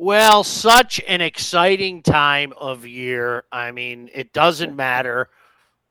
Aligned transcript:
Well, 0.00 0.44
such 0.44 1.00
an 1.08 1.20
exciting 1.20 2.04
time 2.04 2.52
of 2.56 2.86
year. 2.86 3.42
I 3.50 3.72
mean, 3.72 4.08
it 4.14 4.32
doesn't 4.32 4.76
matter 4.76 5.28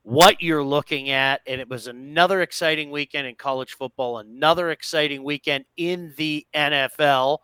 what 0.02 0.40
you're 0.40 0.64
looking 0.64 1.10
at. 1.10 1.42
And 1.46 1.60
it 1.60 1.68
was 1.68 1.88
another 1.88 2.40
exciting 2.40 2.90
weekend 2.90 3.26
in 3.26 3.34
college 3.34 3.74
football, 3.74 4.16
another 4.16 4.70
exciting 4.70 5.24
weekend 5.24 5.66
in 5.76 6.14
the 6.16 6.46
NFL. 6.54 7.40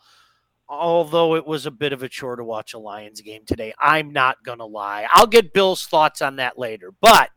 Although 0.67 1.35
it 1.37 1.47
was 1.47 1.67
a 1.67 1.71
bit 1.71 1.93
of 1.93 2.03
a 2.03 2.09
chore 2.09 2.37
to 2.37 2.45
watch 2.45 2.73
a 2.73 2.79
Lions 2.79 3.21
game 3.21 3.43
today. 3.45 3.75
I'm 3.79 4.15
not 4.15 4.43
going 4.43 4.57
to 4.57 4.65
lie. 4.65 5.07
I'll 5.13 5.27
get 5.27 5.53
Bill's 5.53 5.85
thoughts 5.85 6.23
on 6.23 6.37
that 6.37 6.59
later. 6.59 6.93
But 6.99 7.29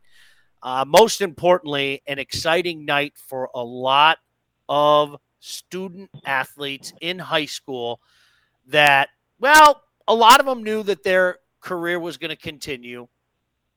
uh, 0.62 0.86
most 0.88 1.20
importantly, 1.20 2.00
an 2.06 2.18
exciting 2.18 2.86
night 2.86 3.12
for 3.28 3.50
a 3.54 3.62
lot 3.62 4.16
of 4.70 5.16
student 5.38 6.08
athletes 6.24 6.94
in 7.02 7.18
high 7.18 7.44
school 7.44 8.00
that, 8.68 9.10
well, 9.40 9.82
a 10.06 10.14
lot 10.14 10.40
of 10.40 10.46
them 10.46 10.62
knew 10.62 10.82
that 10.84 11.04
their 11.04 11.38
career 11.60 11.98
was 11.98 12.16
going 12.16 12.30
to 12.30 12.36
continue. 12.36 13.08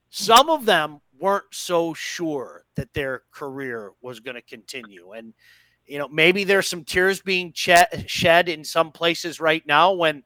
Some 0.10 0.50
of 0.50 0.66
them 0.66 1.02
weren't 1.20 1.46
so 1.52 1.94
sure 1.94 2.66
that 2.76 2.94
their 2.94 3.24
career 3.32 3.92
was 4.02 4.20
going 4.20 4.36
to 4.36 4.42
continue. 4.42 5.12
And, 5.12 5.34
you 5.86 5.98
know, 5.98 6.08
maybe 6.08 6.44
there's 6.44 6.68
some 6.68 6.84
tears 6.84 7.22
being 7.22 7.54
ch- 7.54 7.70
shed 8.08 8.50
in 8.50 8.64
some 8.64 8.92
places 8.92 9.40
right 9.40 9.66
now 9.66 9.94
when 9.94 10.24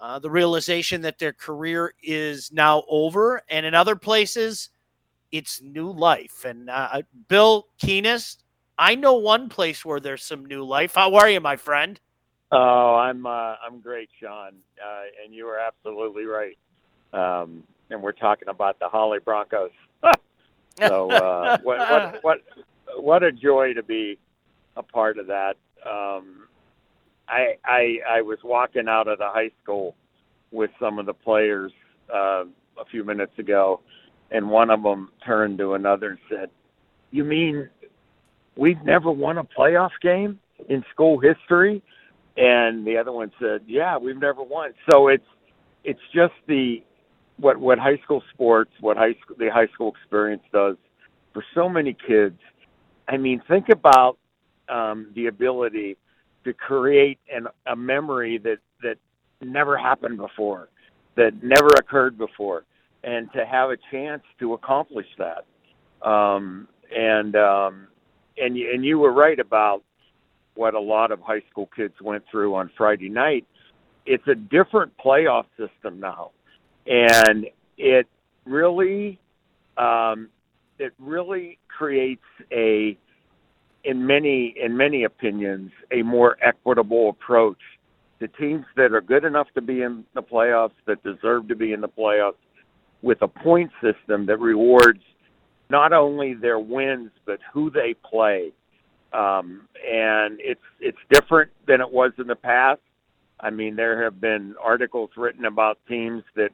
uh, 0.00 0.18
the 0.18 0.30
realization 0.30 1.02
that 1.02 1.18
their 1.18 1.32
career 1.32 1.94
is 2.02 2.52
now 2.52 2.82
over. 2.88 3.42
And 3.48 3.64
in 3.64 3.74
other 3.74 3.96
places, 3.96 4.70
it's 5.30 5.62
new 5.62 5.90
life. 5.90 6.44
And 6.44 6.68
uh, 6.68 7.02
Bill 7.28 7.68
Keenist, 7.80 8.38
I 8.76 8.96
know 8.96 9.14
one 9.14 9.48
place 9.48 9.84
where 9.84 10.00
there's 10.00 10.24
some 10.24 10.46
new 10.46 10.64
life. 10.64 10.94
How 10.96 11.14
are 11.14 11.28
you, 11.30 11.40
my 11.40 11.56
friend? 11.56 11.98
Oh, 12.56 12.94
I'm 12.94 13.26
uh, 13.26 13.56
I'm 13.66 13.80
great, 13.80 14.08
Sean, 14.20 14.52
uh, 14.78 15.02
and 15.24 15.34
you 15.34 15.48
are 15.48 15.58
absolutely 15.58 16.24
right. 16.24 16.56
Um, 17.12 17.64
and 17.90 18.00
we're 18.00 18.12
talking 18.12 18.48
about 18.48 18.78
the 18.78 18.88
Holly 18.88 19.18
Broncos. 19.24 19.72
so 20.78 21.10
uh, 21.10 21.58
what, 21.64 21.78
what 21.78 22.18
what 22.22 22.38
what 22.96 23.22
a 23.24 23.32
joy 23.32 23.74
to 23.74 23.82
be 23.82 24.18
a 24.76 24.84
part 24.84 25.18
of 25.18 25.26
that. 25.26 25.56
Um, 25.84 26.46
I 27.28 27.54
I 27.64 27.96
I 28.08 28.22
was 28.22 28.38
walking 28.44 28.86
out 28.88 29.08
of 29.08 29.18
the 29.18 29.28
high 29.28 29.50
school 29.60 29.96
with 30.52 30.70
some 30.78 31.00
of 31.00 31.06
the 31.06 31.14
players 31.14 31.72
uh, 32.14 32.44
a 32.78 32.84
few 32.88 33.02
minutes 33.02 33.36
ago, 33.36 33.80
and 34.30 34.48
one 34.48 34.70
of 34.70 34.84
them 34.84 35.10
turned 35.26 35.58
to 35.58 35.74
another 35.74 36.10
and 36.10 36.18
said, 36.30 36.50
"You 37.10 37.24
mean 37.24 37.68
we've 38.56 38.82
never 38.84 39.10
won 39.10 39.38
a 39.38 39.44
playoff 39.44 39.90
game 40.00 40.38
in 40.68 40.84
school 40.92 41.18
history?" 41.18 41.82
And 42.36 42.86
the 42.86 42.96
other 42.96 43.12
one 43.12 43.30
said, 43.40 43.62
"Yeah, 43.66 43.96
we've 43.96 44.18
never 44.18 44.42
won." 44.42 44.72
So 44.90 45.08
it's 45.08 45.26
it's 45.84 46.00
just 46.12 46.34
the 46.46 46.82
what 47.38 47.58
what 47.58 47.78
high 47.78 47.98
school 47.98 48.22
sports, 48.32 48.70
what 48.80 48.96
high 48.96 49.14
school 49.22 49.36
the 49.38 49.50
high 49.52 49.68
school 49.68 49.92
experience 49.92 50.42
does 50.52 50.76
for 51.32 51.44
so 51.54 51.68
many 51.68 51.96
kids. 52.06 52.38
I 53.08 53.18
mean, 53.18 53.42
think 53.48 53.68
about 53.68 54.18
um, 54.68 55.12
the 55.14 55.26
ability 55.26 55.96
to 56.44 56.52
create 56.52 57.18
an, 57.32 57.46
a 57.66 57.76
memory 57.76 58.38
that 58.38 58.58
that 58.82 58.96
never 59.40 59.76
happened 59.76 60.16
before, 60.16 60.68
that 61.16 61.42
never 61.42 61.68
occurred 61.78 62.16
before, 62.18 62.64
and 63.02 63.30
to 63.32 63.44
have 63.44 63.70
a 63.70 63.76
chance 63.90 64.22
to 64.38 64.54
accomplish 64.54 65.06
that. 65.18 65.44
Um, 66.06 66.68
and 66.94 67.36
um, 67.36 67.88
and 68.36 68.56
and 68.56 68.84
you 68.84 68.98
were 68.98 69.12
right 69.12 69.38
about 69.38 69.82
what 70.54 70.74
a 70.74 70.80
lot 70.80 71.12
of 71.12 71.20
high 71.20 71.42
school 71.50 71.68
kids 71.74 71.94
went 72.00 72.24
through 72.30 72.54
on 72.54 72.70
Friday 72.76 73.08
night. 73.08 73.46
It's 74.06 74.26
a 74.28 74.34
different 74.34 74.92
playoff 74.98 75.46
system 75.56 76.00
now 76.00 76.30
and 76.86 77.46
it 77.78 78.06
really 78.44 79.18
um, 79.76 80.28
it 80.78 80.92
really 80.98 81.58
creates 81.68 82.22
a 82.52 82.96
in 83.84 84.06
many 84.06 84.54
in 84.62 84.76
many 84.76 85.04
opinions 85.04 85.70
a 85.92 86.02
more 86.02 86.36
equitable 86.42 87.10
approach 87.10 87.58
to 88.20 88.28
teams 88.28 88.64
that 88.76 88.92
are 88.92 89.00
good 89.00 89.24
enough 89.24 89.48
to 89.54 89.60
be 89.60 89.82
in 89.82 90.04
the 90.14 90.22
playoffs 90.22 90.72
that 90.86 91.02
deserve 91.02 91.48
to 91.48 91.56
be 91.56 91.72
in 91.72 91.80
the 91.80 91.88
playoffs 91.88 92.34
with 93.02 93.20
a 93.22 93.28
point 93.28 93.70
system 93.82 94.26
that 94.26 94.38
rewards 94.38 95.02
not 95.68 95.92
only 95.92 96.34
their 96.34 96.58
wins 96.58 97.10
but 97.26 97.40
who 97.52 97.70
they 97.70 97.94
play 98.08 98.52
um, 99.14 99.68
and 99.86 100.38
it's 100.40 100.60
it's 100.80 100.98
different 101.10 101.50
than 101.66 101.80
it 101.80 101.90
was 101.90 102.12
in 102.18 102.26
the 102.26 102.36
past. 102.36 102.80
I 103.40 103.50
mean, 103.50 103.76
there 103.76 104.02
have 104.04 104.20
been 104.20 104.54
articles 104.62 105.10
written 105.16 105.44
about 105.44 105.78
teams 105.88 106.22
that 106.34 106.50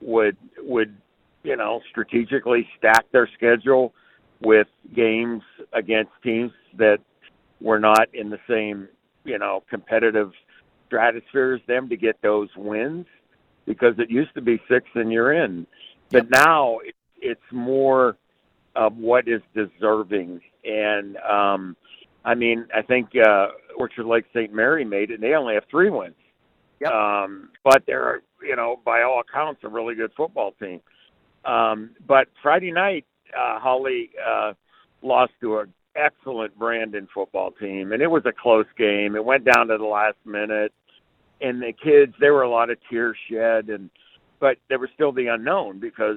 would 0.00 0.36
would 0.58 0.96
you 1.42 1.56
know 1.56 1.80
strategically 1.90 2.68
stack 2.78 3.10
their 3.12 3.28
schedule 3.34 3.94
with 4.40 4.66
games 4.94 5.42
against 5.72 6.10
teams 6.22 6.52
that 6.76 6.98
were 7.60 7.78
not 7.78 8.08
in 8.12 8.28
the 8.28 8.40
same 8.48 8.88
you 9.24 9.38
know 9.38 9.62
competitive 9.70 10.32
stratosphere 10.86 11.54
as 11.54 11.60
them 11.66 11.88
to 11.88 11.96
get 11.96 12.20
those 12.22 12.50
wins 12.56 13.06
because 13.64 13.94
it 13.98 14.10
used 14.10 14.34
to 14.34 14.42
be 14.42 14.60
six 14.68 14.86
and 14.94 15.10
you're 15.12 15.32
in. 15.32 15.66
But 16.10 16.28
now 16.28 16.78
it, 16.78 16.94
it's 17.20 17.40
more 17.52 18.16
of 18.74 18.96
what 18.96 19.28
is 19.28 19.40
deserving. 19.54 20.40
And 20.64 21.16
um 21.18 21.76
i 22.24 22.34
mean 22.34 22.66
i 22.74 22.82
think 22.82 23.08
uh 23.16 23.48
orchard 23.76 24.06
lake 24.06 24.24
st 24.32 24.52
mary 24.52 24.84
made 24.84 25.10
it 25.10 25.14
and 25.14 25.22
they 25.22 25.34
only 25.34 25.54
have 25.54 25.64
three 25.70 25.90
wins 25.90 26.14
Yep. 26.82 26.92
Um, 26.92 27.50
but 27.62 27.84
they're, 27.86 28.22
you 28.42 28.56
know, 28.56 28.80
by 28.84 29.02
all 29.02 29.20
accounts, 29.20 29.60
a 29.64 29.68
really 29.68 29.94
good 29.94 30.10
football 30.16 30.52
team. 30.60 30.80
Um, 31.44 31.90
but 32.06 32.26
Friday 32.42 32.72
night, 32.72 33.06
uh, 33.36 33.60
Holly 33.60 34.10
uh, 34.24 34.52
lost 35.02 35.32
to 35.40 35.58
an 35.60 35.72
excellent 35.94 36.58
Brandon 36.58 37.08
football 37.14 37.52
team, 37.52 37.92
and 37.92 38.02
it 38.02 38.08
was 38.08 38.24
a 38.26 38.32
close 38.32 38.66
game. 38.76 39.14
It 39.14 39.24
went 39.24 39.44
down 39.44 39.68
to 39.68 39.78
the 39.78 39.84
last 39.84 40.16
minute, 40.24 40.72
and 41.40 41.62
the 41.62 41.72
kids, 41.72 42.14
there 42.18 42.32
were 42.32 42.42
a 42.42 42.50
lot 42.50 42.70
of 42.70 42.78
tears 42.90 43.16
shed, 43.30 43.68
and 43.68 43.88
but 44.40 44.56
there 44.68 44.80
was 44.80 44.90
still 44.94 45.12
the 45.12 45.28
unknown 45.28 45.78
because 45.78 46.16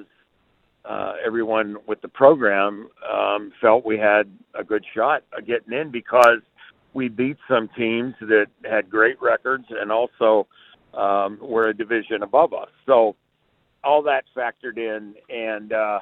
uh, 0.88 1.14
everyone 1.24 1.76
with 1.86 2.00
the 2.00 2.08
program 2.08 2.88
um, 3.10 3.52
felt 3.60 3.84
we 3.84 3.98
had 3.98 4.30
a 4.54 4.64
good 4.64 4.84
shot 4.94 5.22
of 5.36 5.46
getting 5.46 5.72
in 5.72 5.90
because– 5.90 6.40
we 6.96 7.08
beat 7.08 7.36
some 7.46 7.68
teams 7.76 8.14
that 8.22 8.46
had 8.64 8.88
great 8.88 9.20
records 9.20 9.66
and 9.68 9.92
also 9.92 10.46
um, 10.94 11.38
were 11.42 11.68
a 11.68 11.76
division 11.76 12.22
above 12.22 12.54
us. 12.54 12.70
So 12.86 13.16
all 13.84 14.02
that 14.04 14.24
factored 14.34 14.78
in, 14.78 15.14
and 15.28 15.74
uh, 15.74 16.00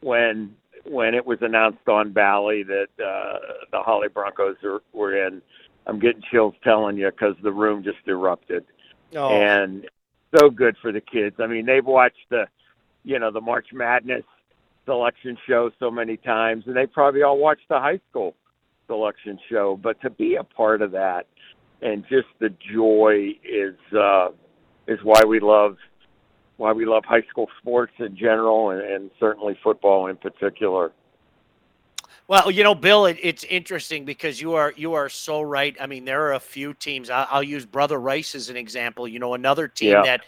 when 0.00 0.56
when 0.84 1.14
it 1.14 1.24
was 1.26 1.38
announced 1.42 1.86
on 1.86 2.12
Bally 2.12 2.62
that 2.62 2.88
uh, 2.98 3.38
the 3.70 3.80
Holly 3.80 4.08
Broncos 4.08 4.56
are, 4.64 4.80
were 4.94 5.26
in, 5.26 5.42
I'm 5.86 6.00
getting 6.00 6.22
chills 6.30 6.54
telling 6.64 6.96
you 6.96 7.10
because 7.10 7.36
the 7.42 7.52
room 7.52 7.84
just 7.84 7.98
erupted, 8.08 8.64
oh. 9.14 9.28
and 9.28 9.86
so 10.34 10.48
good 10.48 10.76
for 10.80 10.92
the 10.92 11.02
kids. 11.02 11.36
I 11.40 11.46
mean, 11.46 11.66
they've 11.66 11.84
watched 11.84 12.26
the, 12.30 12.46
you 13.04 13.18
know, 13.18 13.30
the 13.30 13.40
March 13.40 13.68
Madness 13.72 14.24
selection 14.84 15.36
show 15.46 15.70
so 15.78 15.90
many 15.90 16.16
times, 16.16 16.64
and 16.66 16.76
they 16.76 16.86
probably 16.86 17.22
all 17.22 17.38
watched 17.38 17.68
the 17.68 17.78
high 17.78 18.00
school 18.10 18.34
selection 18.86 19.38
show, 19.50 19.78
but 19.80 20.00
to 20.02 20.10
be 20.10 20.34
a 20.34 20.44
part 20.44 20.82
of 20.82 20.92
that 20.92 21.26
and 21.82 22.04
just 22.08 22.28
the 22.38 22.54
joy 22.72 23.32
is 23.44 23.74
uh, 23.96 24.28
is 24.86 25.00
why 25.02 25.22
we 25.26 25.40
love 25.40 25.76
why 26.56 26.72
we 26.72 26.86
love 26.86 27.04
high 27.04 27.24
school 27.28 27.48
sports 27.60 27.92
in 27.98 28.16
general 28.16 28.70
and, 28.70 28.80
and 28.80 29.10
certainly 29.18 29.58
football 29.62 30.06
in 30.06 30.16
particular. 30.16 30.92
Well, 32.28 32.50
you 32.50 32.62
know, 32.62 32.74
Bill, 32.74 33.06
it, 33.06 33.18
it's 33.20 33.42
interesting 33.44 34.04
because 34.04 34.40
you 34.40 34.54
are 34.54 34.72
you 34.76 34.94
are 34.94 35.08
so 35.08 35.42
right. 35.42 35.76
I 35.80 35.86
mean, 35.86 36.04
there 36.04 36.22
are 36.26 36.34
a 36.34 36.40
few 36.40 36.72
teams. 36.72 37.10
I, 37.10 37.26
will 37.34 37.42
use 37.42 37.66
Brother 37.66 37.98
Rice 37.98 38.34
as 38.34 38.48
an 38.48 38.56
example. 38.56 39.08
You 39.08 39.18
know, 39.18 39.34
another 39.34 39.66
team 39.66 39.90
yeah. 39.90 40.02
that 40.02 40.20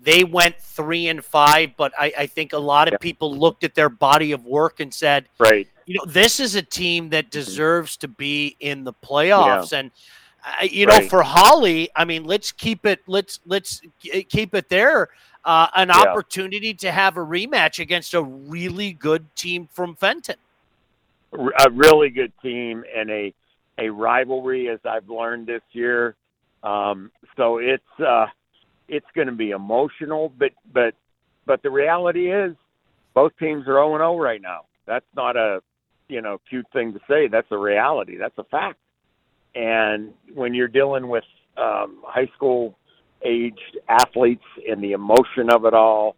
they 0.00 0.24
went 0.24 0.60
three 0.60 1.08
and 1.08 1.24
five, 1.24 1.70
but 1.76 1.92
I, 1.98 2.12
I 2.18 2.26
think 2.26 2.52
a 2.52 2.58
lot 2.58 2.88
of 2.88 2.92
yeah. 2.92 2.98
people 2.98 3.36
looked 3.36 3.64
at 3.64 3.74
their 3.74 3.88
body 3.88 4.32
of 4.32 4.44
work 4.44 4.80
and 4.80 4.92
said, 4.92 5.26
"Right, 5.38 5.66
you 5.86 5.94
know, 5.94 6.04
this 6.04 6.40
is 6.40 6.54
a 6.54 6.62
team 6.62 7.10
that 7.10 7.26
mm-hmm. 7.26 7.38
deserves 7.38 7.96
to 7.98 8.08
be 8.08 8.56
in 8.60 8.84
the 8.84 8.92
playoffs. 8.92 9.72
Yeah. 9.72 9.78
And 9.78 9.90
uh, 10.44 10.64
you 10.64 10.86
right. 10.86 11.04
know, 11.04 11.08
for 11.08 11.22
Holly, 11.22 11.88
I 11.96 12.04
mean, 12.04 12.24
let's 12.24 12.52
keep 12.52 12.84
it. 12.84 13.00
Let's 13.06 13.40
let's 13.46 13.80
keep 14.28 14.54
it 14.54 14.68
there. 14.68 15.08
Uh, 15.44 15.68
an 15.74 15.88
yeah. 15.88 16.00
opportunity 16.00 16.74
to 16.74 16.90
have 16.90 17.16
a 17.16 17.20
rematch 17.20 17.78
against 17.78 18.14
a 18.14 18.22
really 18.22 18.92
good 18.92 19.34
team 19.36 19.68
from 19.72 19.94
Fenton. 19.94 20.36
A 21.32 21.70
really 21.70 22.10
good 22.10 22.32
team 22.42 22.84
and 22.94 23.10
a 23.10 23.34
a 23.78 23.88
rivalry, 23.90 24.68
as 24.68 24.80
I've 24.84 25.08
learned 25.08 25.46
this 25.46 25.62
year. 25.72 26.16
Um, 26.62 27.12
so 27.36 27.58
it's 27.58 28.00
uh, 28.00 28.26
it's 28.88 29.06
going 29.14 29.28
to 29.28 29.34
be 29.34 29.50
emotional, 29.50 30.32
but 30.38 30.50
but 30.72 30.94
but 31.46 31.62
the 31.62 31.70
reality 31.70 32.32
is, 32.32 32.54
both 33.14 33.32
teams 33.38 33.62
are 33.62 33.74
zero 33.74 33.90
oh 33.90 33.94
and 33.94 34.00
zero 34.00 34.14
oh 34.14 34.18
right 34.18 34.42
now. 34.42 34.62
That's 34.86 35.06
not 35.14 35.36
a 35.36 35.60
you 36.08 36.22
know 36.22 36.38
cute 36.48 36.66
thing 36.72 36.92
to 36.92 37.00
say. 37.08 37.28
That's 37.28 37.48
a 37.50 37.58
reality. 37.58 38.16
That's 38.16 38.36
a 38.38 38.44
fact. 38.44 38.78
And 39.54 40.12
when 40.34 40.52
you're 40.52 40.68
dealing 40.68 41.08
with 41.08 41.24
um, 41.56 42.02
high 42.04 42.30
school 42.34 42.76
aged 43.24 43.78
athletes 43.88 44.44
and 44.68 44.82
the 44.82 44.92
emotion 44.92 45.50
of 45.50 45.64
it 45.64 45.74
all. 45.74 46.16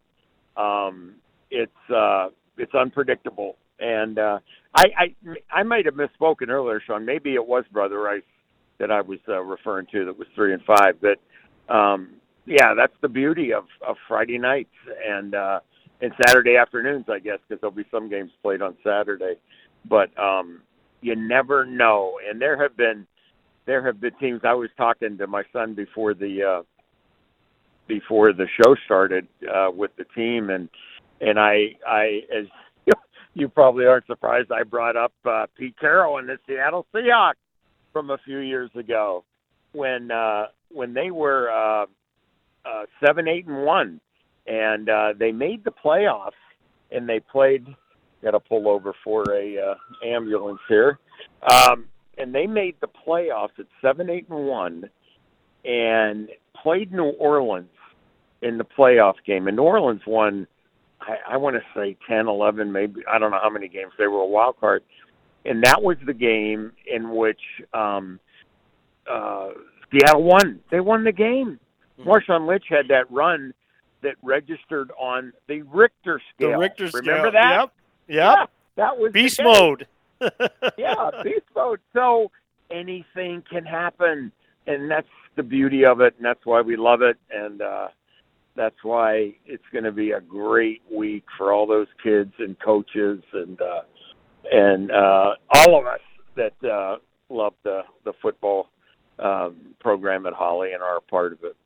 Um, 0.56 1.14
it's 1.50 1.73
uh, 1.94 2.29
it's 2.56 2.75
unpredictable, 2.75 3.56
and 3.79 4.19
uh, 4.19 4.38
I, 4.75 4.85
I 4.99 5.14
I 5.50 5.62
might 5.62 5.87
have 5.87 5.94
misspoken 5.94 6.49
earlier, 6.49 6.82
Sean. 6.85 7.05
Maybe 7.05 7.35
it 7.35 7.47
was 7.47 7.64
Brother 7.73 8.00
Rice 8.00 8.23
that 8.79 8.91
I 8.91 9.00
was 9.00 9.19
uh, 9.29 9.41
referring 9.41 9.87
to 9.93 10.05
that 10.05 10.19
was 10.19 10.29
three 10.35 10.53
and 10.53 10.62
five. 10.64 10.97
But 11.00 11.75
um, 11.75 12.14
yeah, 12.49 12.73
that's 12.75 12.95
the 13.03 13.09
beauty 13.09 13.53
of 13.53 13.65
of 13.87 13.97
Friday 14.09 14.39
nights 14.39 14.75
and 15.06 15.35
uh, 15.35 15.61
and 16.00 16.12
Saturday 16.27 16.56
afternoons, 16.56 17.05
I 17.09 17.19
guess, 17.19 17.39
because 17.47 17.61
there'll 17.61 17.77
be 17.77 17.85
some 17.91 18.09
games 18.09 18.31
played 18.43 18.62
on 18.62 18.75
Saturday. 18.83 19.35
But 19.89 20.17
um, 20.19 20.62
you 21.03 21.15
never 21.15 21.67
know, 21.67 22.19
and 22.29 22.41
there 22.41 22.61
have 22.61 22.77
been 22.77 23.06
there 23.67 23.85
have 23.85 24.00
been 24.00 24.15
teams. 24.15 24.41
I 24.45 24.55
was 24.55 24.71
talking 24.79 25.19
to 25.19 25.27
my 25.27 25.43
son 25.53 25.75
before 25.75 26.15
the 26.15 26.43
uh, 26.43 26.62
before 27.87 28.33
the 28.33 28.47
show 28.62 28.75
started 28.87 29.29
uh, 29.43 29.71
with 29.71 29.91
the 29.97 30.05
team, 30.17 30.49
and 30.49 30.71
and 31.21 31.39
I 31.39 31.77
I 31.87 32.21
as 32.35 32.47
you 33.35 33.49
probably 33.49 33.85
aren't 33.85 34.06
surprised 34.06 34.50
I 34.50 34.62
brought 34.62 34.97
up 34.97 35.12
uh, 35.27 35.47
Pete 35.56 35.79
Carroll 35.79 36.17
and 36.17 36.29
the 36.29 36.39
Seattle 36.47 36.87
Seahawks 36.95 37.35
from 37.93 38.09
a 38.09 38.19
few 38.25 38.39
years 38.39 38.71
ago 38.75 39.25
when 39.73 40.11
uh, 40.11 40.47
when 40.71 40.95
they 40.95 41.11
were 41.11 41.50
uh, 41.50 41.87
uh, 42.64 42.84
seven 43.05 43.28
eight 43.28 43.46
and 43.46 43.64
one, 43.64 44.00
and 44.46 44.88
uh, 44.88 45.12
they 45.19 45.32
made 45.32 45.64
the 45.64 45.72
playoffs 45.72 46.32
and 46.90 47.08
they 47.08 47.20
played. 47.20 47.66
Got 48.22 48.32
to 48.32 48.40
pull 48.40 48.69
over 48.69 48.93
for 49.05 49.22
a 49.32 49.58
uh, 49.58 49.75
ambulance 50.05 50.58
here. 50.69 50.99
Um, 51.49 51.84
and 52.16 52.34
they 52.34 52.49
made 52.49 52.75
the 52.81 52.88
playoffs 52.88 53.58
at 53.60 53.66
seven, 53.81 54.10
eight, 54.10 54.26
and 54.28 54.46
one, 54.46 54.90
and 55.64 56.28
played 56.60 56.93
New 56.93 57.10
Orleans 57.10 57.69
in 58.43 58.58
the 58.58 58.64
playoff 58.64 59.14
game. 59.25 59.46
And 59.46 59.56
New 59.56 59.62
Orleans 59.62 60.02
won, 60.04 60.49
I, 61.00 61.34
I 61.34 61.37
want 61.37 61.54
to 61.54 61.62
say 61.76 61.96
ten, 62.08 62.26
eleven, 62.26 62.72
maybe 62.72 63.02
I 63.08 63.20
don't 63.20 63.31
know 63.31 63.38
how 63.40 63.50
many 63.50 63.69
games. 63.69 63.93
They 63.99 64.08
were 64.08 64.20
a 64.20 64.26
wild 64.26 64.58
card, 64.58 64.82
and 65.44 65.62
that 65.62 65.81
was 65.81 65.96
the 66.04 66.14
game 66.14 66.72
in 66.93 67.14
which 67.14 67.40
um, 67.72 68.19
uh, 69.08 69.50
Seattle 69.93 70.25
won. 70.25 70.58
They 70.72 70.81
won 70.81 71.04
the 71.04 71.12
game. 71.12 71.61
Mm-hmm. 71.99 72.09
Marshawn 72.09 72.47
Lynch 72.47 72.65
had 72.69 72.89
that 72.89 73.11
run 73.11 73.53
that 74.03 74.15
registered 74.23 74.91
on 74.99 75.33
the 75.49 75.62
Richter 75.62 76.21
scale. 76.35 76.53
The 76.53 76.59
Richter 76.59 76.89
scale. 76.89 77.00
Remember 77.00 77.31
that? 77.33 77.61
Yep. 77.61 77.73
Yep. 78.09 78.37
Yeah, 78.39 78.47
that 78.77 78.99
was 78.99 79.12
beast 79.12 79.41
mode. 79.43 79.87
yeah, 80.79 81.11
beast 81.23 81.47
mode. 81.55 81.81
So 81.93 82.31
anything 82.71 83.43
can 83.50 83.65
happen, 83.65 84.33
and 84.67 84.91
that's 84.91 85.09
the 85.37 85.43
beauty 85.43 85.85
of 85.85 86.00
it, 86.00 86.15
and 86.17 86.25
that's 86.25 86.45
why 86.45 86.61
we 86.61 86.77
love 86.77 87.03
it, 87.03 87.17
and 87.31 87.61
uh, 87.61 87.89
that's 88.56 88.83
why 88.83 89.35
it's 89.47 89.65
going 89.73 89.85
to 89.85 89.93
be 89.93 90.12
a 90.12 90.21
great 90.21 90.83
week 90.91 91.25
for 91.37 91.53
all 91.53 91.67
those 91.67 91.87
kids 92.03 92.33
and 92.39 92.59
coaches 92.61 93.23
and 93.33 93.61
uh, 93.61 93.83
and 94.50 94.91
uh, 94.91 95.35
all 95.50 95.79
of 95.79 95.87
us 95.87 96.00
that 96.37 96.55
uh, 96.69 96.97
love 97.29 97.55
the 97.62 97.83
the 98.05 98.12
football 98.21 98.69
um, 99.19 99.56
program 99.81 100.27
at 100.27 100.33
Holly 100.33 100.73
and 100.73 100.83
are 100.83 100.99
a 100.99 101.03
part 101.03 101.33
of 101.33 101.45
it. 101.45 101.56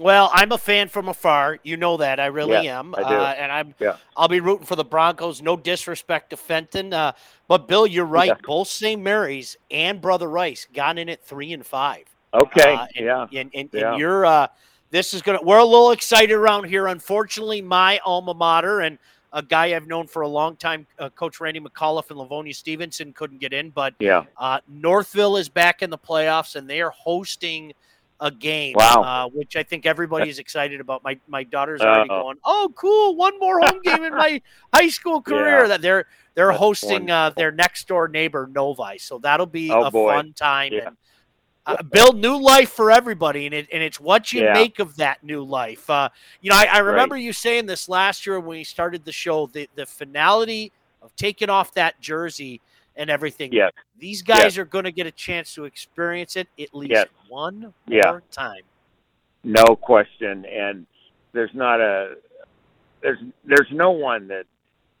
Well, 0.00 0.30
I'm 0.32 0.50
a 0.52 0.58
fan 0.58 0.88
from 0.88 1.08
afar. 1.08 1.58
You 1.62 1.76
know 1.76 1.96
that. 1.98 2.18
I 2.18 2.26
really 2.26 2.64
yeah, 2.64 2.80
am. 2.80 2.94
I 2.96 2.98
do. 2.98 3.14
Uh, 3.14 3.34
and 3.38 3.52
I'm 3.52 3.74
yeah. 3.78 3.96
I'll 4.16 4.28
be 4.28 4.40
rooting 4.40 4.66
for 4.66 4.76
the 4.76 4.84
Broncos. 4.84 5.40
No 5.40 5.56
disrespect 5.56 6.30
to 6.30 6.36
Fenton. 6.36 6.92
Uh, 6.92 7.12
but 7.46 7.68
Bill, 7.68 7.86
you're 7.86 8.04
right. 8.04 8.28
Yeah. 8.28 8.34
Both 8.44 8.68
St. 8.68 9.00
Mary's 9.00 9.56
and 9.70 10.00
Brother 10.00 10.28
Rice 10.28 10.66
got 10.72 10.98
in 10.98 11.08
at 11.08 11.24
three 11.24 11.52
and 11.52 11.64
five. 11.64 12.04
Okay. 12.32 12.74
Uh, 12.74 12.86
and, 12.96 13.06
yeah. 13.06 13.26
And, 13.40 13.50
and, 13.54 13.74
and 13.74 13.98
you're 13.98 14.26
uh 14.26 14.48
this 14.90 15.14
is 15.14 15.22
gonna 15.22 15.40
we're 15.42 15.58
a 15.58 15.64
little 15.64 15.92
excited 15.92 16.32
around 16.32 16.64
here. 16.64 16.88
Unfortunately, 16.88 17.62
my 17.62 18.00
alma 18.04 18.34
mater 18.34 18.80
and 18.80 18.98
a 19.32 19.42
guy 19.42 19.74
I've 19.74 19.88
known 19.88 20.06
for 20.06 20.22
a 20.22 20.28
long 20.28 20.56
time, 20.56 20.86
uh, 20.98 21.10
Coach 21.10 21.40
Randy 21.40 21.58
McAuliffe 21.58 22.08
and 22.10 22.18
Livonia 22.18 22.54
Stevenson 22.54 23.12
couldn't 23.12 23.40
get 23.40 23.52
in, 23.52 23.70
but 23.70 23.92
yeah. 23.98 24.22
uh, 24.36 24.60
Northville 24.68 25.36
is 25.36 25.48
back 25.48 25.82
in 25.82 25.90
the 25.90 25.98
playoffs 25.98 26.54
and 26.54 26.70
they 26.70 26.80
are 26.80 26.90
hosting 26.90 27.72
a 28.20 28.30
game. 28.30 28.74
Wow. 28.76 29.02
Uh, 29.02 29.28
which 29.30 29.56
I 29.56 29.62
think 29.62 29.86
everybody 29.86 30.28
is 30.28 30.38
excited 30.38 30.80
about. 30.80 31.02
My 31.04 31.18
my 31.26 31.44
daughter's 31.44 31.80
already 31.80 32.10
uh, 32.10 32.20
going, 32.22 32.38
oh, 32.44 32.72
cool! 32.76 33.16
One 33.16 33.38
more 33.38 33.60
home 33.60 33.80
game 33.82 34.02
in 34.04 34.14
my 34.14 34.40
high 34.74 34.88
school 34.88 35.20
career. 35.22 35.62
Yeah. 35.62 35.68
That 35.68 35.82
they're 35.82 36.06
they're 36.34 36.48
That's 36.48 36.58
hosting 36.58 37.10
uh, 37.10 37.30
their 37.30 37.52
next 37.52 37.86
door 37.88 38.08
neighbor 38.08 38.48
Novi, 38.52 38.98
so 38.98 39.18
that'll 39.18 39.46
be 39.46 39.70
Oh, 39.70 39.82
a 39.82 39.90
boy. 39.90 40.12
fun 40.12 40.32
time. 40.32 40.72
Yeah. 40.72 40.88
And, 40.88 40.96
uh, 41.66 41.82
build 41.82 42.16
new 42.16 42.36
life 42.36 42.70
for 42.70 42.90
everybody, 42.90 43.46
and 43.46 43.54
it 43.54 43.68
and 43.72 43.82
it's 43.82 43.98
what 43.98 44.32
you 44.32 44.42
Yeah. 44.42 44.52
make 44.52 44.78
of 44.80 44.96
that 44.96 45.24
new 45.24 45.42
life. 45.42 45.88
Uh, 45.88 46.10
you 46.40 46.50
know, 46.50 46.56
I, 46.56 46.64
I 46.64 46.80
Right. 46.80 46.90
remember 46.90 47.16
you 47.16 47.32
saying 47.32 47.66
this 47.66 47.88
last 47.88 48.26
year 48.26 48.38
when 48.38 48.58
we 48.58 48.64
started 48.64 49.04
the 49.04 49.12
show. 49.12 49.46
The 49.46 49.68
the 49.74 49.86
finality 49.86 50.72
of 51.00 51.14
taking 51.16 51.48
off 51.50 51.72
that 51.74 52.00
jersey 52.00 52.60
and 52.96 53.10
everything. 53.10 53.52
Yes. 53.52 53.72
These 53.98 54.22
guys 54.22 54.58
are 54.58 54.64
going 54.64 54.84
to 54.84 54.92
get 54.92 55.06
a 55.06 55.10
chance 55.10 55.54
to 55.54 55.64
experience 55.64 56.36
it 56.36 56.48
at 56.58 56.74
least 56.74 57.06
one 57.28 57.72
Yeah. 57.86 58.02
more 58.10 58.22
time. 58.30 58.62
No 59.42 59.76
question. 59.76 60.44
And 60.46 60.86
there's 61.32 61.54
not 61.54 61.80
a 61.80 62.16
there's 63.02 63.18
there's 63.44 63.68
no 63.72 63.90
one 63.90 64.28
that 64.28 64.46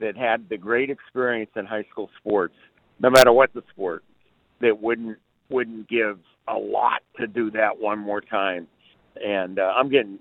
that 0.00 0.16
had 0.16 0.48
the 0.48 0.58
great 0.58 0.90
experience 0.90 1.50
in 1.56 1.64
high 1.64 1.84
school 1.90 2.10
sports, 2.18 2.54
no 3.00 3.08
matter 3.08 3.32
what 3.32 3.52
the 3.54 3.62
sport, 3.70 4.02
that 4.60 4.80
wouldn't 4.80 5.18
wouldn't 5.48 5.88
give 5.88 6.18
a 6.48 6.54
lot 6.58 7.02
to 7.18 7.26
do 7.26 7.50
that 7.52 7.78
one 7.78 7.98
more 7.98 8.20
time. 8.20 8.66
And 9.24 9.58
uh, 9.58 9.72
I'm 9.76 9.88
getting 9.88 10.18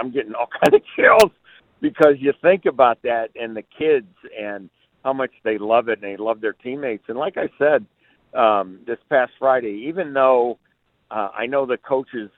I'm 0.00 0.10
getting 0.10 0.34
all 0.34 0.48
kind 0.64 0.74
of 0.74 0.82
chills 0.96 1.32
because 1.80 2.14
you 2.18 2.32
think 2.40 2.64
about 2.64 3.02
that 3.02 3.30
and 3.38 3.56
the 3.56 3.62
kids 3.62 4.14
and 4.38 4.70
how 5.04 5.12
much 5.12 5.30
they 5.44 5.58
love 5.58 5.88
it 5.88 6.02
and 6.02 6.12
they 6.12 6.16
love 6.16 6.40
their 6.40 6.52
teammates. 6.52 7.04
And 7.08 7.18
like 7.18 7.36
I 7.36 7.48
said 7.58 7.86
um, 8.38 8.80
this 8.86 8.98
past 9.08 9.32
Friday, 9.38 9.86
even 9.88 10.12
though 10.12 10.58
uh, 11.10 11.28
I 11.36 11.46
know 11.46 11.66
the 11.66 11.78
coaches 11.78 12.30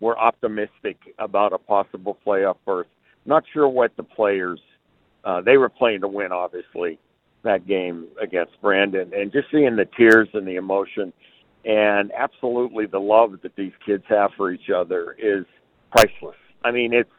were 0.00 0.18
optimistic 0.18 0.98
about 1.18 1.52
a 1.52 1.58
possible 1.58 2.18
playoff 2.26 2.56
berth, 2.66 2.86
not 3.26 3.44
sure 3.52 3.68
what 3.68 3.96
the 3.96 4.02
players 4.02 4.60
uh, 5.24 5.40
they 5.40 5.56
were 5.56 5.68
playing 5.68 6.00
to 6.00 6.08
win, 6.08 6.32
obviously 6.32 6.98
that 7.42 7.66
game 7.66 8.06
against 8.22 8.52
Brandon, 8.60 9.10
and 9.14 9.32
just 9.32 9.46
seeing 9.50 9.76
the 9.76 9.86
tears 9.96 10.28
and 10.34 10.46
the 10.46 10.56
emotion, 10.56 11.12
and 11.64 12.12
absolutely 12.12 12.86
the 12.86 12.98
love 12.98 13.32
that 13.42 13.54
these 13.56 13.72
kids 13.84 14.04
have 14.08 14.30
for 14.36 14.50
each 14.50 14.70
other 14.74 15.16
is 15.18 15.44
priceless. 15.90 16.36
I 16.64 16.70
mean, 16.70 16.92
it's 16.92 17.10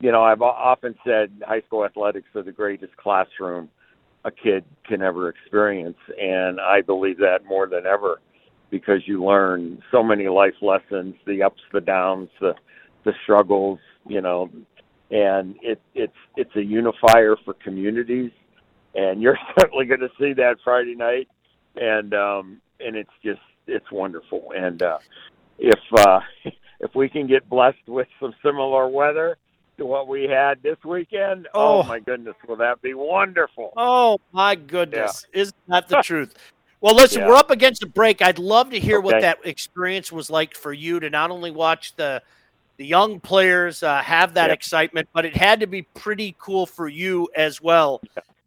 you 0.00 0.12
know 0.12 0.22
I've 0.22 0.42
often 0.42 0.94
said 1.06 1.30
high 1.46 1.62
school 1.62 1.84
athletics 1.84 2.28
are 2.34 2.42
the 2.42 2.52
greatest 2.52 2.96
classroom 2.96 3.68
a 4.26 4.30
kid 4.30 4.64
can 4.84 5.02
ever 5.02 5.28
experience, 5.28 5.96
and 6.20 6.60
I 6.60 6.82
believe 6.82 7.18
that 7.18 7.44
more 7.48 7.68
than 7.68 7.86
ever 7.86 8.20
because 8.70 9.00
you 9.06 9.24
learn 9.24 9.80
so 9.92 10.02
many 10.02 10.28
life 10.28 10.54
lessons, 10.60 11.14
the 11.26 11.44
ups, 11.44 11.60
the 11.72 11.80
downs, 11.80 12.28
the 12.40 12.54
the 13.04 13.12
struggles, 13.22 13.78
you 14.04 14.20
know, 14.20 14.50
and 15.12 15.54
it 15.62 15.80
it's 15.94 16.16
it's 16.36 16.54
a 16.56 16.62
unifier 16.62 17.36
for 17.44 17.54
communities, 17.54 18.32
and 18.96 19.22
you're 19.22 19.38
certainly 19.58 19.86
going 19.86 20.00
to 20.00 20.10
see 20.18 20.32
that 20.32 20.56
Friday 20.64 20.96
night, 20.96 21.28
and 21.76 22.12
um, 22.12 22.60
and 22.80 22.96
it's 22.96 23.08
just 23.24 23.40
it's 23.68 23.90
wonderful, 23.92 24.52
and 24.56 24.82
uh, 24.82 24.98
if 25.60 25.78
uh, 25.98 26.18
if 26.80 26.92
we 26.96 27.08
can 27.08 27.28
get 27.28 27.48
blessed 27.48 27.86
with 27.86 28.08
some 28.18 28.34
similar 28.44 28.88
weather 28.88 29.38
to 29.78 29.86
what 29.86 30.08
we 30.08 30.24
had 30.24 30.62
this 30.62 30.76
weekend, 30.84 31.48
oh, 31.54 31.80
Oh. 31.80 31.82
my 31.84 32.00
goodness, 32.00 32.34
will 32.48 32.56
that 32.56 32.80
be 32.82 32.94
wonderful? 32.94 33.72
Oh 33.76 34.18
my 34.32 34.54
goodness, 34.54 35.24
isn't 35.32 35.54
that 35.68 35.88
the 35.88 36.02
truth? 36.02 36.34
Well, 36.82 36.94
listen, 36.94 37.22
Yeah. 37.22 37.28
we're 37.28 37.36
up 37.36 37.50
against 37.50 37.82
a 37.82 37.86
break. 37.86 38.20
I'd 38.20 38.38
love 38.38 38.68
to 38.70 38.78
hear 38.78 39.00
what 39.00 39.22
that 39.22 39.38
experience 39.44 40.12
was 40.12 40.28
like 40.28 40.54
for 40.54 40.74
you 40.74 41.00
to 41.00 41.08
not 41.08 41.30
only 41.30 41.50
watch 41.50 41.96
the 41.96 42.22
the 42.76 42.84
young 42.84 43.18
players 43.18 43.82
uh, 43.82 44.02
have 44.02 44.34
that 44.34 44.48
Yeah. 44.48 44.52
excitement, 44.54 45.08
but 45.14 45.24
it 45.24 45.34
had 45.34 45.60
to 45.60 45.66
be 45.66 45.82
pretty 45.94 46.36
cool 46.38 46.66
for 46.66 46.86
you 46.86 47.30
as 47.34 47.62
well, 47.62 48.02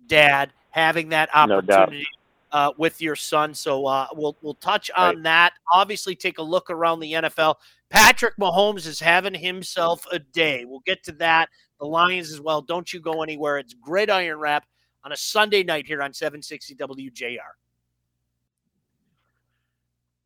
Dad, 0.05 0.53
having 0.69 1.09
that 1.09 1.29
opportunity 1.33 2.05
uh, 2.51 2.71
with 2.77 3.01
your 3.01 3.15
son. 3.15 3.53
So 3.53 3.85
uh, 3.85 4.07
we'll 4.13 4.37
we'll 4.41 4.55
touch 4.55 4.89
on 4.95 5.15
Right. 5.15 5.23
that. 5.23 5.53
Obviously, 5.73 6.15
take 6.15 6.37
a 6.39 6.43
look 6.43 6.69
around 6.69 6.99
the 6.99 7.13
NFL. 7.13 7.55
Patrick 7.89 8.35
Mahomes 8.37 8.85
is 8.85 8.99
having 8.99 9.33
himself 9.33 10.05
a 10.11 10.19
day. 10.19 10.65
We'll 10.65 10.81
get 10.85 11.03
to 11.05 11.11
that. 11.13 11.49
The 11.79 11.85
Lions 11.85 12.31
as 12.31 12.41
well. 12.41 12.61
Don't 12.61 12.91
you 12.93 12.99
go 12.99 13.23
anywhere. 13.23 13.57
It's 13.57 13.73
Gridiron 13.73 14.37
Wrap 14.39 14.65
on 15.03 15.11
a 15.11 15.17
Sunday 15.17 15.63
night 15.63 15.87
here 15.87 16.01
on 16.03 16.13
760 16.13 16.75
WJR. 16.75 17.37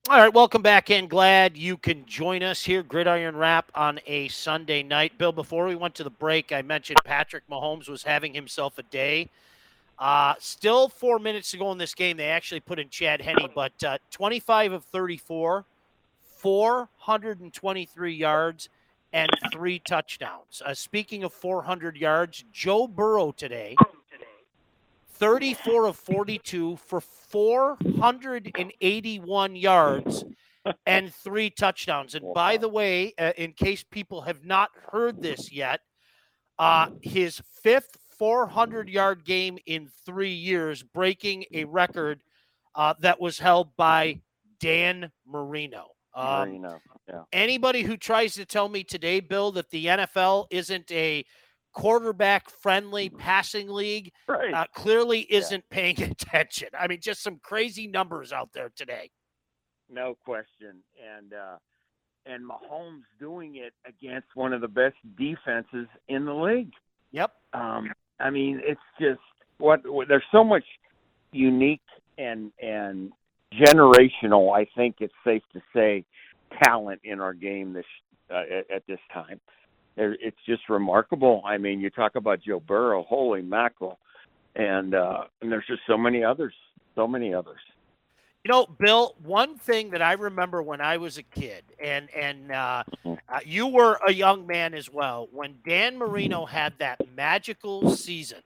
All 0.09 0.17
right, 0.19 0.33
welcome 0.33 0.61
back 0.61 0.89
in. 0.89 1.07
Glad 1.07 1.55
you 1.55 1.77
can 1.77 2.05
join 2.05 2.43
us 2.43 2.65
here, 2.65 2.83
Gridiron 2.83 3.37
Wrap 3.37 3.71
on 3.73 4.01
a 4.05 4.27
Sunday 4.27 4.83
night. 4.83 5.17
Bill, 5.17 5.31
before 5.31 5.65
we 5.65 5.75
went 5.75 5.95
to 5.95 6.03
the 6.03 6.09
break, 6.09 6.51
I 6.51 6.61
mentioned 6.61 6.97
Patrick 7.05 7.47
Mahomes 7.49 7.87
was 7.87 8.03
having 8.03 8.33
himself 8.33 8.77
a 8.77 8.83
day. 8.83 9.29
Uh, 10.03 10.35
still 10.37 10.87
four 10.89 11.17
minutes 11.17 11.49
to 11.51 11.57
go 11.57 11.71
in 11.71 11.77
this 11.77 11.95
game. 11.95 12.17
They 12.17 12.27
actually 12.27 12.59
put 12.59 12.77
in 12.77 12.89
Chad 12.89 13.21
Henne, 13.21 13.47
but 13.55 13.71
uh, 13.85 13.97
25 14.11 14.73
of 14.73 14.83
34, 14.83 15.63
423 16.39 18.13
yards, 18.13 18.67
and 19.13 19.31
three 19.53 19.79
touchdowns. 19.79 20.61
Uh, 20.65 20.73
speaking 20.73 21.23
of 21.23 21.31
400 21.31 21.95
yards, 21.95 22.43
Joe 22.51 22.85
Burrow 22.85 23.31
today, 23.31 23.77
34 25.13 25.85
of 25.85 25.95
42 25.95 26.75
for 26.75 26.99
481 26.99 29.55
yards 29.55 30.25
and 30.85 31.15
three 31.15 31.49
touchdowns. 31.49 32.13
And 32.13 32.33
by 32.33 32.57
the 32.57 32.67
way, 32.67 33.13
uh, 33.17 33.31
in 33.37 33.53
case 33.53 33.85
people 33.89 34.23
have 34.23 34.43
not 34.43 34.71
heard 34.91 35.21
this 35.21 35.49
yet, 35.49 35.79
uh, 36.59 36.89
his 37.01 37.41
fifth 37.61 38.02
400 38.17 38.89
yard 38.89 39.25
game 39.25 39.57
in 39.65 39.89
three 40.05 40.33
years, 40.33 40.83
breaking 40.83 41.45
a 41.53 41.65
record 41.65 42.21
uh, 42.75 42.93
that 42.99 43.19
was 43.19 43.39
held 43.39 43.75
by 43.75 44.21
Dan 44.59 45.11
Marino. 45.27 45.87
Um, 46.15 46.49
Marino. 46.49 46.79
Yeah. 47.07 47.23
Anybody 47.31 47.81
who 47.83 47.97
tries 47.97 48.35
to 48.35 48.45
tell 48.45 48.69
me 48.69 48.83
today, 48.83 49.19
Bill, 49.19 49.51
that 49.53 49.69
the 49.69 49.85
NFL 49.87 50.45
isn't 50.51 50.91
a 50.91 51.25
quarterback 51.73 52.49
friendly 52.49 53.09
passing 53.09 53.67
league 53.67 54.11
right. 54.27 54.53
uh, 54.53 54.65
clearly 54.75 55.21
isn't 55.21 55.63
yeah. 55.69 55.75
paying 55.75 56.01
attention. 56.11 56.69
I 56.79 56.87
mean, 56.87 56.99
just 57.01 57.21
some 57.23 57.39
crazy 57.43 57.87
numbers 57.87 58.31
out 58.31 58.49
there 58.53 58.71
today. 58.75 59.11
No 59.89 60.15
question. 60.23 60.83
And, 61.17 61.33
uh, 61.33 61.57
and 62.25 62.43
Mahomes 62.47 63.01
doing 63.19 63.55
it 63.55 63.73
against 63.85 64.27
one 64.35 64.53
of 64.53 64.61
the 64.61 64.67
best 64.67 64.95
defenses 65.17 65.87
in 66.07 66.25
the 66.25 66.33
league. 66.33 66.71
Yep. 67.11 67.31
Um, 67.53 67.91
I 68.23 68.29
mean, 68.29 68.61
it's 68.63 68.79
just 68.99 69.19
what, 69.57 69.81
there's 70.07 70.23
so 70.31 70.43
much 70.43 70.63
unique 71.31 71.81
and 72.17 72.51
and 72.61 73.11
generational. 73.53 74.55
I 74.55 74.67
think 74.75 74.97
it's 74.99 75.13
safe 75.25 75.43
to 75.53 75.61
say 75.75 76.05
talent 76.63 77.01
in 77.03 77.19
our 77.19 77.33
game 77.33 77.73
this 77.73 77.85
uh, 78.31 78.43
at, 78.59 78.77
at 78.77 78.87
this 78.87 78.99
time. 79.13 79.39
It's 79.95 80.37
just 80.47 80.69
remarkable. 80.69 81.43
I 81.45 81.57
mean, 81.59 81.79
you 81.79 81.91
talk 81.91 82.15
about 82.15 82.39
Joe 82.41 82.59
Burrow, 82.59 83.03
holy 83.03 83.43
mackerel, 83.43 83.99
and 84.55 84.95
uh, 84.95 85.25
and 85.41 85.51
there's 85.51 85.67
just 85.67 85.81
so 85.85 85.97
many 85.97 86.23
others, 86.23 86.53
so 86.95 87.07
many 87.07 87.33
others. 87.33 87.59
You 88.43 88.51
know, 88.51 88.65
Bill, 88.65 89.15
one 89.23 89.57
thing 89.57 89.89
that 89.91 90.01
I 90.01 90.13
remember 90.13 90.61
when 90.61 90.81
I 90.81 90.97
was 90.97 91.17
a 91.17 91.23
kid, 91.23 91.63
and 91.79 92.09
and 92.13 92.51
uh, 92.51 92.83
mm-hmm. 93.05 93.13
uh, 93.29 93.39
you 93.45 93.67
were 93.67 93.97
a 94.05 94.11
young 94.11 94.45
man 94.45 94.73
as 94.73 94.91
well, 94.91 95.29
when 95.31 95.55
Dan 95.65 95.97
Marino 95.97 96.45
had 96.45 96.73
that 96.79 96.99
magical 97.15 97.95
season 97.95 98.39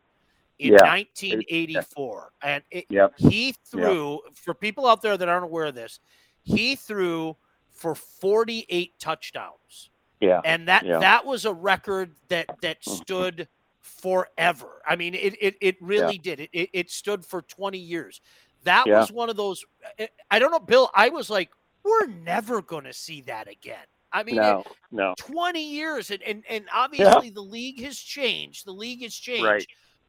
in 0.60 0.74
yeah. 0.74 0.84
1984, 0.84 2.32
and 2.44 2.64
it, 2.70 2.86
yep. 2.90 3.14
he 3.18 3.56
threw 3.66 4.20
yep. 4.24 4.36
for 4.36 4.54
people 4.54 4.86
out 4.86 5.02
there 5.02 5.18
that 5.18 5.28
aren't 5.28 5.46
aware 5.46 5.66
of 5.66 5.76
this, 5.76 6.00
he 6.44 6.76
threw 6.76 7.36
for 7.72 7.96
48 7.96 9.00
touchdowns. 9.00 9.90
Yeah, 10.20 10.42
and 10.46 10.68
that 10.68 10.86
yeah. 10.86 11.00
that 11.00 11.26
was 11.26 11.46
a 11.46 11.54
record 11.54 12.16
that 12.30 12.48
that 12.62 12.82
mm-hmm. 12.82 12.98
stood 12.98 13.48
forever. 13.82 14.82
I 14.88 14.96
mean, 14.96 15.16
it 15.16 15.36
it, 15.42 15.56
it 15.60 15.78
really 15.82 16.16
yeah. 16.24 16.36
did. 16.36 16.40
It, 16.40 16.50
it, 16.54 16.70
it 16.74 16.92
stood 16.92 17.26
for 17.26 17.42
20 17.42 17.78
years. 17.78 18.22
That 18.68 18.86
yeah. 18.86 19.00
was 19.00 19.14
one 19.14 19.30
of 19.30 19.38
those. 19.38 19.64
Eh, 19.98 20.08
I 20.30 20.40
don't 20.40 20.52
know, 20.52 20.60
Bill. 20.60 20.90
I 20.94 21.08
was 21.08 21.30
like, 21.30 21.50
we're 21.86 22.08
never 22.08 22.62
going 22.62 22.84
to 22.84 22.92
see 22.92 23.22
that 23.22 23.48
again. 23.48 23.86
I 24.12 24.24
mean, 24.24 24.36
no, 24.36 24.66
no. 24.92 25.16
20 25.20 25.64
years, 25.64 26.12
and 26.12 26.22
and, 26.24 26.44
and 26.50 26.66
obviously 26.74 27.28
yeah. 27.28 27.34
the 27.34 27.42
league 27.42 27.82
has 27.82 27.98
changed. 27.98 28.66
The 28.66 28.74
league 28.74 29.04
has 29.04 29.16
changed, 29.16 29.46
right. 29.46 29.66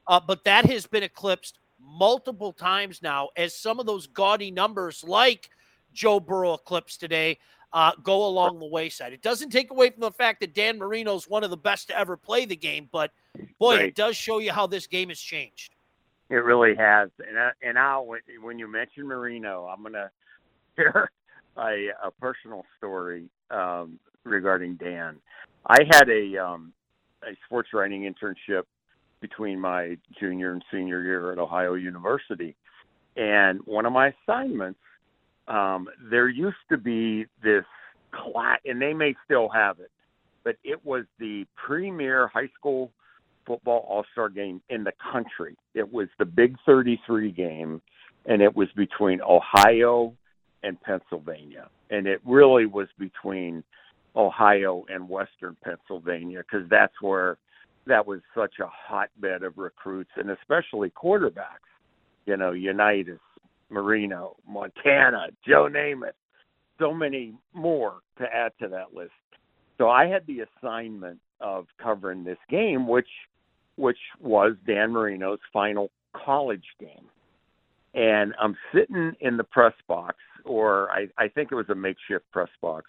uh, 0.09 0.19
but 0.27 0.43
that 0.43 0.67
has 0.67 0.89
been 0.89 1.05
eclipsed 1.05 1.61
multiple 1.81 2.53
times 2.53 3.01
now 3.01 3.29
as 3.37 3.55
some 3.55 3.79
of 3.79 3.87
those 3.87 4.09
gaudy 4.09 4.51
numbers, 4.51 5.05
like 5.07 5.51
Joe 5.93 6.19
Burrow 6.19 6.55
eclipsed 6.55 6.99
today, 6.99 7.39
uh, 7.73 7.93
go 8.03 8.27
along 8.27 8.59
the 8.59 8.67
wayside. 8.67 9.13
It 9.13 9.23
doesn't 9.23 9.51
take 9.51 9.71
away 9.71 9.91
from 9.91 10.01
the 10.01 10.11
fact 10.11 10.41
that 10.41 10.53
Dan 10.53 10.79
Marino 10.79 11.15
is 11.15 11.29
one 11.29 11.45
of 11.45 11.51
the 11.51 11.57
best 11.57 11.87
to 11.89 11.99
ever 11.99 12.17
play 12.17 12.45
the 12.45 12.57
game, 12.57 12.89
but 12.91 13.13
boy, 13.61 13.77
right. 13.77 13.85
it 13.87 13.95
does 13.95 14.17
show 14.17 14.39
you 14.39 14.51
how 14.51 14.67
this 14.67 14.89
game 14.89 15.11
has 15.11 15.21
changed. 15.21 15.77
It 16.31 16.45
really 16.45 16.75
has. 16.77 17.11
And 17.27 17.39
I, 17.39 17.51
and 17.63 17.79
I 17.79 17.99
when 18.43 18.59
you 18.59 18.71
mention 18.71 19.07
Marino, 19.07 19.67
I'm 19.67 19.83
gonna 19.83 20.11
share 20.77 21.11
a, 21.57 21.89
a 22.05 22.11
personal 22.21 22.65
story 22.77 23.29
um, 23.51 23.99
regarding 24.25 24.75
Dan. 24.77 25.17
I 25.67 25.79
had 25.91 26.09
a 26.09 26.37
um, 26.39 26.73
a 27.23 27.33
sports 27.47 27.71
writing 27.73 28.03
internship 28.03 28.63
between 29.21 29.59
my 29.59 29.97
junior 30.21 30.53
and 30.53 30.63
senior 30.71 31.03
year 31.03 31.33
at 31.33 31.39
Ohio 31.39 31.75
University, 31.75 32.55
and 33.17 33.61
one 33.65 33.87
of 33.87 33.93
my 33.93 34.13
assignments 34.23 34.79
um, 35.49 35.89
there 36.11 36.29
used 36.29 36.57
to 36.71 36.77
be 36.77 37.27
this 37.43 37.65
class, 38.13 38.61
and 38.65 38.81
they 38.81 38.93
may 38.93 39.15
still 39.25 39.49
have 39.49 39.81
it, 39.81 39.91
but 40.45 40.57
it 40.63 40.85
was 40.85 41.05
the 41.19 41.47
premier 41.57 42.29
high 42.29 42.51
school 42.59 42.93
football 43.49 43.85
all 43.89 44.05
star 44.13 44.29
game 44.29 44.61
in 44.69 44.85
the 44.85 44.93
country. 45.13 45.57
It 45.75 45.93
was 45.93 46.07
the 46.19 46.25
Big 46.25 46.57
33 46.65 47.33
game, 47.33 47.83
and 48.27 48.41
it 48.43 48.55
was 48.55 48.69
between 48.77 49.21
Ohio 49.23 50.15
and 50.63 50.81
Pennsylvania. 50.81 51.69
And 51.91 52.07
it 52.07 52.21
really 52.25 52.67
was 52.67 52.87
between 52.99 53.65
Ohio 54.15 54.85
and 54.89 55.09
Western 55.09 55.57
Pennsylvania 55.65 56.43
because 56.43 56.69
that's 56.69 56.95
where 57.01 57.39
that 57.87 58.07
was 58.07 58.21
such 58.35 58.55
a 58.61 58.67
hotbed 58.69 59.43
of 59.43 59.57
recruits 59.57 60.11
and 60.17 60.31
especially 60.31 60.91
quarterbacks. 60.91 61.67
You 62.27 62.37
know, 62.37 62.53
Unitas, 62.53 63.21
Marino, 63.71 64.37
Montana, 64.47 65.29
Joe 65.47 65.69
Namath, 65.71 66.13
so 66.79 66.93
many 66.93 67.33
more 67.55 67.95
to 68.19 68.25
add 68.25 68.53
to 68.61 68.69
that 68.69 68.95
list. 68.95 69.13
So 69.79 69.89
I 69.89 70.07
had 70.07 70.27
the 70.27 70.41
assignment 70.41 71.21
of 71.41 71.67
covering 71.83 72.25
this 72.25 72.39
game, 72.51 72.87
which 72.87 73.09
which 73.79 73.99
was 74.21 74.55
Dan 74.67 74.93
Marino's 74.93 75.39
final 75.53 75.91
college 76.13 76.65
game. 76.81 77.07
And 77.95 78.35
I'm 78.41 78.57
sitting 78.75 79.13
in 79.21 79.37
the 79.37 79.45
press 79.45 79.73
box, 79.87 80.17
or 80.45 80.91
I, 80.91 81.09
I 81.17 81.29
think 81.29 81.51
it 81.51 81.55
was 81.55 81.69
a 81.71 81.75
makeshift 81.75 82.31
press 82.33 82.51
box, 82.61 82.87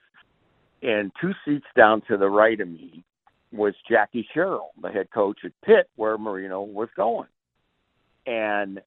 and 0.81 1.11
two 1.21 1.31
seats 1.45 1.65
down 1.75 2.01
to 2.09 2.17
the 2.17 2.29
right 2.29 2.59
of 2.59 2.67
me 2.67 3.03
was 3.51 3.73
Jackie 3.89 4.27
Sherrill, 4.33 4.71
the 4.81 4.89
head 4.89 5.09
coach 5.11 5.39
at 5.43 5.51
Pitt, 5.65 5.89
where 5.95 6.17
Marino 6.17 6.61
was 6.61 6.89
going. 6.95 7.27
And 8.25 8.79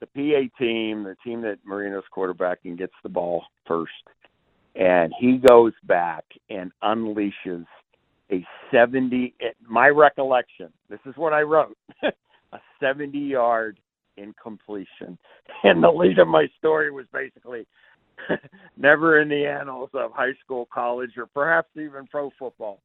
the 0.00 0.06
PA 0.06 0.58
team, 0.58 1.04
the 1.04 1.16
team 1.24 1.42
that 1.42 1.58
Marino's 1.64 2.04
quarterbacking, 2.14 2.76
gets 2.76 2.92
the 3.02 3.08
ball 3.08 3.44
first, 3.66 3.92
and 4.74 5.12
he 5.18 5.38
goes 5.38 5.72
back 5.84 6.24
and 6.50 6.70
unleashes 6.82 7.66
a 8.30 8.44
70. 8.70 9.34
My 9.68 9.88
recollection, 9.88 10.68
this 10.88 11.00
is 11.06 11.14
what 11.16 11.32
I 11.32 11.42
wrote, 11.42 11.76
a 12.02 12.58
70 12.80 13.18
yard 13.18 13.78
incompletion, 14.16 15.18
and 15.62 15.82
the 15.82 15.90
lead 15.90 16.18
of 16.18 16.28
my 16.28 16.46
story 16.58 16.90
was 16.90 17.06
basically. 17.12 17.66
never 18.78 19.20
in 19.20 19.28
the 19.28 19.44
annals 19.46 19.90
of 19.92 20.10
high 20.14 20.32
school, 20.42 20.66
college, 20.72 21.10
or 21.18 21.26
perhaps 21.26 21.68
even 21.76 22.06
pro 22.06 22.30
football 22.38 22.80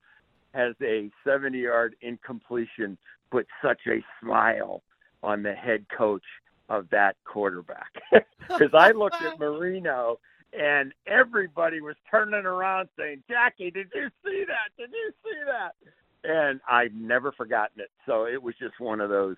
has 0.54 0.76
a 0.82 1.10
70 1.24 1.58
yard 1.58 1.96
incompletion 2.02 2.98
put 3.32 3.48
such 3.64 3.80
a 3.88 4.04
smile 4.22 4.84
on 5.24 5.42
the 5.42 5.54
head 5.54 5.86
coach 5.96 6.24
of 6.70 6.90
that 6.92 7.16
quarterback. 7.26 7.92
Because 8.48 8.74
I 8.78 8.92
looked 8.92 9.22
at 9.22 9.40
Marino 9.40 10.20
and 10.54 10.94
everybody 11.08 11.82
was 11.82 11.96
turning 12.10 12.46
around 12.46 12.90
saying, 12.98 13.24
Jackie, 13.30 13.72
did 13.72 13.88
you 13.94 14.10
see 14.24 14.44
that? 14.48 14.70
Did 14.78 14.92
you 14.92 15.12
see 15.24 15.40
that? 15.46 15.76
And 16.24 16.60
I've 16.70 16.94
never 16.94 17.32
forgotten 17.32 17.82
it. 17.82 17.90
So 18.06 18.26
it 18.26 18.42
was 18.42 18.54
just 18.60 18.80
one 18.80 19.02
of 19.02 19.10
those 19.10 19.38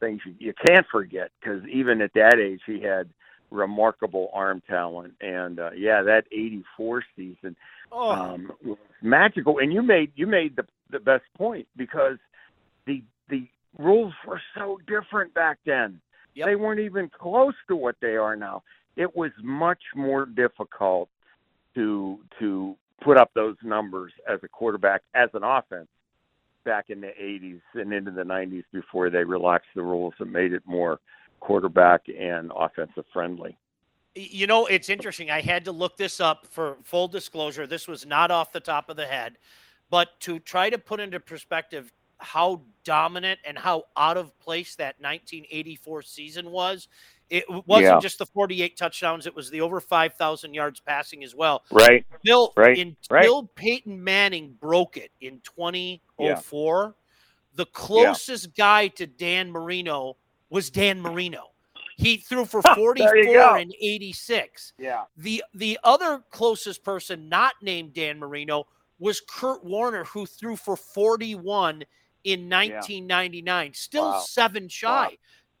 things 0.00 0.20
you, 0.26 0.34
you 0.38 0.52
can't 0.66 0.86
forget 0.90 1.30
because 1.40 1.62
even 1.66 2.00
at 2.02 2.12
that 2.14 2.38
age, 2.38 2.60
he 2.66 2.80
had 2.82 3.08
remarkable 3.50 4.30
arm 4.32 4.62
talent. 4.68 5.14
And 5.20 5.58
uh, 5.58 5.70
yeah, 5.76 6.02
that 6.02 6.24
84 6.32 7.04
season 7.16 7.56
oh. 7.92 8.10
um, 8.10 8.52
was 8.64 8.78
magical. 9.02 9.58
And 9.58 9.72
you 9.72 9.82
made 9.82 10.12
you 10.16 10.26
made 10.26 10.56
the 10.56 10.66
the 10.90 10.98
best 10.98 11.24
point 11.36 11.66
because 11.76 12.18
the 12.86 13.02
the 13.28 13.46
rules 13.78 14.14
were 14.26 14.40
so 14.56 14.78
different 14.86 15.34
back 15.34 15.58
then. 15.64 16.00
Yep. 16.34 16.46
They 16.46 16.56
weren't 16.56 16.80
even 16.80 17.10
close 17.10 17.54
to 17.68 17.76
what 17.76 17.96
they 18.00 18.16
are 18.16 18.36
now. 18.36 18.62
It 18.98 19.16
was 19.16 19.30
much 19.42 19.80
more 19.94 20.26
difficult 20.26 21.08
to 21.74 22.18
to 22.40 22.76
put 23.02 23.16
up 23.16 23.30
those 23.34 23.56
numbers 23.62 24.12
as 24.28 24.40
a 24.42 24.48
quarterback 24.48 25.02
as 25.14 25.30
an 25.34 25.44
offense 25.44 25.88
back 26.64 26.90
in 26.90 27.00
the 27.00 27.12
80s 27.18 27.60
and 27.74 27.92
into 27.92 28.10
the 28.10 28.24
90s 28.24 28.64
before 28.72 29.08
they 29.08 29.22
relaxed 29.22 29.70
the 29.74 29.82
rules 29.82 30.14
and 30.18 30.32
made 30.32 30.52
it 30.52 30.62
more 30.66 30.98
quarterback 31.40 32.02
and 32.08 32.50
offensive 32.54 33.04
friendly. 33.12 33.56
You 34.14 34.48
know, 34.48 34.66
it's 34.66 34.88
interesting. 34.88 35.30
I 35.30 35.40
had 35.40 35.64
to 35.66 35.72
look 35.72 35.96
this 35.96 36.20
up 36.20 36.46
for 36.50 36.76
full 36.82 37.06
disclosure. 37.06 37.66
This 37.66 37.86
was 37.86 38.04
not 38.04 38.32
off 38.32 38.52
the 38.52 38.60
top 38.60 38.90
of 38.90 38.96
the 38.96 39.06
head, 39.06 39.38
but 39.90 40.18
to 40.20 40.40
try 40.40 40.70
to 40.70 40.78
put 40.78 40.98
into 40.98 41.20
perspective 41.20 41.92
how 42.18 42.62
dominant 42.82 43.38
and 43.46 43.56
how 43.56 43.84
out 43.96 44.16
of 44.16 44.36
place 44.40 44.74
that 44.74 44.96
1984 44.98 46.02
season 46.02 46.50
was, 46.50 46.88
It 47.30 47.44
wasn't 47.66 47.94
yeah. 47.94 48.00
just 48.00 48.18
the 48.18 48.26
48 48.26 48.76
touchdowns; 48.76 49.26
it 49.26 49.34
was 49.34 49.50
the 49.50 49.60
over 49.60 49.80
5,000 49.80 50.54
yards 50.54 50.80
passing 50.80 51.22
as 51.22 51.34
well. 51.34 51.62
Right. 51.70 52.06
Bill, 52.22 52.52
right. 52.56 52.78
until 52.78 53.42
right. 53.42 53.54
Peyton 53.54 54.02
Manning 54.02 54.56
broke 54.58 54.96
it 54.96 55.10
in 55.20 55.40
2004, 55.44 55.98
yeah. 56.18 56.40
Oh 56.52 56.94
the 57.54 57.66
closest 57.66 58.46
yeah. 58.46 58.64
guy 58.64 58.88
to 58.88 59.06
Dan 59.06 59.50
Marino 59.50 60.16
was 60.48 60.70
Dan 60.70 61.02
Marino. 61.02 61.50
He 61.96 62.16
threw 62.16 62.44
for 62.44 62.62
44 62.74 63.58
and 63.58 63.74
86. 63.80 64.72
Yeah. 64.78 65.02
The 65.16 65.42
the 65.52 65.78
other 65.82 66.22
closest 66.30 66.84
person 66.84 67.28
not 67.28 67.54
named 67.60 67.92
Dan 67.92 68.18
Marino 68.20 68.64
was 68.98 69.20
Kurt 69.20 69.64
Warner, 69.64 70.04
who 70.04 70.24
threw 70.24 70.56
for 70.56 70.76
41 70.76 71.84
in 72.24 72.48
1999. 72.48 73.66
Yeah. 73.66 73.70
Still 73.74 74.04
wow. 74.04 74.20
seven 74.20 74.68
shy. 74.68 75.06
Wow. 75.06 75.10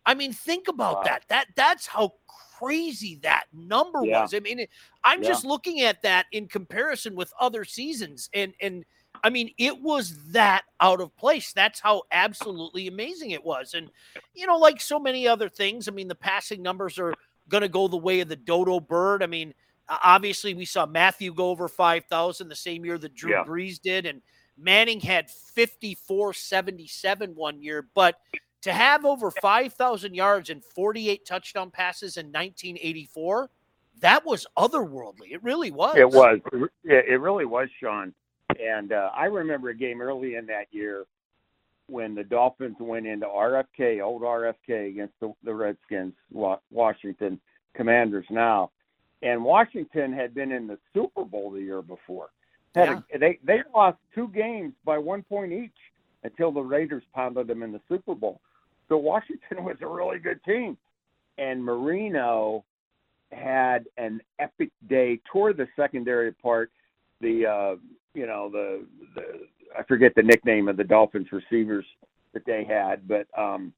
I 0.08 0.14
mean, 0.14 0.32
think 0.32 0.68
about 0.68 0.96
wow. 0.96 1.02
that. 1.04 1.24
That 1.28 1.46
that's 1.54 1.86
how 1.86 2.14
crazy 2.58 3.20
that 3.22 3.44
number 3.52 4.00
yeah. 4.04 4.22
was. 4.22 4.32
I 4.32 4.40
mean, 4.40 4.66
I'm 5.04 5.22
yeah. 5.22 5.28
just 5.28 5.44
looking 5.44 5.82
at 5.82 6.00
that 6.00 6.24
in 6.32 6.48
comparison 6.48 7.14
with 7.14 7.30
other 7.38 7.62
seasons, 7.66 8.30
and 8.32 8.54
and 8.62 8.86
I 9.22 9.28
mean, 9.28 9.50
it 9.58 9.82
was 9.82 10.16
that 10.32 10.64
out 10.80 11.02
of 11.02 11.14
place. 11.18 11.52
That's 11.52 11.78
how 11.78 12.04
absolutely 12.10 12.88
amazing 12.88 13.32
it 13.32 13.44
was. 13.44 13.74
And 13.74 13.90
you 14.34 14.46
know, 14.46 14.56
like 14.56 14.80
so 14.80 14.98
many 14.98 15.28
other 15.28 15.50
things, 15.50 15.88
I 15.88 15.90
mean, 15.90 16.08
the 16.08 16.14
passing 16.14 16.62
numbers 16.62 16.98
are 16.98 17.12
going 17.50 17.62
to 17.62 17.68
go 17.68 17.86
the 17.86 17.98
way 17.98 18.20
of 18.20 18.30
the 18.30 18.36
dodo 18.36 18.80
bird. 18.80 19.22
I 19.22 19.26
mean, 19.26 19.52
obviously, 19.88 20.54
we 20.54 20.64
saw 20.64 20.86
Matthew 20.86 21.34
go 21.34 21.50
over 21.50 21.68
5,000 21.68 22.48
the 22.48 22.56
same 22.56 22.82
year 22.82 22.96
that 22.96 23.14
Drew 23.14 23.32
yeah. 23.32 23.44
Brees 23.44 23.78
did. 23.78 24.06
And 24.06 24.22
Manning 24.56 25.00
had 25.00 25.30
54 25.30 26.32
77 26.32 27.34
one 27.34 27.62
year. 27.62 27.86
But 27.94 28.16
to 28.62 28.72
have 28.72 29.04
over 29.04 29.30
5,000 29.30 30.14
yards 30.14 30.50
and 30.50 30.64
48 30.64 31.24
touchdown 31.24 31.70
passes 31.70 32.16
in 32.16 32.26
1984, 32.26 33.50
that 34.00 34.24
was 34.24 34.46
otherworldly. 34.56 35.32
It 35.32 35.42
really 35.42 35.70
was. 35.70 35.96
It 35.96 36.10
was. 36.10 36.40
It 36.84 37.20
really 37.20 37.44
was, 37.44 37.68
Sean. 37.80 38.14
And 38.60 38.92
uh, 38.92 39.10
I 39.14 39.26
remember 39.26 39.70
a 39.70 39.74
game 39.74 40.00
early 40.00 40.36
in 40.36 40.46
that 40.46 40.66
year 40.70 41.04
when 41.88 42.14
the 42.14 42.24
Dolphins 42.24 42.76
went 42.78 43.06
into 43.06 43.26
RFK, 43.26 44.02
old 44.02 44.22
RFK, 44.22 44.88
against 44.88 45.14
the, 45.20 45.32
the 45.42 45.54
Redskins, 45.54 46.14
Washington 46.70 47.40
Commanders 47.74 48.26
now. 48.30 48.70
And 49.22 49.44
Washington 49.44 50.12
had 50.12 50.34
been 50.34 50.52
in 50.52 50.66
the 50.66 50.78
Super 50.94 51.24
Bowl 51.24 51.50
the 51.50 51.60
year 51.60 51.82
before. 51.82 52.30
Yeah. 52.76 53.00
A, 53.12 53.18
they 53.18 53.38
they 53.42 53.62
lost 53.74 53.98
two 54.14 54.28
games 54.28 54.74
by 54.84 54.98
one 54.98 55.22
point 55.24 55.52
each 55.52 55.72
until 56.22 56.52
the 56.52 56.60
Raiders 56.60 57.02
pounded 57.14 57.48
them 57.48 57.62
in 57.62 57.72
the 57.72 57.80
Super 57.88 58.14
Bowl. 58.14 58.40
So 58.88 58.96
Washington 58.96 59.40
was 59.64 59.76
a 59.80 59.86
really 59.86 60.18
good 60.18 60.42
team, 60.44 60.76
and 61.38 61.62
Marino 61.62 62.64
had 63.32 63.84
an 63.96 64.20
epic 64.38 64.70
day. 64.88 65.20
Tore 65.30 65.52
the 65.52 65.66
secondary 65.76 66.28
apart. 66.28 66.70
The 67.20 67.46
uh, 67.46 67.76
you 68.14 68.26
know 68.26 68.48
the 68.50 68.86
the 69.14 69.22
I 69.78 69.82
forget 69.84 70.12
the 70.14 70.22
nickname 70.22 70.68
of 70.68 70.76
the 70.76 70.84
Dolphins 70.84 71.28
receivers 71.32 71.84
that 72.32 72.44
they 72.46 72.64
had, 72.64 73.06
but 73.06 73.26
um, 73.38 73.72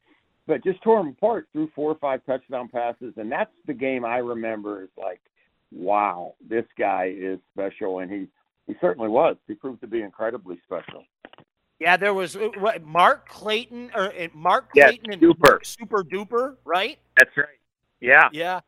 but 0.46 0.62
just 0.62 0.82
tore 0.82 0.98
them 0.98 1.14
apart. 1.16 1.48
Threw 1.52 1.70
four 1.74 1.90
or 1.90 1.98
five 1.98 2.24
touchdown 2.26 2.68
passes, 2.68 3.14
and 3.16 3.30
that's 3.30 3.50
the 3.66 3.74
game 3.74 4.04
I 4.04 4.18
remember. 4.18 4.82
Is 4.82 4.90
like 4.96 5.20
wow, 5.72 6.34
this 6.48 6.64
guy 6.78 7.14
is 7.16 7.38
special, 7.52 8.00
and 8.00 8.10
he 8.10 8.26
he 8.66 8.74
certainly 8.80 9.08
was. 9.08 9.36
He 9.48 9.54
proved 9.54 9.80
to 9.80 9.86
be 9.86 10.02
incredibly 10.02 10.60
special. 10.64 11.04
Yeah, 11.80 11.96
there 11.96 12.12
was 12.12 12.36
uh, 12.36 12.50
what, 12.58 12.84
Mark 12.84 13.26
Clayton 13.28 13.90
or 13.94 14.12
uh, 14.12 14.28
Mark 14.34 14.70
Clayton 14.72 15.00
yes, 15.06 15.14
and 15.14 15.22
Duper. 15.22 15.64
Super 15.64 16.04
Duper, 16.04 16.56
right? 16.64 16.98
That's 17.18 17.34
right. 17.36 17.46
Yeah. 18.00 18.28
Yeah. 18.32 18.60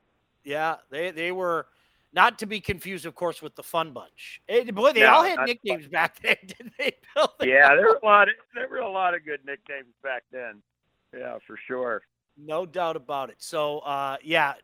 Yeah. 0.44 0.76
They 0.90 1.10
they 1.10 1.30
were 1.30 1.66
not 2.14 2.38
to 2.38 2.46
be 2.46 2.60
confused, 2.60 3.04
of 3.04 3.14
course, 3.14 3.42
with 3.42 3.54
the 3.54 3.62
Fun 3.62 3.92
Bunch. 3.92 4.40
It, 4.48 4.68
eh, 4.68 4.70
boy, 4.70 4.92
they 4.92 5.00
no, 5.00 5.10
all 5.10 5.22
had 5.22 5.40
nicknames 5.46 5.84
fun. 5.84 5.90
back 5.90 6.20
then, 6.22 6.36
didn't 6.46 6.72
they? 6.78 6.96
Bill? 7.14 7.32
yeah, 7.42 7.74
there 7.74 7.86
were 7.86 8.00
a 8.02 8.06
lot 8.06 8.28
of 8.28 8.34
there 8.54 8.68
were 8.68 8.78
a 8.78 8.90
lot 8.90 9.14
of 9.14 9.24
good 9.24 9.40
nicknames 9.44 9.94
back 10.02 10.24
then. 10.32 10.62
Yeah, 11.14 11.36
for 11.46 11.58
sure. 11.66 12.02
No 12.38 12.64
doubt 12.64 12.96
about 12.96 13.28
it. 13.28 13.36
So, 13.38 13.80
uh, 13.80 14.16
yeah, 14.22 14.54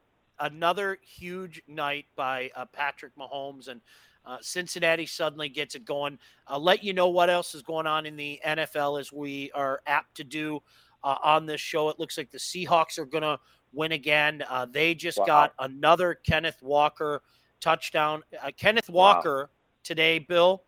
another 0.41 0.99
huge 1.03 1.63
night 1.69 2.07
by 2.17 2.51
uh, 2.57 2.65
Patrick 2.65 3.15
Mahomes 3.15 3.69
and 3.69 3.83
uh, 4.29 4.37
Cincinnati 4.43 5.07
suddenly 5.07 5.49
gets 5.49 5.75
it 5.75 5.87
going. 5.87 6.19
I'll 6.47 6.63
let 6.63 6.85
you 6.85 6.93
know 6.93 7.09
what 7.09 7.31
else 7.31 7.55
is 7.55 7.63
going 7.63 7.87
on 7.87 8.05
in 8.05 8.15
the 8.15 8.39
NFL 8.47 9.01
as 9.01 9.11
we 9.11 9.51
are 9.55 9.81
apt 9.87 10.17
to 10.19 10.25
do 10.25 10.61
uh, 11.03 11.17
on 11.23 11.47
this 11.47 11.63
show. 11.63 11.89
It 11.89 11.99
looks 11.99 12.19
like 12.19 12.31
the 12.31 12.39
Seahawks 12.39 12.99
are 12.99 13.07
going 13.07 13.23
to 13.23 13.39
win 13.73 13.93
again. 13.93 14.45
Uh, 14.49 14.67
they 14.71 14.95
just 14.95 15.19
wow. 15.19 15.25
got 15.25 15.53
another 15.59 16.19
Kenneth 16.27 16.63
Walker 16.63 17.23
touchdown. 17.61 18.23
Uh, 18.43 18.51
Kenneth 18.55 18.91
Walker 18.91 19.49
wow. 19.51 19.57
today, 19.83 20.19
Bill, 20.19 20.63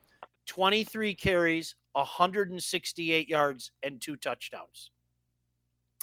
23 0.46 1.14
carries, 1.14 1.75
168 1.92 3.29
yards, 3.29 3.73
and 3.83 4.01
two 4.01 4.16
touchdowns 4.16 4.90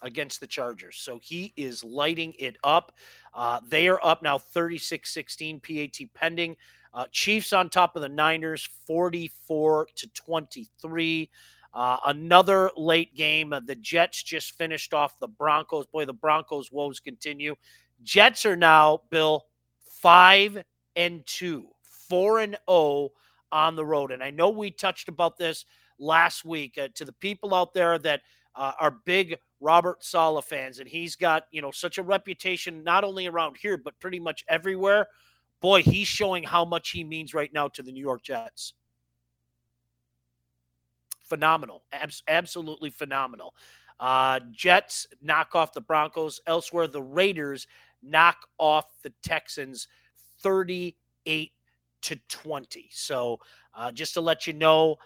against 0.04 0.39
the 0.39 0.48
Chargers. 0.48 0.98
So 0.98 1.20
he 1.24 1.54
is 1.58 1.84
lighting 1.84 2.34
it 2.38 2.58
up. 2.63 2.91
Uh, 3.34 3.60
they 3.67 3.88
are 3.88 4.00
up 4.04 4.22
now 4.22 4.38
36 4.38 5.12
16, 5.12 5.60
PAT 5.60 6.13
pending. 6.13 6.56
Uh, 6.98 7.06
Chiefs 7.12 7.54
on 7.54 7.70
top 7.70 7.96
of 7.96 8.02
the 8.02 8.10
Niners 8.10 8.68
44 8.88 9.88
to 9.98 10.08
23. 10.08 11.30
Uh, 11.72 11.98
another 12.08 12.72
late 12.76 13.14
game. 13.16 13.54
Uh, 13.54 13.60
the 13.60 13.76
Jets 13.76 14.24
just 14.24 14.58
finished 14.58 14.96
off 14.96 15.20
the 15.20 15.28
Broncos. 15.28 15.86
Boy, 15.86 16.06
the 16.06 16.14
Broncos' 16.14 16.72
woes 16.72 17.00
continue. 17.00 17.54
Jets 18.02 18.48
are 18.48 18.56
now, 18.56 19.02
Bill, 19.12 19.46
five 20.02 20.64
and 20.96 21.24
two, 21.28 21.68
four 22.10 22.40
and 22.40 22.58
oh 22.68 23.12
on 23.52 23.76
the 23.76 23.86
road. 23.86 24.12
And 24.12 24.24
I 24.24 24.32
know 24.32 24.50
we 24.50 24.72
touched 24.72 25.08
about 25.08 25.38
this 25.38 25.66
last 26.00 26.46
week 26.46 26.80
uh, 26.82 26.88
to 26.96 27.06
the 27.06 27.14
people 27.14 27.54
out 27.54 27.76
there 27.76 28.00
that 28.00 28.22
uh, 28.56 28.72
are 28.80 28.98
big 29.06 29.38
Robert 29.60 30.04
Saleh 30.04 30.44
fans, 30.44 30.80
and 30.80 30.90
he's 30.90 31.16
got 31.16 31.44
you 31.52 31.62
know 31.62 31.70
such 31.70 32.00
a 32.00 32.04
reputation 32.04 32.84
not 32.84 33.04
only 33.04 33.28
around 33.28 33.56
here 33.56 33.78
but 33.78 34.00
pretty 34.00 34.20
much 34.20 34.44
everywhere. 34.48 35.08
Boy, 35.60 35.82
he's 35.82 36.08
showing 36.08 36.43
how 36.43 36.65
much 36.65 36.91
he 36.91 37.04
means 37.04 37.34
right 37.34 37.52
now 37.52 37.67
to 37.70 37.82
the 37.82 37.91
New 37.91 38.02
York 38.02 38.22
Jets. 38.22 38.74
Phenomenal, 41.26 41.84
Abs- 41.91 42.24
absolutely 42.28 42.89
phenomenal. 42.89 43.54
Uh, 44.00 44.39
Jets 44.52 45.08
knock 45.22 45.56
off 45.56 45.74
the 45.74 45.82
Broncos. 45.82 46.39
Elsewhere, 46.46 46.88
the 46.88 47.02
Raiders 47.02 47.67
knock 48.04 48.38
off 48.60 48.86
the 49.02 49.12
Texans 49.24 49.88
38 50.41 51.52
to 52.04 52.15
20. 52.30 52.89
So, 52.91 53.39
uh, 53.74 53.91
just 53.91 54.13
to 54.13 54.22
let 54.22 54.46
you 54.46 54.54
know, 54.54 54.98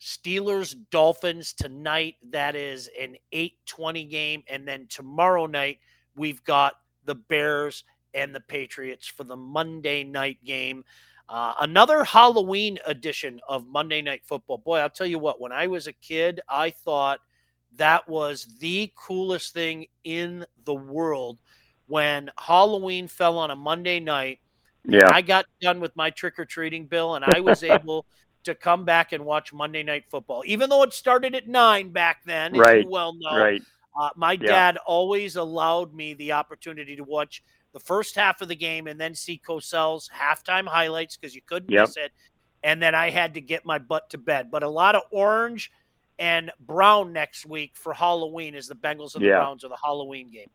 Steelers 0.00 0.76
Dolphins 0.90 1.52
tonight. 1.52 2.16
That 2.30 2.54
is 2.54 2.88
an 3.00 3.16
820 3.32 4.04
game. 4.04 4.42
And 4.48 4.66
then 4.66 4.86
tomorrow 4.88 5.46
night, 5.46 5.78
we've 6.14 6.42
got 6.44 6.74
the 7.04 7.16
Bears 7.16 7.84
and 8.14 8.34
the 8.34 8.40
Patriots 8.40 9.06
for 9.06 9.24
the 9.24 9.36
Monday 9.36 10.04
night 10.04 10.38
game. 10.44 10.84
Uh, 11.28 11.54
another 11.60 12.04
Halloween 12.04 12.78
edition 12.86 13.40
of 13.48 13.66
Monday 13.66 14.00
Night 14.00 14.22
Football. 14.24 14.58
Boy, 14.58 14.78
I'll 14.78 14.88
tell 14.88 15.06
you 15.06 15.18
what, 15.18 15.40
when 15.40 15.52
I 15.52 15.66
was 15.66 15.86
a 15.86 15.92
kid, 15.92 16.40
I 16.48 16.70
thought 16.70 17.20
that 17.76 18.08
was 18.08 18.46
the 18.60 18.90
coolest 18.96 19.52
thing 19.52 19.86
in 20.04 20.46
the 20.64 20.74
world 20.74 21.38
when 21.86 22.30
Halloween 22.38 23.08
fell 23.08 23.38
on 23.38 23.50
a 23.50 23.56
Monday 23.56 24.00
night. 24.00 24.40
Yeah. 24.84 25.10
I 25.10 25.20
got 25.20 25.46
done 25.60 25.80
with 25.80 25.94
my 25.96 26.10
trick 26.10 26.38
or 26.38 26.46
treating 26.46 26.86
bill 26.86 27.14
and 27.14 27.24
I 27.24 27.40
was 27.40 27.62
able 27.62 28.06
to 28.44 28.54
come 28.54 28.84
back 28.84 29.12
and 29.12 29.24
watch 29.24 29.52
Monday 29.52 29.82
Night 29.82 30.04
Football, 30.08 30.42
even 30.46 30.70
though 30.70 30.82
it 30.82 30.94
started 30.94 31.34
at 31.34 31.46
nine 31.46 31.90
back 31.90 32.22
then. 32.24 32.54
Right. 32.54 32.84
you 32.84 32.90
well 32.90 33.14
know. 33.18 33.36
Right. 33.36 33.62
Uh, 33.98 34.10
my 34.16 34.32
yeah. 34.32 34.46
dad 34.46 34.78
always 34.86 35.36
allowed 35.36 35.92
me 35.92 36.14
the 36.14 36.32
opportunity 36.32 36.96
to 36.96 37.04
watch 37.04 37.42
the 37.72 37.80
first 37.80 38.14
half 38.14 38.40
of 38.40 38.48
the 38.48 38.56
game 38.56 38.86
and 38.86 39.00
then 39.00 39.14
see 39.14 39.38
Cosell's 39.38 40.08
halftime 40.14 40.66
highlights 40.66 41.16
because 41.16 41.34
you 41.34 41.42
couldn't 41.46 41.70
yep. 41.70 41.88
miss 41.88 41.96
it. 41.96 42.12
And 42.62 42.82
then 42.82 42.94
I 42.94 43.10
had 43.10 43.34
to 43.34 43.40
get 43.40 43.64
my 43.64 43.78
butt 43.78 44.10
to 44.10 44.18
bed. 44.18 44.50
But 44.50 44.62
a 44.62 44.68
lot 44.68 44.94
of 44.94 45.02
orange 45.10 45.70
and 46.18 46.50
brown 46.60 47.12
next 47.12 47.46
week 47.46 47.72
for 47.74 47.92
Halloween 47.92 48.54
as 48.54 48.66
the 48.66 48.74
Bengals 48.74 49.14
and 49.14 49.24
the. 49.24 49.30
Browns 49.30 49.64
are 49.64 49.68
the 49.68 49.78
Halloween 49.82 50.30
game. 50.30 50.50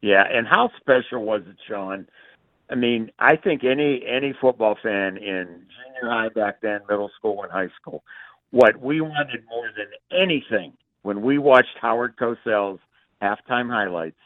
Yeah, 0.00 0.24
and 0.30 0.46
how 0.46 0.70
special 0.78 1.24
was 1.24 1.42
it, 1.48 1.56
Sean? 1.66 2.06
I 2.70 2.74
mean, 2.74 3.10
I 3.18 3.36
think 3.36 3.64
any 3.64 4.04
any 4.06 4.34
football 4.40 4.76
fan 4.82 5.16
in 5.16 5.46
junior 5.46 6.12
high 6.12 6.28
back 6.28 6.60
then, 6.60 6.80
middle 6.88 7.10
school 7.16 7.42
and 7.42 7.50
high 7.50 7.70
school, 7.80 8.04
what 8.50 8.80
we 8.80 9.00
wanted 9.00 9.44
more 9.48 9.70
than 9.76 9.88
anything 10.12 10.74
when 11.02 11.22
we 11.22 11.38
watched 11.38 11.76
Howard 11.80 12.16
Cosell's 12.18 12.80
halftime 13.22 13.70
highlights 13.70 14.18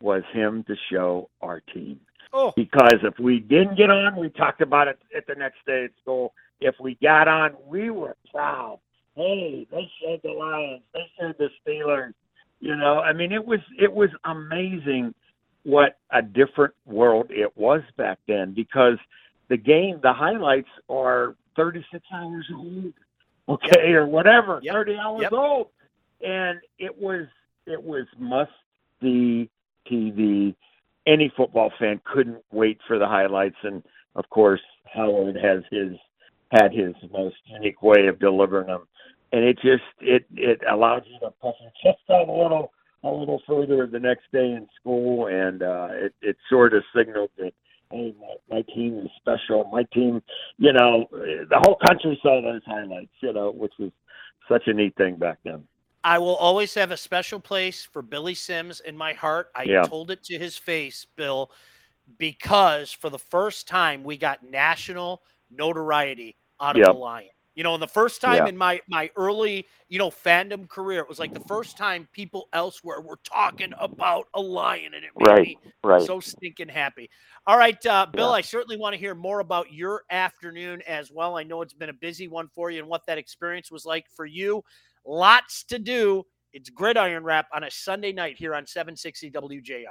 was 0.00 0.22
him 0.32 0.64
to 0.64 0.74
show 0.90 1.28
our 1.40 1.60
team. 1.60 2.00
Oh. 2.32 2.52
Because 2.56 2.98
if 3.02 3.18
we 3.18 3.40
didn't 3.40 3.76
get 3.76 3.90
on, 3.90 4.16
we 4.16 4.28
talked 4.30 4.60
about 4.60 4.88
it 4.88 4.98
at 5.16 5.26
the 5.26 5.34
next 5.34 5.58
day 5.66 5.84
at 5.84 5.90
school. 6.02 6.34
If 6.60 6.74
we 6.80 6.96
got 7.02 7.28
on, 7.28 7.54
we 7.66 7.90
were 7.90 8.16
proud. 8.32 8.80
Hey, 9.14 9.66
they 9.70 9.90
showed 10.02 10.20
the 10.22 10.30
Lions. 10.30 10.82
They 10.92 11.06
showed 11.18 11.36
the 11.38 11.48
Steelers. 11.66 12.12
You 12.60 12.76
know, 12.76 13.00
I 13.00 13.12
mean, 13.12 13.32
it 13.32 13.44
was 13.44 13.60
it 13.78 13.92
was 13.92 14.08
amazing 14.24 15.14
what 15.64 15.98
a 16.10 16.22
different 16.22 16.74
world 16.86 17.26
it 17.30 17.56
was 17.56 17.82
back 17.96 18.18
then 18.26 18.54
because 18.54 18.98
the 19.48 19.56
game, 19.56 20.00
the 20.02 20.12
highlights 20.12 20.68
are 20.88 21.36
36 21.56 22.04
hours 22.12 22.46
old, 22.54 22.92
okay, 23.48 23.92
or 23.92 24.06
whatever, 24.06 24.60
yep. 24.62 24.74
30 24.74 24.96
hours 24.96 25.22
yep. 25.22 25.32
old, 25.32 25.68
and 26.24 26.60
it 26.78 26.96
was 26.98 27.26
it 27.66 27.82
was 27.82 28.06
must 28.18 28.50
see 29.02 29.50
TV. 29.90 30.54
Any 31.06 31.32
football 31.36 31.72
fan 31.78 32.00
couldn't 32.04 32.42
wait 32.50 32.78
for 32.86 32.98
the 32.98 33.06
highlights, 33.06 33.56
and 33.62 33.82
of 34.14 34.28
course, 34.30 34.60
Howard 34.92 35.36
has 35.36 35.62
his 35.70 35.96
had 36.50 36.72
his 36.72 36.94
most 37.12 37.36
unique 37.46 37.82
way 37.82 38.06
of 38.06 38.18
delivering 38.18 38.68
them, 38.68 38.86
and 39.32 39.44
it 39.44 39.56
just 39.56 39.84
it 40.00 40.24
it 40.34 40.60
allows 40.70 41.02
you 41.06 41.18
to 41.20 41.30
puff 41.42 41.54
your 41.60 41.72
chest 41.82 42.02
out 42.10 42.28
a 42.28 42.32
little 42.32 42.72
a 43.04 43.08
little 43.10 43.40
further 43.46 43.86
the 43.86 44.00
next 44.00 44.24
day 44.32 44.52
in 44.52 44.66
school, 44.80 45.26
and 45.26 45.62
uh, 45.62 45.88
it 45.92 46.14
it 46.22 46.36
sort 46.48 46.74
of 46.74 46.82
signaled 46.94 47.30
that 47.38 47.52
hey, 47.90 48.14
my, 48.20 48.56
my 48.56 48.62
team 48.74 48.98
is 48.98 49.10
special. 49.20 49.68
My 49.72 49.84
team, 49.92 50.22
you 50.58 50.72
know, 50.72 51.06
the 51.10 51.60
whole 51.64 51.78
country 51.86 52.18
saw 52.22 52.42
those 52.42 52.62
highlights, 52.66 53.12
you 53.20 53.32
know, 53.32 53.52
which 53.52 53.72
was 53.78 53.90
such 54.48 54.64
a 54.66 54.72
neat 54.72 54.96
thing 54.96 55.16
back 55.16 55.38
then. 55.44 55.64
I 56.06 56.18
will 56.18 56.36
always 56.36 56.72
have 56.74 56.92
a 56.92 56.96
special 56.96 57.40
place 57.40 57.84
for 57.84 58.00
Billy 58.00 58.36
Sims 58.36 58.78
in 58.78 58.96
my 58.96 59.12
heart. 59.12 59.48
I 59.56 59.64
yeah. 59.64 59.82
told 59.82 60.12
it 60.12 60.22
to 60.26 60.38
his 60.38 60.56
face, 60.56 61.04
Bill, 61.16 61.50
because 62.16 62.92
for 62.92 63.10
the 63.10 63.18
first 63.18 63.66
time 63.66 64.04
we 64.04 64.16
got 64.16 64.48
national 64.48 65.22
notoriety 65.50 66.36
out 66.60 66.76
of 66.76 66.80
yep. 66.80 66.86
the 66.86 66.92
Lion. 66.92 67.30
You 67.56 67.64
know, 67.64 67.74
in 67.74 67.80
the 67.80 67.88
first 67.88 68.20
time 68.20 68.36
yeah. 68.36 68.46
in 68.46 68.56
my 68.56 68.80
my 68.86 69.10
early, 69.16 69.66
you 69.88 69.98
know, 69.98 70.10
fandom 70.10 70.68
career, 70.68 71.00
it 71.00 71.08
was 71.08 71.18
like 71.18 71.34
the 71.34 71.40
first 71.40 71.76
time 71.76 72.06
people 72.12 72.48
elsewhere 72.52 73.00
were 73.00 73.18
talking 73.24 73.72
about 73.80 74.26
a 74.34 74.40
lion, 74.40 74.92
and 74.94 75.04
it 75.04 75.10
made 75.18 75.26
right, 75.26 75.46
me 75.46 75.58
right. 75.82 76.02
so 76.02 76.20
stinking 76.20 76.68
happy. 76.68 77.10
All 77.48 77.58
right, 77.58 77.84
uh, 77.86 78.06
Bill, 78.12 78.28
yeah. 78.28 78.32
I 78.36 78.42
certainly 78.42 78.76
want 78.76 78.92
to 78.92 78.98
hear 79.00 79.14
more 79.14 79.40
about 79.40 79.72
your 79.72 80.02
afternoon 80.10 80.82
as 80.86 81.10
well. 81.10 81.36
I 81.36 81.44
know 81.44 81.62
it's 81.62 81.72
been 81.72 81.88
a 81.88 81.94
busy 81.94 82.28
one 82.28 82.46
for 82.54 82.70
you, 82.70 82.78
and 82.78 82.88
what 82.88 83.06
that 83.06 83.18
experience 83.18 83.72
was 83.72 83.86
like 83.86 84.06
for 84.14 84.26
you. 84.26 84.62
Lots 85.06 85.64
to 85.64 85.78
do. 85.78 86.24
It's 86.52 86.70
Gridiron 86.70 87.22
Wrap 87.22 87.46
on 87.52 87.64
a 87.64 87.70
Sunday 87.70 88.12
night 88.12 88.36
here 88.36 88.54
on 88.54 88.66
760 88.66 89.30
WJR. 89.30 89.84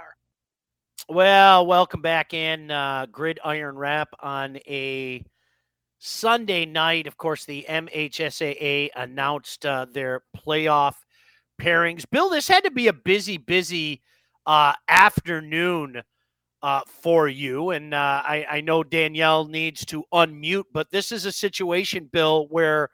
Well, 1.07 1.65
welcome 1.65 2.01
back 2.01 2.33
in 2.33 2.71
uh, 2.71 3.05
Gridiron 3.11 3.77
Wrap 3.77 4.09
on 4.19 4.57
a 4.67 5.23
Sunday 5.99 6.65
night, 6.65 7.07
of 7.07 7.17
course, 7.17 7.45
the 7.45 7.65
MHSAA 7.69 8.89
announced 8.95 9.65
uh, 9.65 9.85
their 9.91 10.23
playoff 10.35 10.95
pairings. 11.61 12.05
Bill, 12.09 12.29
this 12.29 12.47
had 12.47 12.63
to 12.65 12.71
be 12.71 12.87
a 12.87 12.93
busy, 12.93 13.37
busy 13.37 14.01
uh, 14.45 14.73
afternoon 14.87 16.03
uh, 16.61 16.81
for 16.87 17.27
you. 17.27 17.69
And 17.69 17.93
uh, 17.93 18.21
I, 18.25 18.45
I, 18.49 18.61
know 18.61 18.83
Danielle 18.83 19.45
needs 19.45 19.85
to 19.85 20.03
unmute, 20.13 20.65
but 20.73 20.89
this 20.91 21.11
is 21.11 21.25
a 21.25 21.31
situation, 21.31 22.09
Bill, 22.11 22.47
where 22.49 22.89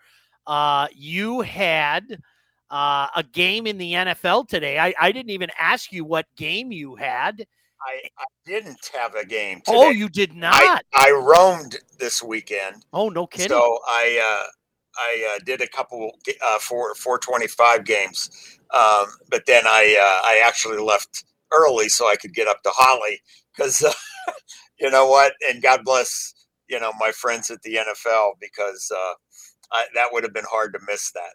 uh, 0.52 0.88
you 0.94 1.40
had 1.40 2.22
uh, 2.70 3.08
a 3.16 3.24
game 3.24 3.66
in 3.66 3.78
the 3.78 3.94
NFL 3.94 4.50
today. 4.50 4.78
I, 4.78 4.94
I 5.00 5.14
didn't 5.14 5.30
even 5.30 5.50
ask 5.58 5.94
you 5.94 6.04
what 6.04 6.26
game 6.36 6.74
you 6.74 6.98
had. 6.98 7.48
I, 7.82 8.02
I 8.20 8.26
didn't 8.46 8.92
have 8.94 9.16
a 9.16 9.26
game. 9.26 9.62
Oh, 9.66 9.72
today. 9.72 9.86
Oh, 9.86 9.90
you 9.92 10.10
did 10.10 10.34
not. 10.34 10.54
I, 10.54 10.82
I, 10.94 11.12
roamed 11.12 11.78
this 12.00 12.22
weekend. 12.22 12.84
Oh, 12.92 13.08
no 13.08 13.28
kidding. 13.28 13.48
So 13.48 13.80
I 13.88 14.20
uh, 14.22 14.48
I 14.98 15.36
uh, 15.36 15.40
did 15.46 15.62
a 15.62 15.68
couple 15.68 16.12
uh, 16.46 16.60
four 16.60 16.96
four 16.96 17.18
twenty 17.18 17.48
five 17.48 17.86
games, 17.86 18.60
um, 18.74 19.06
but 19.30 19.46
then 19.48 19.64
I 19.66 19.96
uh, 19.98 20.28
I 20.28 20.44
actually 20.46 20.80
left 20.80 21.24
early 21.54 21.88
so 21.88 22.10
I 22.10 22.18
could 22.18 22.34
get 22.34 22.50
up 22.50 22.62
to 22.64 22.72
Holly 22.74 23.22
because 23.56 23.82
uh, 24.28 24.32
you 24.82 24.92
know 24.92 25.08
what, 25.08 25.32
and 25.50 25.64
God 25.64 25.86
bless 25.86 26.34
you 26.70 26.80
know 26.80 26.92
my 27.00 27.12
friends 27.12 27.50
at 27.50 27.62
the 27.62 27.76
NFL 27.76 28.34
because 28.42 28.92
uh, 29.71 29.84
that 29.95 30.07
would 30.12 30.23
have 30.23 30.34
been 30.34 30.45
hard 30.49 30.73
to 30.73 30.79
miss 30.88 31.12
that. 31.12 31.34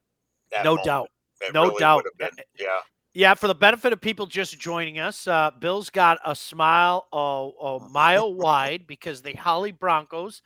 that 0.53 0.64
no 0.64 0.72
moment. 0.72 0.87
doubt. 0.87 1.11
It 1.40 1.55
no 1.55 1.64
really 1.64 1.81
doubt. 1.81 2.05
Been, 2.18 2.31
yeah. 2.59 2.81
Yeah, 3.14 3.33
for 3.33 3.49
the 3.49 3.55
benefit 3.55 3.94
of 3.94 4.01
people 4.03 4.27
just 4.27 4.61
joining 4.61 4.99
us, 4.99 5.27
uh, 5.27 5.51
Bill's 5.59 5.88
got 5.88 6.18
a 6.25 6.37
smile 6.37 7.07
a, 7.12 7.16
a 7.16 7.88
mile 7.88 8.35
wide 8.35 8.87
because 8.87 9.22
the 9.22 9.33
Holly 9.33 9.72
Broncos 9.72 10.42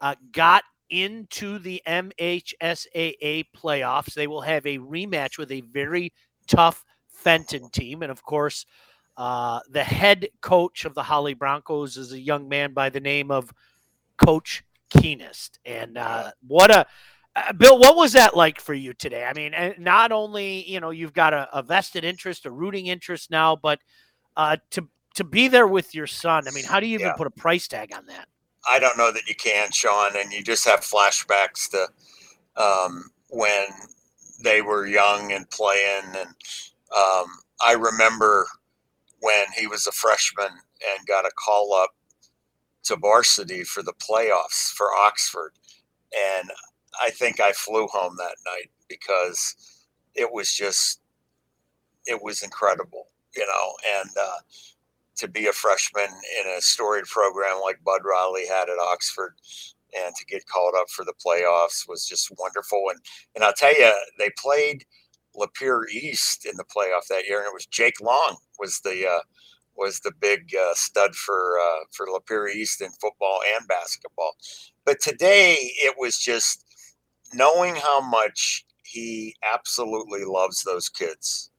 uh, 0.00 0.14
got 0.32 0.64
into 0.88 1.58
the 1.58 1.82
MHSAA 1.86 3.44
playoffs. 3.54 4.14
They 4.14 4.26
will 4.26 4.40
have 4.40 4.64
a 4.64 4.78
rematch 4.78 5.36
with 5.36 5.52
a 5.52 5.60
very 5.62 6.14
tough 6.46 6.82
Fenton 7.08 7.68
team. 7.70 8.02
And 8.02 8.10
of 8.10 8.22
course, 8.22 8.64
uh, 9.16 9.60
the 9.70 9.84
head 9.84 10.28
coach 10.40 10.84
of 10.84 10.94
the 10.94 11.02
Holly 11.02 11.34
Broncos 11.34 11.96
is 11.96 12.12
a 12.12 12.20
young 12.20 12.48
man 12.48 12.72
by 12.72 12.90
the 12.90 13.00
name 13.00 13.30
of 13.30 13.52
Coach 14.16 14.64
Keenist. 14.90 15.58
And 15.64 15.98
uh, 15.98 16.32
what 16.46 16.70
a 16.70 16.86
uh, 17.36 17.52
Bill, 17.52 17.78
what 17.78 17.96
was 17.96 18.12
that 18.12 18.36
like 18.36 18.60
for 18.60 18.74
you 18.74 18.92
today? 18.92 19.24
I 19.24 19.32
mean, 19.32 19.54
not 19.78 20.12
only 20.12 20.68
you 20.70 20.80
know 20.80 20.90
you've 20.90 21.12
got 21.12 21.34
a, 21.34 21.48
a 21.52 21.62
vested 21.62 22.04
interest, 22.04 22.46
a 22.46 22.50
rooting 22.50 22.86
interest 22.86 23.30
now, 23.30 23.56
but 23.56 23.80
uh, 24.36 24.56
to 24.70 24.88
to 25.14 25.24
be 25.24 25.48
there 25.48 25.66
with 25.66 25.94
your 25.94 26.06
son. 26.06 26.46
I 26.46 26.50
mean, 26.50 26.64
how 26.64 26.80
do 26.80 26.86
you 26.86 26.94
even 26.94 27.08
yeah. 27.08 27.14
put 27.14 27.26
a 27.26 27.30
price 27.30 27.68
tag 27.68 27.92
on 27.94 28.06
that? 28.06 28.28
I 28.68 28.78
don't 28.78 28.96
know 28.96 29.12
that 29.12 29.28
you 29.28 29.34
can, 29.34 29.70
Sean, 29.72 30.12
and 30.16 30.32
you 30.32 30.42
just 30.42 30.64
have 30.66 30.80
flashbacks 30.80 31.70
to 31.70 31.88
um, 32.60 33.10
when 33.28 33.66
they 34.42 34.62
were 34.62 34.86
young 34.86 35.32
and 35.32 35.48
playing. 35.50 36.04
And 36.16 36.28
um, 36.96 37.26
I 37.64 37.72
remember 37.78 38.46
when 39.20 39.44
he 39.56 39.66
was 39.66 39.86
a 39.86 39.92
freshman 39.92 40.46
and 40.48 41.06
got 41.06 41.26
a 41.26 41.30
call 41.44 41.74
up 41.74 41.90
to 42.84 42.96
varsity 42.96 43.64
for 43.64 43.82
the 43.82 43.94
playoffs 43.94 44.70
for 44.70 44.88
Oxford, 44.94 45.52
and 46.38 46.50
I 47.02 47.10
think 47.10 47.40
I 47.40 47.52
flew 47.52 47.86
home 47.88 48.16
that 48.18 48.36
night 48.46 48.70
because 48.88 49.56
it 50.14 50.32
was 50.32 50.52
just 50.52 51.00
it 52.06 52.22
was 52.22 52.42
incredible, 52.42 53.08
you 53.34 53.46
know, 53.46 53.72
and 54.00 54.10
uh, 54.20 54.38
to 55.16 55.28
be 55.28 55.46
a 55.46 55.52
freshman 55.52 56.08
in 56.08 56.50
a 56.50 56.60
storied 56.60 57.06
program 57.06 57.60
like 57.62 57.82
Bud 57.84 58.02
Riley 58.04 58.46
had 58.46 58.68
at 58.68 58.78
Oxford 58.78 59.34
and 59.94 60.14
to 60.16 60.24
get 60.26 60.46
called 60.46 60.74
up 60.76 60.90
for 60.90 61.04
the 61.04 61.14
playoffs 61.24 61.88
was 61.88 62.06
just 62.06 62.32
wonderful. 62.38 62.84
And 62.90 63.00
and 63.34 63.44
I'll 63.44 63.52
tell 63.52 63.74
you, 63.78 63.92
they 64.18 64.30
played 64.38 64.84
Lapeer 65.36 65.88
East 65.90 66.46
in 66.46 66.56
the 66.56 66.64
playoff 66.64 67.06
that 67.08 67.26
year, 67.26 67.38
and 67.38 67.46
it 67.46 67.54
was 67.54 67.66
Jake 67.66 68.00
Long 68.00 68.36
was 68.58 68.80
the 68.80 69.08
uh, 69.08 69.20
was 69.76 70.00
the 70.00 70.12
big 70.20 70.54
uh, 70.54 70.74
stud 70.74 71.14
for 71.14 71.58
uh, 71.60 71.84
for 71.92 72.06
Lapeer 72.06 72.52
East 72.52 72.80
in 72.80 72.90
football 73.00 73.40
and 73.56 73.66
basketball. 73.68 74.32
But 74.84 75.00
today 75.00 75.56
it 75.60 75.94
was 75.98 76.18
just 76.18 76.64
knowing 77.34 77.74
how 77.76 78.00
much 78.00 78.64
he 78.84 79.34
absolutely 79.52 80.24
loves 80.24 80.62
those 80.62 80.88
kids 80.88 81.50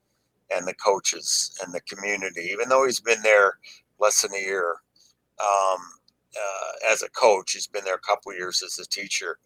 and 0.55 0.67
the 0.67 0.73
coaches 0.75 1.57
and 1.63 1.73
the 1.73 1.81
community, 1.81 2.49
even 2.51 2.69
though 2.69 2.85
he's 2.85 2.99
been 2.99 3.21
there 3.23 3.57
less 3.99 4.21
than 4.21 4.33
a 4.33 4.41
year 4.41 4.75
um, 5.41 5.79
uh, 6.35 6.91
as 6.91 7.01
a 7.01 7.09
coach, 7.09 7.51
he's 7.53 7.67
been 7.67 7.83
there 7.83 7.95
a 7.95 7.99
couple 7.99 8.33
years 8.33 8.61
as 8.63 8.79
a 8.79 8.89
teacher. 8.89 9.39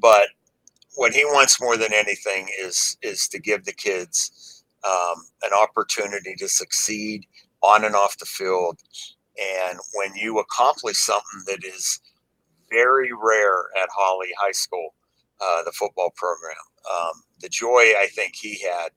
But 0.00 0.28
what 0.96 1.12
he 1.12 1.24
wants 1.24 1.60
more 1.60 1.76
than 1.76 1.92
anything 1.92 2.48
is 2.60 2.96
is 3.02 3.28
to 3.28 3.38
give 3.38 3.64
the 3.64 3.72
kids 3.72 4.64
um, 4.84 5.24
an 5.42 5.50
opportunity 5.56 6.34
to 6.38 6.48
succeed 6.48 7.26
on 7.62 7.84
and 7.84 7.94
off 7.94 8.18
the 8.18 8.26
field. 8.26 8.78
And 9.68 9.78
when 9.94 10.14
you 10.16 10.38
accomplish 10.38 10.98
something 10.98 11.42
that 11.46 11.64
is 11.64 12.00
very 12.70 13.10
rare 13.12 13.66
at 13.82 13.88
Holly 13.94 14.30
High 14.38 14.52
School, 14.52 14.94
uh, 15.40 15.62
the 15.64 15.72
football 15.72 16.10
program. 16.16 16.56
Um, 16.90 17.22
the 17.40 17.48
joy 17.48 17.94
I 17.98 18.08
think 18.14 18.34
he 18.36 18.60
had 18.60 18.90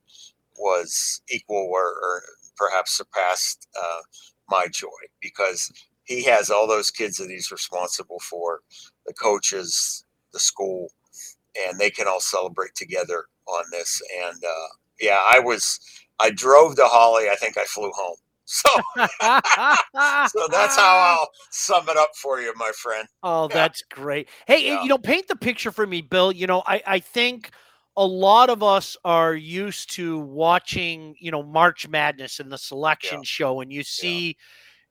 was 0.57 1.21
equal 1.29 1.69
or, 1.71 1.85
or 1.85 2.23
perhaps 2.57 2.97
surpassed 2.97 3.67
uh, 3.81 4.01
my 4.49 4.67
joy 4.67 4.89
because 5.21 5.71
he 6.03 6.23
has 6.23 6.49
all 6.49 6.67
those 6.67 6.91
kids 6.91 7.17
that 7.17 7.29
he's 7.29 7.51
responsible 7.51 8.19
for, 8.19 8.61
the 9.05 9.13
coaches, 9.13 10.05
the 10.33 10.39
school, 10.39 10.89
and 11.67 11.79
they 11.79 11.89
can 11.89 12.07
all 12.07 12.19
celebrate 12.19 12.75
together 12.75 13.25
on 13.47 13.63
this. 13.71 14.01
And 14.25 14.43
uh, 14.43 14.67
yeah, 14.99 15.19
I 15.31 15.39
was, 15.39 15.79
I 16.19 16.31
drove 16.31 16.75
to 16.75 16.85
Holly. 16.85 17.29
I 17.29 17.35
think 17.35 17.57
I 17.57 17.63
flew 17.63 17.91
home. 17.91 18.17
So, 18.45 18.69
so 18.97 19.07
that's 19.21 20.75
how 20.75 21.17
I'll 21.19 21.29
sum 21.49 21.87
it 21.89 21.97
up 21.97 22.09
for 22.15 22.41
you, 22.41 22.53
my 22.57 22.71
friend. 22.75 23.07
Oh, 23.23 23.47
yeah. 23.49 23.55
that's 23.55 23.83
great. 23.83 24.29
Hey, 24.47 24.65
yeah. 24.67 24.83
you 24.83 24.89
know, 24.89 24.97
paint 24.97 25.27
the 25.27 25.35
picture 25.35 25.71
for 25.71 25.87
me, 25.87 26.01
Bill. 26.01 26.31
You 26.31 26.47
know, 26.47 26.63
I, 26.65 26.81
I 26.85 26.99
think 26.99 27.51
a 27.95 28.05
lot 28.05 28.49
of 28.49 28.63
us 28.63 28.97
are 29.05 29.35
used 29.35 29.91
to 29.93 30.19
watching, 30.19 31.15
you 31.19 31.31
know, 31.31 31.43
March 31.43 31.87
Madness 31.87 32.39
and 32.39 32.51
the 32.51 32.57
selection 32.57 33.19
yeah. 33.19 33.25
show, 33.25 33.61
and 33.61 33.71
you 33.71 33.83
see, 33.83 34.35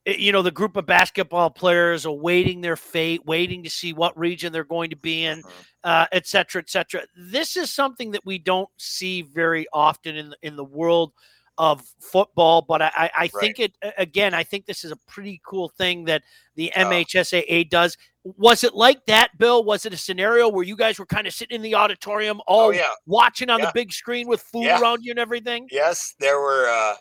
eh, 0.06 0.14
you 0.18 0.32
know, 0.32 0.42
the 0.42 0.50
group 0.50 0.76
of 0.76 0.86
basketball 0.86 1.50
players 1.50 2.06
awaiting 2.06 2.60
their 2.60 2.76
fate, 2.76 3.24
waiting 3.26 3.62
to 3.64 3.70
see 3.70 3.92
what 3.92 4.18
region 4.18 4.52
they're 4.52 4.64
going 4.64 4.90
to 4.90 4.96
be 4.96 5.24
in, 5.24 5.38
mm-hmm. 5.40 5.50
uh, 5.84 6.06
et 6.12 6.26
cetera, 6.26 6.62
et 6.62 6.70
cetera. 6.70 7.02
This 7.16 7.56
is 7.56 7.70
something 7.70 8.12
that 8.12 8.24
we 8.24 8.38
don't 8.38 8.70
see 8.78 9.22
very 9.22 9.66
often 9.72 10.16
in 10.16 10.34
in 10.42 10.56
the 10.56 10.64
world 10.64 11.12
of 11.58 11.82
football. 12.00 12.62
But 12.62 12.82
I, 12.82 13.10
I, 13.16 13.28
think 13.28 13.58
it 13.60 13.74
again. 13.98 14.34
I 14.34 14.42
think 14.42 14.66
this 14.66 14.84
is 14.84 14.90
a 14.92 14.96
pretty 15.08 15.40
cool 15.46 15.68
thing 15.78 16.04
that 16.06 16.22
the 16.56 16.72
MHSAA 16.76 17.68
does. 17.70 17.96
Was 18.24 18.62
it 18.64 18.74
like 18.74 19.04
that, 19.06 19.36
Bill? 19.38 19.64
Was 19.64 19.84
it 19.84 19.92
a 19.92 19.96
scenario 19.96 20.48
where 20.48 20.64
you 20.64 20.76
guys 20.76 20.98
were 20.98 21.06
kind 21.06 21.26
of 21.26 21.34
sitting 21.34 21.56
in 21.56 21.62
the 21.62 21.74
auditorium, 21.74 22.40
all 22.46 22.68
Oh, 22.68 22.70
yeah. 22.70 22.84
watching 23.06 23.50
on 23.50 23.58
Yeah. 23.58 23.66
the 23.66 23.72
big 23.74 23.92
screen 23.92 24.28
with 24.28 24.40
food 24.42 24.64
Yeah. 24.64 24.80
around 24.80 25.02
you 25.02 25.10
and 25.10 25.18
everything? 25.18 25.68
Yes, 25.70 26.14
there 26.20 26.40
were 26.40 26.68
uh, 26.68 26.94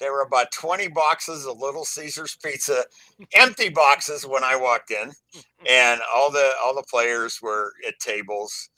there 0.00 0.12
were 0.12 0.22
about 0.22 0.50
twenty 0.52 0.88
boxes 0.88 1.46
of 1.46 1.58
Little 1.58 1.84
Caesars 1.84 2.36
pizza, 2.42 2.84
empty 3.34 3.68
boxes 3.68 4.26
when 4.26 4.42
I 4.44 4.56
walked 4.56 4.90
in, 4.90 5.12
and 5.68 6.00
all 6.14 6.30
the 6.30 6.50
all 6.62 6.74
the 6.74 6.84
players 6.90 7.40
were 7.40 7.72
at 7.86 7.98
tables, 8.00 8.68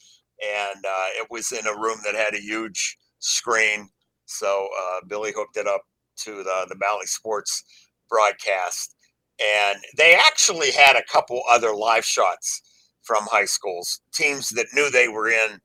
and 0.43 0.85
uh, 0.85 1.07
it 1.19 1.27
was 1.31 1.51
in 1.53 1.67
a 1.67 1.75
room 1.75 1.99
that 2.05 2.15
had 2.15 2.35
a 2.35 2.41
huge 2.41 2.97
screen. 3.21 3.89
So 4.31 4.69
uh, 4.81 5.01
Billy 5.09 5.33
hooked 5.35 5.57
it 5.57 5.67
up 5.67 5.83
to 6.25 6.43
the 6.43 6.67
the 6.69 6.77
Bally 6.77 7.07
Sports 7.07 7.65
broadcast, 8.09 8.95
and 9.41 9.79
they 9.97 10.15
actually 10.15 10.71
had 10.71 10.97
a 10.97 11.05
couple 11.13 11.43
other 11.51 11.75
live 11.75 12.05
shots 12.05 12.63
from 13.03 13.27
high 13.31 13.47
schools, 13.47 14.01
teams 14.13 14.51
that 14.51 14.67
knew 14.75 14.91
they 14.91 15.09
were 15.09 15.29
in, 15.29 15.59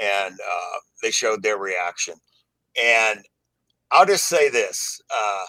and 0.00 0.34
uh, 0.34 0.78
they 1.02 1.10
showed 1.10 1.42
their 1.42 1.58
reaction. 1.58 2.14
And 2.82 3.20
I'll 3.90 4.06
just 4.06 4.26
say 4.26 4.48
this: 4.48 5.00
uh, 5.14 5.44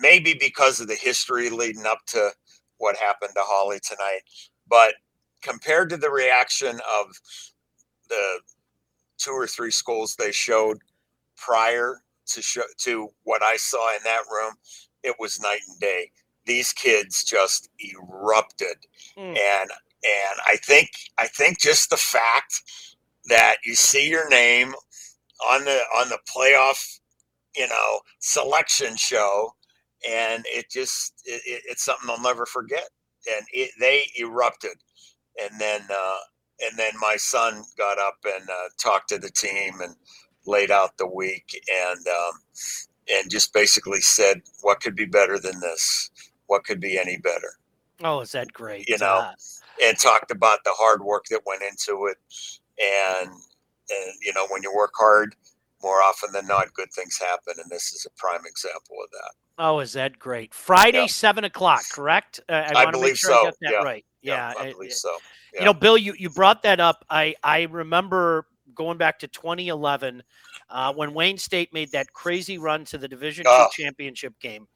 maybe 0.00 0.36
because 0.38 0.80
of 0.80 0.88
the 0.88 0.94
history 0.94 1.50
leading 1.50 1.86
up 1.86 2.00
to 2.08 2.30
what 2.78 2.96
happened 2.96 3.32
to 3.34 3.42
Holly 3.42 3.80
tonight, 3.82 4.20
but 4.68 4.94
compared 5.42 5.88
to 5.90 5.96
the 5.96 6.10
reaction 6.10 6.80
of 7.00 7.06
the 8.08 8.40
two 9.18 9.30
or 9.30 9.46
three 9.46 9.70
schools 9.70 10.14
they 10.16 10.32
showed 10.32 10.78
prior 11.36 12.02
to 12.28 12.42
show 12.42 12.62
to 12.80 13.10
what 13.24 13.42
I 13.42 13.56
saw 13.56 13.94
in 13.96 14.02
that 14.04 14.22
room, 14.30 14.54
it 15.02 15.16
was 15.18 15.40
night 15.40 15.60
and 15.68 15.80
day. 15.80 16.10
These 16.46 16.72
kids 16.72 17.24
just 17.24 17.68
erupted, 17.80 18.76
Mm. 19.18 19.38
and 19.38 19.70
and 19.70 20.40
I 20.46 20.56
think 20.56 20.90
I 21.18 21.28
think 21.28 21.60
just 21.60 21.90
the 21.90 21.96
fact 21.98 22.54
that 23.28 23.58
you 23.64 23.74
see 23.76 24.08
your 24.08 24.28
name 24.28 24.74
on 25.52 25.64
the 25.64 25.80
on 25.98 26.08
the 26.10 26.18
playoff, 26.36 27.00
you 27.56 27.68
know, 27.68 28.00
selection 28.20 28.96
show, 28.96 29.52
and 30.08 30.44
it 30.48 30.66
just 30.70 31.14
it, 31.26 31.42
it- 31.46 31.62
it's 31.66 31.84
something 31.84 32.10
I'll 32.10 32.22
never 32.22 32.46
forget. 32.46 32.88
And 33.36 33.46
it, 33.52 33.70
they 33.80 34.04
erupted, 34.18 34.76
and 35.42 35.60
then 35.60 35.82
uh, 35.90 36.18
and 36.60 36.78
then 36.78 36.92
my 37.00 37.16
son 37.18 37.64
got 37.78 37.98
up 37.98 38.16
and 38.26 38.48
uh, 38.50 38.68
talked 38.82 39.10
to 39.10 39.18
the 39.18 39.30
team 39.30 39.80
and 39.82 39.96
laid 40.46 40.70
out 40.70 40.96
the 40.98 41.06
week 41.06 41.60
and 41.90 42.06
um, 42.06 42.32
and 43.12 43.30
just 43.30 43.52
basically 43.52 44.00
said 44.00 44.42
what 44.62 44.80
could 44.80 44.96
be 44.96 45.06
better 45.06 45.38
than 45.38 45.58
this, 45.60 46.10
what 46.46 46.64
could 46.64 46.80
be 46.80 46.98
any 46.98 47.18
better 47.18 47.52
Oh, 48.04 48.20
is 48.20 48.32
that 48.32 48.52
great? 48.52 48.88
You 48.88 48.98
know, 48.98 49.24
Uh, 49.24 49.32
and 49.82 49.98
talked 49.98 50.30
about 50.30 50.58
the 50.64 50.72
hard 50.74 51.02
work 51.02 51.24
that 51.30 51.40
went 51.46 51.62
into 51.62 52.06
it 52.06 52.16
and 52.80 53.30
and 53.30 54.12
you 54.22 54.32
know 54.34 54.46
when 54.48 54.62
you 54.62 54.74
work 54.74 54.92
hard 54.98 55.34
more 55.82 55.96
often 56.02 56.32
than 56.32 56.46
not 56.46 56.72
good 56.74 56.88
things 56.94 57.18
happen 57.18 57.54
and 57.62 57.70
this 57.70 57.92
is 57.92 58.06
a 58.06 58.10
prime 58.18 58.44
example 58.46 58.96
of 59.02 59.10
that 59.12 59.32
oh, 59.58 59.78
is 59.80 59.92
that 59.94 60.18
great? 60.18 60.52
Friday, 60.52 61.00
Yeah. 61.00 61.06
seven 61.06 61.44
o'clock, 61.44 61.82
correct? 61.92 62.40
Uh, 62.48 62.52
I, 62.52 62.72
I 62.72 62.84
want 62.84 62.94
to 62.94 63.00
make 63.00 63.00
believe 63.00 63.18
sure 63.18 63.32
I 63.32 63.34
so, 63.36 63.44
got 63.44 63.54
that 63.62 63.72
yeah. 63.72 63.82
right. 63.82 64.04
Yeah, 64.22 64.54
i 64.58 64.66
it- 64.66 64.72
believe 64.74 64.92
so 64.92 65.16
You 65.58 65.64
know, 65.64 65.72
Bill, 65.74 65.96
you, 65.96 66.14
you 66.18 66.28
brought 66.28 66.62
that 66.64 66.80
up. 66.80 67.04
I, 67.08 67.34
I 67.42 67.62
remember 67.62 68.46
going 68.76 68.96
back 68.98 69.18
to 69.20 69.28
2011 69.28 70.22
uh, 70.70 70.92
when 70.94 71.12
Wayne 71.14 71.38
State 71.38 71.72
made 71.72 71.90
that 71.92 72.12
crazy 72.12 72.58
run 72.58 72.84
to 72.86 72.98
the 72.98 73.08
Division 73.08 73.44
Two 73.44 73.50
Oh. 73.50 73.68
championship 73.72 74.38
game. 74.38 74.68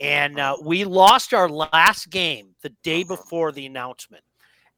And 0.00 0.40
uh, 0.40 0.56
we 0.62 0.84
lost 0.84 1.32
our 1.34 1.48
last 1.48 2.08
game 2.10 2.54
the 2.62 2.70
day 2.82 3.02
Uh-huh. 3.02 3.16
before 3.16 3.52
the 3.52 3.66
announcement 3.66 4.24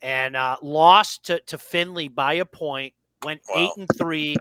and 0.02 0.36
uh, 0.36 0.56
lost 0.60 1.24
to, 1.26 1.40
to 1.46 1.56
Findlay 1.56 2.08
by 2.08 2.34
a 2.34 2.44
point, 2.44 2.92
went 3.24 3.40
eight 3.54 3.70
and 3.78 3.88
three. 3.96 4.36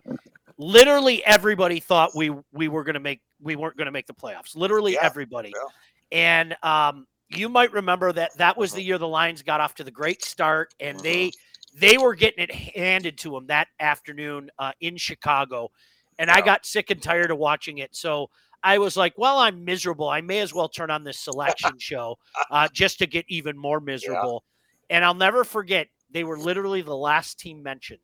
Literally 0.58 1.24
everybody 1.26 1.80
thought 1.80 2.16
we 2.16 2.32
we 2.52 2.68
were 2.68 2.84
gonna 2.84 3.00
make 3.00 3.22
we 3.42 3.56
weren't 3.56 3.76
gonna 3.78 3.92
make 3.92 4.08
the 4.08 4.14
playoffs. 4.14 4.56
Literally 4.56 4.94
Yeah, 4.94 5.00
everybody. 5.04 5.54
yeah. 5.56 5.68
And 6.12 6.56
um, 6.64 7.08
you 7.30 7.50
might 7.50 7.72
remember 7.72 8.12
that 8.14 8.38
that 8.38 8.56
was 8.58 8.72
Mhm. 8.72 8.76
the 8.76 8.82
year 8.84 8.98
the 9.00 9.08
Lions 9.08 9.42
got 9.42 9.62
off 9.62 9.74
to 9.76 9.84
the 9.84 9.90
great 9.92 10.24
start, 10.24 10.74
and 10.80 11.00
they 11.00 11.32
they 11.76 11.98
were 11.98 12.16
getting 12.16 12.44
it 12.44 12.54
handed 12.54 13.18
to 13.20 13.32
them 13.32 13.48
that 13.48 13.68
afternoon 13.80 14.50
uh, 14.60 14.72
in 14.80 14.98
Chicago, 14.98 15.72
and 16.20 16.30
I 16.30 16.42
got 16.42 16.66
sick 16.66 16.90
and 16.92 17.02
tired 17.02 17.32
of 17.32 17.38
watching 17.38 17.80
it. 17.80 17.96
So 17.96 18.30
I 18.64 18.78
was 18.78 18.96
like, 18.96 19.14
"Well, 19.18 19.40
I'm 19.40 19.66
miserable. 19.66 20.08
I 20.10 20.22
may 20.22 20.40
as 20.40 20.54
well 20.54 20.70
turn 20.70 20.92
on 20.92 21.04
this 21.04 21.20
selection 21.20 21.74
show 21.80 22.18
uh, 22.52 22.68
just 22.72 23.00
to 23.00 23.08
get 23.08 23.26
even 23.28 23.58
more 23.58 23.80
miserable." 23.80 24.44
And 24.90 25.04
I'll 25.04 25.14
never 25.14 25.44
forget 25.44 25.88
they 26.12 26.24
were 26.24 26.38
literally 26.38 26.82
the 26.82 26.96
last 26.96 27.40
team 27.40 27.64
mentioned, 27.64 28.00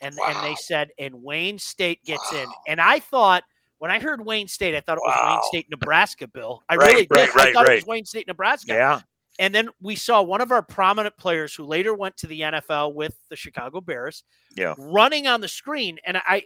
and 0.00 0.14
and 0.18 0.44
they 0.44 0.54
said, 0.54 0.90
"And 0.98 1.22
Wayne 1.22 1.58
State 1.58 2.02
gets 2.04 2.32
in," 2.32 2.46
and 2.68 2.80
I 2.80 3.00
thought. 3.00 3.44
When 3.78 3.90
I 3.90 3.98
heard 3.98 4.22
Wayne 4.22 4.46
State, 4.46 4.74
I 4.74 4.80
thought 4.82 4.98
it 4.98 5.02
was 5.02 5.18
Wayne 5.24 5.40
State, 5.48 5.70
Nebraska, 5.70 6.28
Bill. 6.28 6.62
I 6.68 6.76
Right, 6.76 6.86
really 6.88 7.06
did. 7.06 7.10
right, 7.16 7.30
I 7.30 7.34
right, 7.34 7.54
thought 7.54 7.70
it 7.70 7.76
was 7.76 7.86
Wayne 7.86 8.04
State, 8.04 8.26
Nebraska. 8.26 8.74
yeah 8.74 9.00
And 9.38 9.54
then 9.54 9.68
we 9.80 9.96
saw 9.96 10.20
one 10.22 10.40
of 10.40 10.52
our 10.52 10.62
prominent 10.62 11.16
players 11.16 11.54
who 11.54 11.64
later 11.64 11.94
went 11.94 12.16
to 12.18 12.26
the 12.26 12.40
NFL 12.40 12.94
with 12.94 13.14
the 13.30 13.36
Chicago 13.36 13.80
Bears 13.80 14.24
Yeah. 14.56 14.74
running 14.78 15.26
on 15.26 15.40
the 15.40 15.48
screen. 15.48 15.98
And 16.04 16.18
I, 16.18 16.42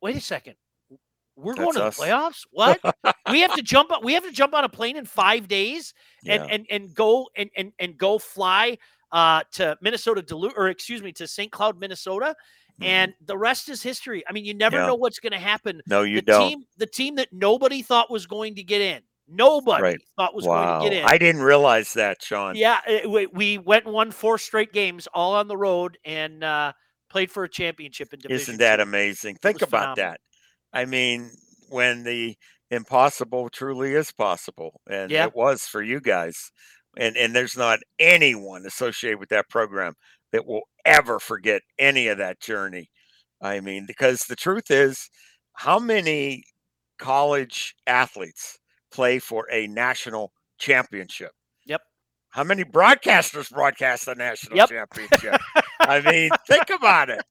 wait 0.00 0.16
a 0.16 0.20
second. 0.20 0.54
We're 1.36 1.54
going 1.54 1.74
That's 1.74 1.76
to 1.76 1.84
us. 1.84 1.96
the 1.96 2.02
playoffs? 2.04 2.46
What? 2.52 3.14
we 3.30 3.40
have 3.40 3.54
to 3.54 3.62
jump 3.62 3.90
on, 3.90 4.04
we 4.04 4.14
have 4.14 4.22
to 4.24 4.30
jump 4.30 4.54
on 4.54 4.64
a 4.64 4.68
plane 4.68 4.96
in 4.96 5.04
five 5.04 5.48
days 5.48 5.92
and, 6.26 6.44
yeah 6.44 6.54
and, 6.54 6.66
and 6.70 6.94
go 6.94 7.28
and, 7.36 7.50
and, 7.56 7.72
and 7.80 7.98
go 7.98 8.18
fly 8.18 8.78
uh, 9.12 9.42
to 9.52 9.76
Minnesota 9.82 10.22
Duluth 10.22 10.54
or 10.56 10.68
excuse 10.68 11.02
me, 11.02 11.12
to 11.12 11.26
St. 11.26 11.50
Cloud, 11.50 11.78
Minnesota. 11.78 12.34
And 12.80 13.14
the 13.24 13.36
rest 13.38 13.68
is 13.68 13.82
history. 13.84 14.24
I 14.28 14.32
mean, 14.32 14.44
you 14.44 14.52
never 14.54 14.76
Yeah. 14.78 14.86
know 14.86 14.94
what's 14.96 15.20
going 15.20 15.32
to 15.32 15.38
happen. 15.38 15.80
no 15.86 16.02
you 16.02 16.16
the 16.16 16.22
don't 16.22 16.48
team, 16.48 16.64
the 16.76 16.86
team 16.86 17.14
that 17.16 17.32
nobody 17.32 17.82
thought 17.82 18.10
was 18.10 18.26
going 18.26 18.56
to 18.56 18.64
get 18.64 18.80
in, 18.80 19.00
nobody 19.28 19.82
Right. 19.82 20.00
thought 20.16 20.34
was 20.34 20.44
wow 20.44 20.80
going 20.80 20.90
to 20.90 20.96
get 20.96 21.02
in. 21.04 21.08
i 21.08 21.18
didn't 21.18 21.42
realize 21.42 21.92
that 21.94 22.22
sean 22.22 22.56
Yeah, 22.56 22.80
it- 22.86 23.08
we, 23.10 23.26
we 23.26 23.58
went 23.58 23.84
and 23.86 23.94
won 23.94 24.10
four 24.10 24.38
straight 24.38 24.72
games, 24.72 25.08
all 25.14 25.34
on 25.34 25.48
the 25.48 25.56
road, 25.56 25.96
and 26.04 26.42
uh, 26.44 26.72
played 27.10 27.30
for 27.30 27.44
a 27.44 27.48
championship 27.48 28.12
in 28.12 28.20
Division. 28.20 28.40
Isn't 28.42 28.58
that 28.58 28.80
amazing? 28.80 29.36
Think 29.42 29.62
about 29.62 29.96
phenomenal. 29.96 29.96
that. 29.96 30.20
I 30.72 30.84
mean, 30.84 31.30
when 31.70 32.02
the 32.04 32.34
impossible 32.70 33.48
truly 33.50 33.94
is 33.94 34.10
possible, 34.12 34.80
and 34.88 35.10
Yeah. 35.10 35.26
it 35.26 35.34
was 35.34 35.62
for 35.62 35.82
you 35.82 36.00
guys, 36.00 36.50
and 36.96 37.16
and 37.16 37.34
there's 37.34 37.56
not 37.56 37.78
anyone 37.98 38.66
associated 38.66 39.18
with 39.20 39.28
that 39.30 39.48
program 39.48 39.94
that 40.32 40.44
will 40.46 40.62
ever 40.84 41.18
forget 41.20 41.62
any 41.78 42.08
of 42.08 42.18
that 42.18 42.40
journey. 42.40 42.90
I 43.40 43.60
mean, 43.60 43.84
because 43.86 44.20
the 44.28 44.36
truth 44.36 44.70
is, 44.70 45.08
how 45.54 45.78
many 45.78 46.42
college 46.98 47.74
athletes 47.86 48.58
play 48.94 49.18
for 49.18 49.46
a 49.50 49.66
national 49.66 50.32
championship? 50.58 51.32
Yep. 51.66 51.82
How 52.30 52.44
many 52.44 52.64
broadcasters 52.64 53.50
broadcast 53.50 54.06
the 54.06 54.14
national 54.14 54.56
Yep. 54.56 54.68
championship? 54.68 55.40
I 55.80 56.00
mean, 56.00 56.30
think 56.48 56.70
about 56.70 57.10
it. 57.10 57.22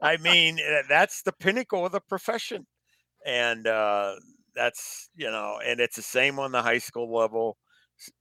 I 0.00 0.16
mean, 0.16 0.58
uh, 0.58 0.82
that's 0.88 1.22
the 1.22 1.32
pinnacle 1.32 1.86
of 1.86 1.92
the 1.92 2.00
profession. 2.00 2.66
And 3.24 3.68
uh, 3.68 4.16
that's, 4.54 5.08
you 5.14 5.30
know, 5.30 5.60
and 5.64 5.78
it's 5.80 5.94
the 5.96 6.02
same 6.02 6.40
on 6.40 6.50
the 6.50 6.60
high 6.62 6.78
school 6.78 7.14
level, 7.14 7.56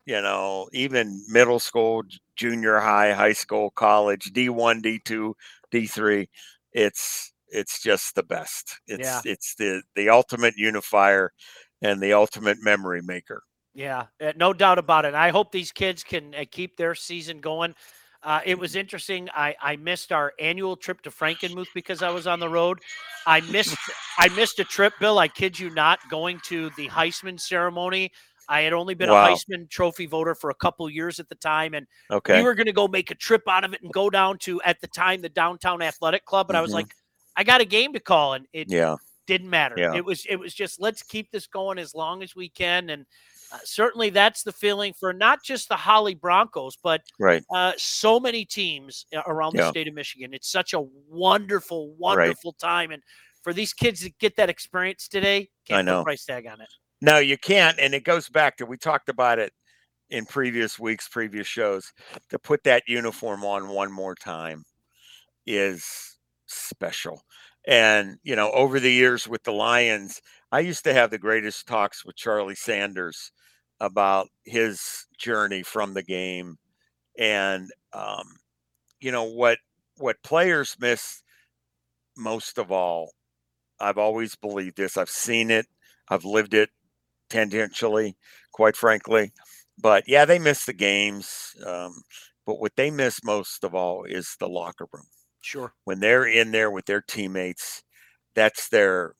you 0.05 0.21
know, 0.21 0.69
even 0.73 1.23
middle 1.27 1.59
school, 1.59 2.03
junior 2.35 2.79
high, 2.79 3.13
high 3.13 3.33
school, 3.33 3.71
college, 3.71 4.31
D1, 4.31 4.83
D2, 4.83 5.33
D3. 5.73 6.27
It's, 6.71 7.33
it's 7.47 7.81
just 7.81 8.13
the 8.13 8.23
best. 8.23 8.79
It's, 8.85 9.07
Yeah. 9.07 9.21
it's 9.25 9.55
the, 9.55 9.81
the 9.95 10.09
ultimate 10.09 10.53
unifier 10.55 11.31
and 11.81 12.01
the 12.01 12.13
ultimate 12.13 12.57
memory 12.61 13.01
maker. 13.01 13.43
Yeah, 13.73 14.07
uh, 14.21 14.33
no 14.35 14.53
doubt 14.53 14.79
about 14.79 15.05
it. 15.05 15.13
I 15.13 15.29
hope 15.29 15.51
these 15.51 15.71
kids 15.71 16.03
can 16.03 16.35
uh, 16.35 16.43
keep 16.51 16.75
their 16.77 16.93
season 16.93 17.39
going. 17.39 17.73
Uh, 18.23 18.41
it 18.45 18.59
was 18.59 18.75
interesting. 18.75 19.29
I, 19.33 19.55
I 19.61 19.77
missed 19.77 20.11
our 20.11 20.33
annual 20.39 20.75
trip 20.75 21.01
to 21.03 21.09
Frankenmuth 21.09 21.67
because 21.73 22.03
I 22.03 22.09
was 22.09 22.27
on 22.27 22.39
the 22.39 22.49
road. 22.49 22.79
I 23.25 23.41
missed 23.41 23.77
I 24.19 24.29
missed 24.29 24.59
a 24.59 24.63
trip, 24.63 24.93
Bill. 24.99 25.17
I 25.17 25.27
kid 25.27 25.57
you 25.57 25.69
not, 25.71 25.99
going 26.09 26.39
to 26.45 26.69
the 26.77 26.87
Heisman 26.87 27.39
ceremony. 27.39 28.11
I 28.47 28.61
had 28.61 28.73
only 28.73 28.93
been 28.93 29.09
Wow. 29.09 29.25
a 29.25 29.29
Heisman 29.29 29.69
Trophy 29.69 30.05
voter 30.05 30.35
for 30.35 30.49
a 30.49 30.55
couple 30.55 30.87
years 30.89 31.19
at 31.19 31.29
the 31.29 31.35
time, 31.35 31.73
and 31.73 31.87
Okay. 32.11 32.35
we 32.35 32.43
were 32.43 32.53
going 32.53 32.65
to 32.67 32.73
go 32.73 32.87
make 32.87 33.09
a 33.09 33.15
trip 33.15 33.43
out 33.47 33.63
of 33.63 33.73
it 33.73 33.81
and 33.81 33.91
go 33.93 34.09
down 34.09 34.37
to 34.39 34.61
at 34.63 34.81
the 34.81 34.87
time 34.87 35.21
the 35.21 35.29
downtown 35.29 35.81
athletic 35.81 36.25
club. 36.25 36.47
But 36.47 36.55
I 36.57 36.61
was 36.61 36.71
Mhm. 36.71 36.75
like, 36.75 36.95
I 37.37 37.43
got 37.43 37.61
a 37.61 37.65
game 37.65 37.93
to 37.93 37.99
call, 37.99 38.33
and 38.33 38.45
it 38.53 38.69
yeah. 38.69 38.97
Didn't 39.27 39.49
matter. 39.49 39.75
Yeah. 39.77 39.95
It 39.95 40.03
was 40.05 40.25
it 40.29 40.35
was 40.37 40.53
just 40.53 40.81
let's 40.81 41.03
keep 41.03 41.31
this 41.31 41.47
going 41.47 41.77
as 41.77 41.93
long 41.95 42.23
as 42.23 42.35
we 42.35 42.49
can, 42.49 42.89
and 42.89 43.05
uh, 43.53 43.57
certainly 43.63 44.09
that's 44.09 44.43
the 44.43 44.51
feeling 44.51 44.93
for 44.99 45.13
not 45.13 45.43
just 45.43 45.69
the 45.69 45.75
Holly 45.75 46.15
Broncos, 46.15 46.77
but 46.81 47.01
Right. 47.19 47.43
uh, 47.53 47.73
so 47.77 48.19
many 48.19 48.45
teams 48.45 49.05
a- 49.13 49.19
around 49.27 49.55
the 49.55 49.69
state 49.69 49.87
of 49.87 49.93
Michigan. 49.93 50.33
It's 50.33 50.51
such 50.51 50.73
a 50.73 50.81
wonderful, 51.09 51.93
wonderful 51.95 52.53
time, 52.53 52.91
and 52.91 53.03
for 53.43 53.53
these 53.53 53.73
kids 53.73 54.01
to 54.01 54.09
get 54.19 54.35
that 54.37 54.49
experience 54.49 55.07
today, 55.07 55.49
Can't 55.67 55.79
I 55.79 55.81
know. 55.81 56.03
price 56.03 56.25
tag 56.25 56.45
on 56.47 56.61
it. 56.61 56.69
No, 57.01 57.17
you 57.17 57.37
can't. 57.37 57.79
And 57.79 57.93
it 57.95 58.03
goes 58.03 58.29
back 58.29 58.57
to 58.57 58.65
we 58.65 58.77
talked 58.77 59.09
about 59.09 59.39
it 59.39 59.51
in 60.11 60.25
previous 60.25 60.77
weeks, 60.77 61.07
previous 61.07 61.47
shows. 61.47 61.91
To 62.29 62.37
put 62.37 62.63
that 62.65 62.83
uniform 62.87 63.43
on 63.43 63.69
one 63.69 63.91
more 63.91 64.13
time 64.13 64.63
is 65.47 66.17
special. 66.47 67.23
And, 67.67 68.17
you 68.23 68.35
know, 68.35 68.51
over 68.51 68.79
the 68.79 68.91
years 68.91 69.27
with 69.27 69.43
the 69.43 69.51
Lions, 69.53 70.21
I 70.51 70.61
used 70.61 70.83
to 70.85 70.93
have 70.93 71.11
the 71.11 71.17
greatest 71.19 71.67
talks 71.67 72.03
with 72.05 72.15
Charlie 72.15 72.55
Sanders 72.55 73.31
about 73.79 74.29
his 74.45 75.05
journey 75.17 75.63
from 75.63 75.93
the 75.93 76.03
game. 76.03 76.57
And, 77.19 77.71
um, 77.93 78.25
you 78.99 79.11
know, 79.11 79.25
what 79.25 79.59
what 79.97 80.23
players 80.23 80.77
miss 80.79 81.23
most 82.17 82.57
of 82.57 82.71
all, 82.71 83.11
I've 83.79 83.97
always 83.97 84.35
believed 84.35 84.77
this. 84.77 84.97
I've 84.97 85.09
seen 85.09 85.51
it, 85.51 85.67
I've 86.09 86.25
lived 86.25 86.53
it 86.53 86.69
tangentially, 87.29 88.15
quite 88.53 88.77
frankly. 88.77 89.33
But 89.79 90.05
yeah, 90.07 90.25
they 90.25 90.39
miss 90.39 90.65
the 90.65 90.73
games. 90.73 91.55
Um, 91.65 92.03
but 92.45 92.59
what 92.59 92.75
they 92.77 92.91
miss 92.91 93.23
most 93.23 93.63
of 93.63 93.75
all 93.75 94.05
is 94.05 94.35
the 94.39 94.49
locker 94.49 94.87
room. 94.93 95.07
Sure. 95.41 95.73
When 95.83 95.99
they're 95.99 96.25
in 96.25 96.51
there 96.51 96.71
with 96.71 96.85
their 96.85 97.01
teammates, 97.01 97.83
that's 98.35 98.69
their 98.69 99.15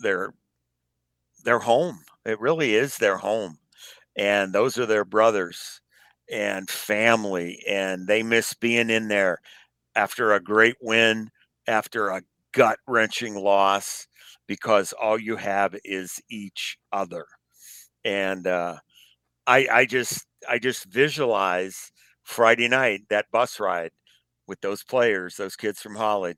their 0.00 0.32
their 1.44 1.60
home. 1.60 2.00
It 2.24 2.40
really 2.40 2.74
is 2.74 2.96
their 2.96 3.18
home. 3.18 3.58
And 4.16 4.52
those 4.52 4.78
are 4.78 4.86
their 4.86 5.04
brothers 5.04 5.80
and 6.30 6.70
family. 6.70 7.62
And 7.68 8.06
they 8.06 8.22
miss 8.22 8.54
being 8.54 8.90
in 8.90 9.08
there 9.08 9.38
after 9.96 10.32
a 10.32 10.40
great 10.42 10.76
win, 10.82 11.30
after 11.66 12.08
a 12.10 12.22
gut 12.52 12.78
wrenching 12.88 13.34
loss, 13.36 14.06
because 14.46 14.92
all 14.92 15.18
you 15.18 15.36
have 15.36 15.76
is 15.84 16.20
each 16.30 16.78
other. 16.92 17.26
And 18.04 18.46
uh, 18.46 18.76
I, 19.46 19.68
I 19.70 19.86
just, 19.86 20.26
I 20.48 20.58
just 20.58 20.86
visualize 20.86 21.92
Friday 22.24 22.68
night 22.68 23.02
that 23.10 23.26
bus 23.32 23.60
ride 23.60 23.92
with 24.46 24.60
those 24.60 24.82
players, 24.84 25.36
those 25.36 25.56
kids 25.56 25.80
from 25.80 25.94
Holly, 25.94 26.34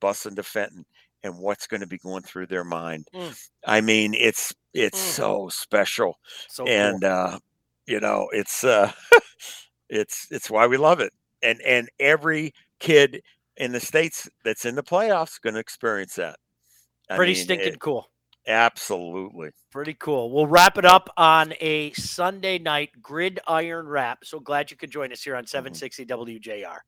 busing 0.00 0.36
to 0.36 0.42
Fenton, 0.42 0.84
and 1.22 1.38
what's 1.38 1.66
going 1.66 1.80
to 1.80 1.86
be 1.86 1.98
going 1.98 2.22
through 2.22 2.46
their 2.46 2.64
mind. 2.64 3.06
Mm. 3.14 3.48
I 3.66 3.80
mean, 3.80 4.14
it's 4.14 4.54
it's 4.74 4.98
Mm. 5.00 5.12
so 5.12 5.48
special, 5.50 6.18
So 6.48 6.66
and 6.66 7.00
cool. 7.02 7.10
uh, 7.10 7.38
you 7.86 8.00
know, 8.00 8.28
it's 8.32 8.62
uh, 8.64 8.92
it's 9.88 10.26
it's 10.30 10.50
why 10.50 10.66
we 10.66 10.76
love 10.76 11.00
it. 11.00 11.12
And 11.42 11.60
and 11.62 11.88
every 12.00 12.52
kid 12.80 13.22
in 13.56 13.72
the 13.72 13.80
states 13.80 14.28
that's 14.44 14.64
in 14.64 14.74
the 14.74 14.82
playoffs 14.82 15.40
going 15.40 15.54
to 15.54 15.60
experience 15.60 16.14
that. 16.16 16.36
I 17.08 17.16
pretty 17.16 17.34
mean, 17.34 17.42
stinking 17.44 17.72
it- 17.74 17.80
cool. 17.80 18.10
absolutely. 18.46 19.50
Pretty 19.70 19.94
cool. 19.94 20.30
We'll 20.30 20.46
wrap 20.46 20.76
it 20.78 20.84
up 20.84 21.08
on 21.16 21.52
a 21.60 21.92
Sunday 21.92 22.58
night 22.58 22.90
gridiron 23.00 23.86
wrap. 23.86 24.24
So 24.24 24.40
glad 24.40 24.70
you 24.70 24.76
could 24.76 24.90
join 24.90 25.12
us 25.12 25.22
here 25.22 25.36
on 25.36 25.46
760 25.46 26.04
WJR. 26.06 26.78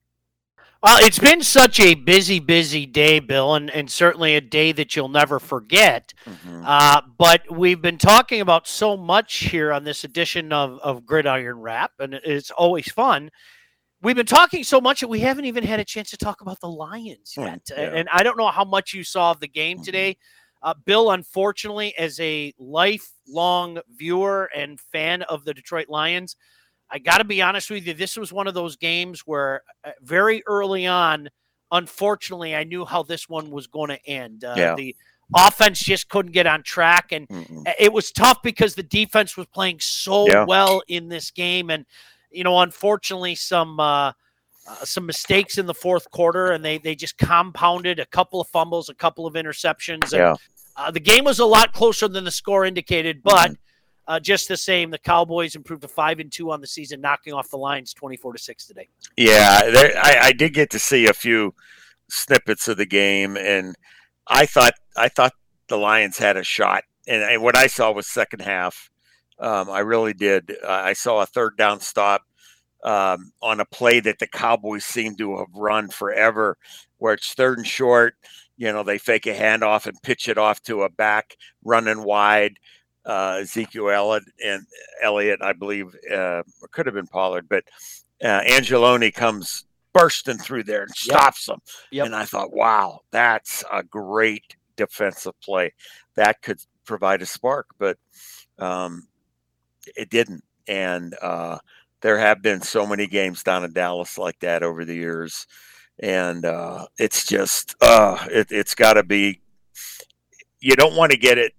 Well, 0.81 0.99
it's 1.05 1.19
been 1.19 1.43
such 1.43 1.81
a 1.81 1.95
busy, 1.95 2.39
busy 2.39 2.87
day, 2.87 3.19
Bill, 3.19 3.57
and, 3.57 3.69
and 3.71 3.91
certainly 3.91 4.37
a 4.37 4.41
day 4.41 4.71
that 4.73 4.95
you'll 4.95 5.09
never 5.09 5.41
forget. 5.41 6.15
Mhm. 6.25 6.63
Uh, 6.65 7.01
but 7.19 7.43
we've 7.51 7.83
been 7.83 7.99
talking 7.99 8.41
about 8.41 8.69
so 8.69 8.97
much 8.97 9.39
here 9.39 9.73
on 9.73 9.83
this 9.83 10.05
edition 10.05 10.53
of, 10.53 10.79
of 10.79 11.05
Gridiron 11.05 11.59
Wrap, 11.59 11.93
and 11.99 12.15
it's 12.15 12.53
always 12.53 12.93
fun. 12.93 13.31
We've 14.03 14.15
been 14.15 14.25
talking 14.27 14.63
so 14.63 14.81
much 14.81 15.01
that 15.01 15.09
we 15.09 15.19
haven't 15.19 15.47
even 15.47 15.65
had 15.65 15.81
a 15.81 15.85
chance 15.85 16.11
to 16.11 16.17
talk 16.17 16.43
about 16.43 16.61
the 16.61 16.69
Lions 16.69 17.33
Hmm, 17.35 17.43
yet. 17.43 17.63
yeah. 17.77 17.95
And 17.97 18.09
I 18.13 18.23
don't 18.23 18.39
know 18.39 18.47
how 18.49 18.65
much 18.65 18.95
you 18.95 19.03
saw 19.03 19.33
of 19.33 19.41
the 19.41 19.49
game 19.49 19.79
Mhm. 19.79 19.85
today. 19.85 20.17
Uh, 20.63 20.75
Bill, 20.87 21.11
unfortunately, 21.11 21.93
as 21.99 22.21
a 22.21 22.53
lifelong 22.57 23.81
viewer 23.97 24.49
and 24.55 24.79
fan 24.79 25.23
of 25.23 25.45
the 25.45 25.55
Detroit 25.55 25.89
Lions, 25.89 26.37
I 26.91 26.99
got 26.99 27.19
to 27.19 27.25
be 27.25 27.43
honest 27.43 27.71
with 27.71 27.87
you. 27.87 27.95
This 27.95 28.17
was 28.17 28.33
one 28.33 28.47
of 28.47 28.55
those 28.55 28.77
games 28.77 29.21
where 29.27 29.63
uh, 29.85 29.91
very 30.01 30.43
early 30.47 30.87
on, 30.87 31.29
unfortunately, 31.71 32.55
I 32.57 32.65
knew 32.65 32.85
how 32.85 33.03
this 33.03 33.29
one 33.29 33.51
was 33.51 33.67
going 33.67 33.91
to 33.91 34.07
end. 34.07 34.45
Uh, 34.45 34.55
Yeah. 34.57 34.75
The 34.75 34.97
offense 35.35 35.81
just 35.81 36.09
couldn't 36.09 36.33
get 36.33 36.47
on 36.47 36.63
track, 36.63 37.13
and 37.13 37.29
Mm-mm. 37.29 37.71
it 37.79 37.93
was 37.93 38.11
tough 38.11 38.43
because 38.43 38.75
the 38.75 38.83
defense 38.83 39.37
was 39.37 39.47
playing 39.47 39.81
so 39.81 40.27
Yeah. 40.27 40.45
well 40.47 40.83
in 40.89 41.09
this 41.09 41.31
game, 41.31 41.69
and 41.71 41.85
you 42.31 42.45
know, 42.45 42.61
unfortunately, 42.61 43.35
some 43.35 43.79
uh, 43.81 44.13
uh, 44.67 44.85
some 44.85 45.07
mistakes 45.07 45.57
in 45.59 45.67
the 45.67 45.75
fourth 45.75 46.11
quarter, 46.11 46.53
and 46.53 46.65
they 46.65 46.79
they 46.79 46.95
just 46.95 47.19
compounded 47.19 47.99
a 47.99 48.07
couple 48.07 48.41
of 48.41 48.49
fumbles, 48.49 48.89
a 48.89 48.95
couple 48.95 49.27
of 49.27 49.35
interceptions, 49.35 50.13
and 50.13 50.21
Yeah. 50.21 50.35
uh, 50.77 50.91
the 50.91 51.01
game 51.01 51.25
was 51.25 51.39
a 51.39 51.45
lot 51.47 51.73
closer 51.75 52.09
than 52.09 52.25
the 52.25 52.31
score 52.31 52.65
indicated. 52.65 53.23
But 53.23 53.51
Mhm. 53.51 53.57
Uh, 54.09 54.19
just 54.19 54.49
the 54.49 54.57
same, 54.57 54.91
the 54.91 54.99
Cowboys 54.99 55.55
improved 55.55 55.83
to 55.83 55.89
five 55.89 56.19
and 56.19 56.33
two 56.33 56.51
on 56.51 56.61
the 56.63 56.67
season, 56.67 57.01
knocking 57.01 57.35
off 57.35 57.51
the 57.51 57.59
Lions 57.59 57.93
twenty 57.93 58.17
four 58.17 58.33
to 58.33 58.39
six 58.39 58.67
today. 58.67 58.89
Yeah, 59.17 59.71
there, 59.71 59.93
I, 59.97 60.19
I 60.23 60.33
did 60.33 60.55
get 60.55 60.71
to 60.71 60.79
see 60.79 61.07
a 61.07 61.13
few 61.13 61.55
snippets 62.09 62.67
of 62.69 62.79
the 62.79 62.87
game, 62.87 63.37
and 63.37 63.77
I 64.27 64.47
thought 64.47 64.73
I 64.97 65.09
thought 65.09 65.35
the 65.69 65.77
Lions 65.77 66.17
had 66.17 66.39
a 66.39 66.43
shot, 66.43 66.85
and, 67.07 67.43
what 67.43 67.55
I 67.55 67.67
saw 67.67 67.93
was 67.93 68.07
second 68.07 68.41
half. 68.41 68.91
Um, 69.39 69.71
I 69.71 69.81
really 69.81 70.15
did. 70.15 70.57
Uh, 70.65 70.69
I 70.69 70.95
saw 70.95 71.21
a 71.21 71.27
third 71.27 71.57
down 71.57 71.79
stop 71.81 72.23
um, 72.83 73.31
on 73.43 73.61
a 73.61 73.67
play 73.67 74.01
that 74.01 74.19
the 74.19 74.27
Cowboys 74.27 74.85
seem 74.85 75.17
to 75.17 75.37
have 75.37 75.55
run 75.55 75.89
forever, 75.91 76.57
where 76.97 77.13
it's 77.13 77.35
third 77.35 77.59
and 77.59 77.67
short. 77.67 78.15
You 78.57 78.73
know, 78.73 78.83
they 78.83 78.99
fake 78.99 79.27
a 79.27 79.35
handoff 79.35 79.87
and 79.87 80.03
pitch 80.03 80.29
it 80.29 80.39
off 80.39 80.63
to 80.63 80.83
a 80.83 80.89
back 80.89 81.37
running 81.63 82.03
wide. 82.03 82.59
Uh, 83.09 83.39
Ezekiel 83.41 83.89
Elliott 83.89 84.25
and 84.45 84.67
Elliott, 85.03 85.41
I 85.43 85.55
believe, 85.55 85.87
uh, 86.13 86.43
or 86.61 86.69
could 86.71 86.85
have 86.85 86.95
been 86.95 87.07
Pollard, 87.07 87.49
but 87.49 87.65
uh, 88.23 88.43
Anzalone 88.43 89.15
comes 89.15 89.65
bursting 89.95 90.37
through 90.37 90.65
there 90.65 90.83
and 90.83 90.91
Yep. 90.91 91.19
stops 91.19 91.47
them. 91.47 91.61
Yep. 91.91 92.07
And 92.07 92.15
I 92.15 92.27
thought, 92.27 92.53
wow, 92.53 93.01
that's 93.11 93.65
a 93.73 93.83
great 93.83 94.57
defensive 94.77 95.41
play. 95.41 95.73
That 96.17 96.43
could 96.43 96.61
provide 96.85 97.23
a 97.23 97.27
spark, 97.27 97.69
but 97.79 97.97
um, 98.59 99.09
it 99.97 100.11
didn't. 100.11 100.45
And 100.67 101.17
uh, 101.23 101.59
there 102.03 102.19
have 102.19 102.43
been 102.43 102.61
so 102.61 102.87
many 102.87 103.07
games 103.07 103.43
down 103.43 103.65
in 103.65 103.73
Dallas 103.73 104.19
like 104.19 104.39
that 104.41 104.63
over 104.63 104.85
the 104.85 104.95
years. 104.95 105.47
And 105.99 106.45
uh, 106.45 106.87
it's 106.99 107.27
just, 107.27 107.75
uh, 107.81 108.27
it, 108.31 108.49
it's 108.51 108.75
got 108.75 108.95
to 108.95 109.03
be, 109.03 109.41
you 110.61 110.77
don't 110.77 110.97
want 110.97 111.13
to 111.13 111.19
get 111.19 111.39
it, 111.39 111.55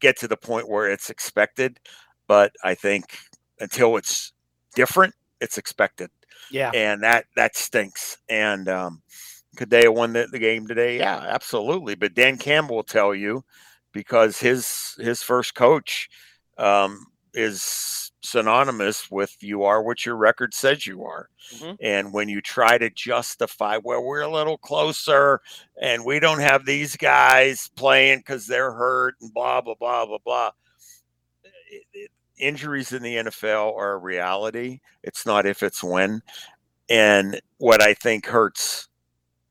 get 0.00 0.18
to 0.18 0.28
the 0.28 0.36
point 0.36 0.68
where 0.68 0.90
it's 0.90 1.10
expected. 1.10 1.80
But 2.28 2.52
I 2.64 2.74
think 2.74 3.04
until 3.60 3.96
it's 3.96 4.32
different, 4.74 5.14
it's 5.40 5.58
expected 5.58 6.10
Yeah, 6.50 6.74
and 6.74 7.02
that 7.02 7.26
that 7.36 7.56
stinks. 7.56 8.18
And 8.28 8.68
um, 8.68 9.02
could 9.56 9.70
they 9.70 9.84
have 9.84 9.94
won 9.94 10.12
the, 10.12 10.28
the 10.30 10.38
game 10.38 10.66
today? 10.66 10.98
Yeah, 10.98 11.16
absolutely. 11.16 11.94
But 11.94 12.14
Dan 12.14 12.36
Campbell 12.38 12.76
will 12.76 12.82
tell 12.82 13.14
you 13.14 13.44
because 13.92 14.40
his 14.40 14.94
his 14.98 15.22
first 15.22 15.54
coach 15.54 16.08
um, 16.58 17.06
is 17.34 18.09
synonymous 18.22 19.10
with 19.10 19.36
you 19.40 19.64
are 19.64 19.82
what 19.82 20.04
your 20.04 20.16
record 20.16 20.52
says 20.54 20.86
you 20.86 21.04
are. 21.04 21.28
Mhm. 21.54 21.76
And 21.80 22.12
when 22.12 22.28
you 22.28 22.40
try 22.40 22.78
to 22.78 22.90
justify, 22.90 23.78
well, 23.82 24.02
we're 24.02 24.20
a 24.20 24.28
little 24.28 24.58
closer 24.58 25.40
and 25.80 26.04
we 26.04 26.20
don't 26.20 26.40
have 26.40 26.64
these 26.66 26.96
guys 26.96 27.68
playing 27.76 28.18
because 28.18 28.46
they're 28.46 28.72
hurt 28.72 29.14
and 29.20 29.32
blah 29.32 29.60
blah 29.60 29.74
blah 29.74 30.06
blah 30.06 30.18
blah. 30.24 30.50
It- 31.70 31.86
it- 31.92 32.10
injuries 32.36 32.92
in 32.92 33.02
the 33.02 33.16
NFL 33.18 33.74
are 33.76 33.92
a 33.92 33.98
reality. 33.98 34.80
It's 35.02 35.26
not 35.26 35.46
if 35.46 35.62
it's 35.62 35.82
when. 35.82 36.22
And 36.88 37.40
what 37.58 37.82
I 37.82 37.94
think 37.94 38.26
hurts 38.26 38.88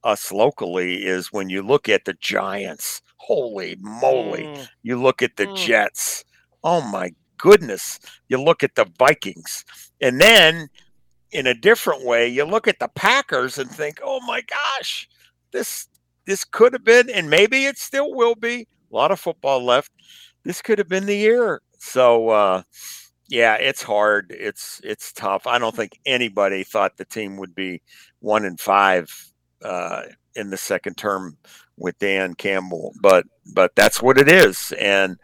us 0.04 0.32
locally 0.32 1.06
is 1.06 1.32
when 1.32 1.50
you 1.50 1.62
look 1.62 1.88
at 1.90 2.06
the 2.06 2.14
Giants. 2.16 3.02
Holy 3.18 3.76
moly. 3.80 4.44
Mm, 4.44 4.68
You 4.82 5.00
look 5.02 5.22
at 5.22 5.36
the 5.36 5.46
Mm. 5.48 5.56
Jets. 5.56 6.24
Oh 6.64 6.82
my 6.82 7.12
goodness. 7.40 8.00
You 8.28 8.42
look 8.42 8.64
at 8.64 8.76
the 8.76 8.86
Vikings. 9.00 9.66
And 10.02 10.22
then 10.22 10.70
in 11.32 11.48
a 11.48 11.54
different 11.54 12.06
way, 12.06 12.28
you 12.28 12.46
look 12.46 12.68
at 12.68 12.80
the 12.80 12.90
Packers 12.90 13.58
and 13.58 13.70
think, 13.72 14.00
"Oh 14.04 14.20
my 14.28 14.42
gosh, 14.42 15.10
this 15.52 15.88
this 16.26 16.46
could 16.46 16.74
have 16.74 16.84
been 16.84 17.10
and 17.10 17.30
maybe 17.30 17.66
it 17.66 17.78
still 17.80 18.14
will 18.14 18.36
be. 18.36 18.68
A 18.92 18.96
lot 18.96 19.12
of 19.12 19.20
football 19.20 19.64
left. 19.64 19.92
This 20.44 20.62
could 20.62 20.80
have 20.80 20.90
been 20.90 21.06
the 21.08 21.18
year." 21.18 21.62
So 21.80 22.30
uh 22.30 22.64
yeah, 23.30 23.56
it's 23.56 23.84
hard. 23.84 24.36
It's 24.38 24.82
it's 24.84 25.14
tough. 25.14 25.48
I 25.48 25.60
don't 25.60 25.76
think 25.76 26.00
anybody 26.06 26.64
thought 26.64 26.98
the 26.98 27.06
team 27.06 27.38
would 27.38 27.56
be 27.56 27.82
1 28.22 28.46
and 28.46 28.60
5 28.60 29.32
uh 29.64 30.04
in 30.36 30.50
the 30.50 30.58
second 30.58 30.96
term 30.98 31.38
with 31.78 31.98
Dan 32.00 32.36
Campbell, 32.36 32.94
but 33.02 33.26
but 33.54 33.76
that's 33.76 34.02
what 34.02 34.18
it 34.18 34.30
is, 34.30 34.74
and 34.80 35.18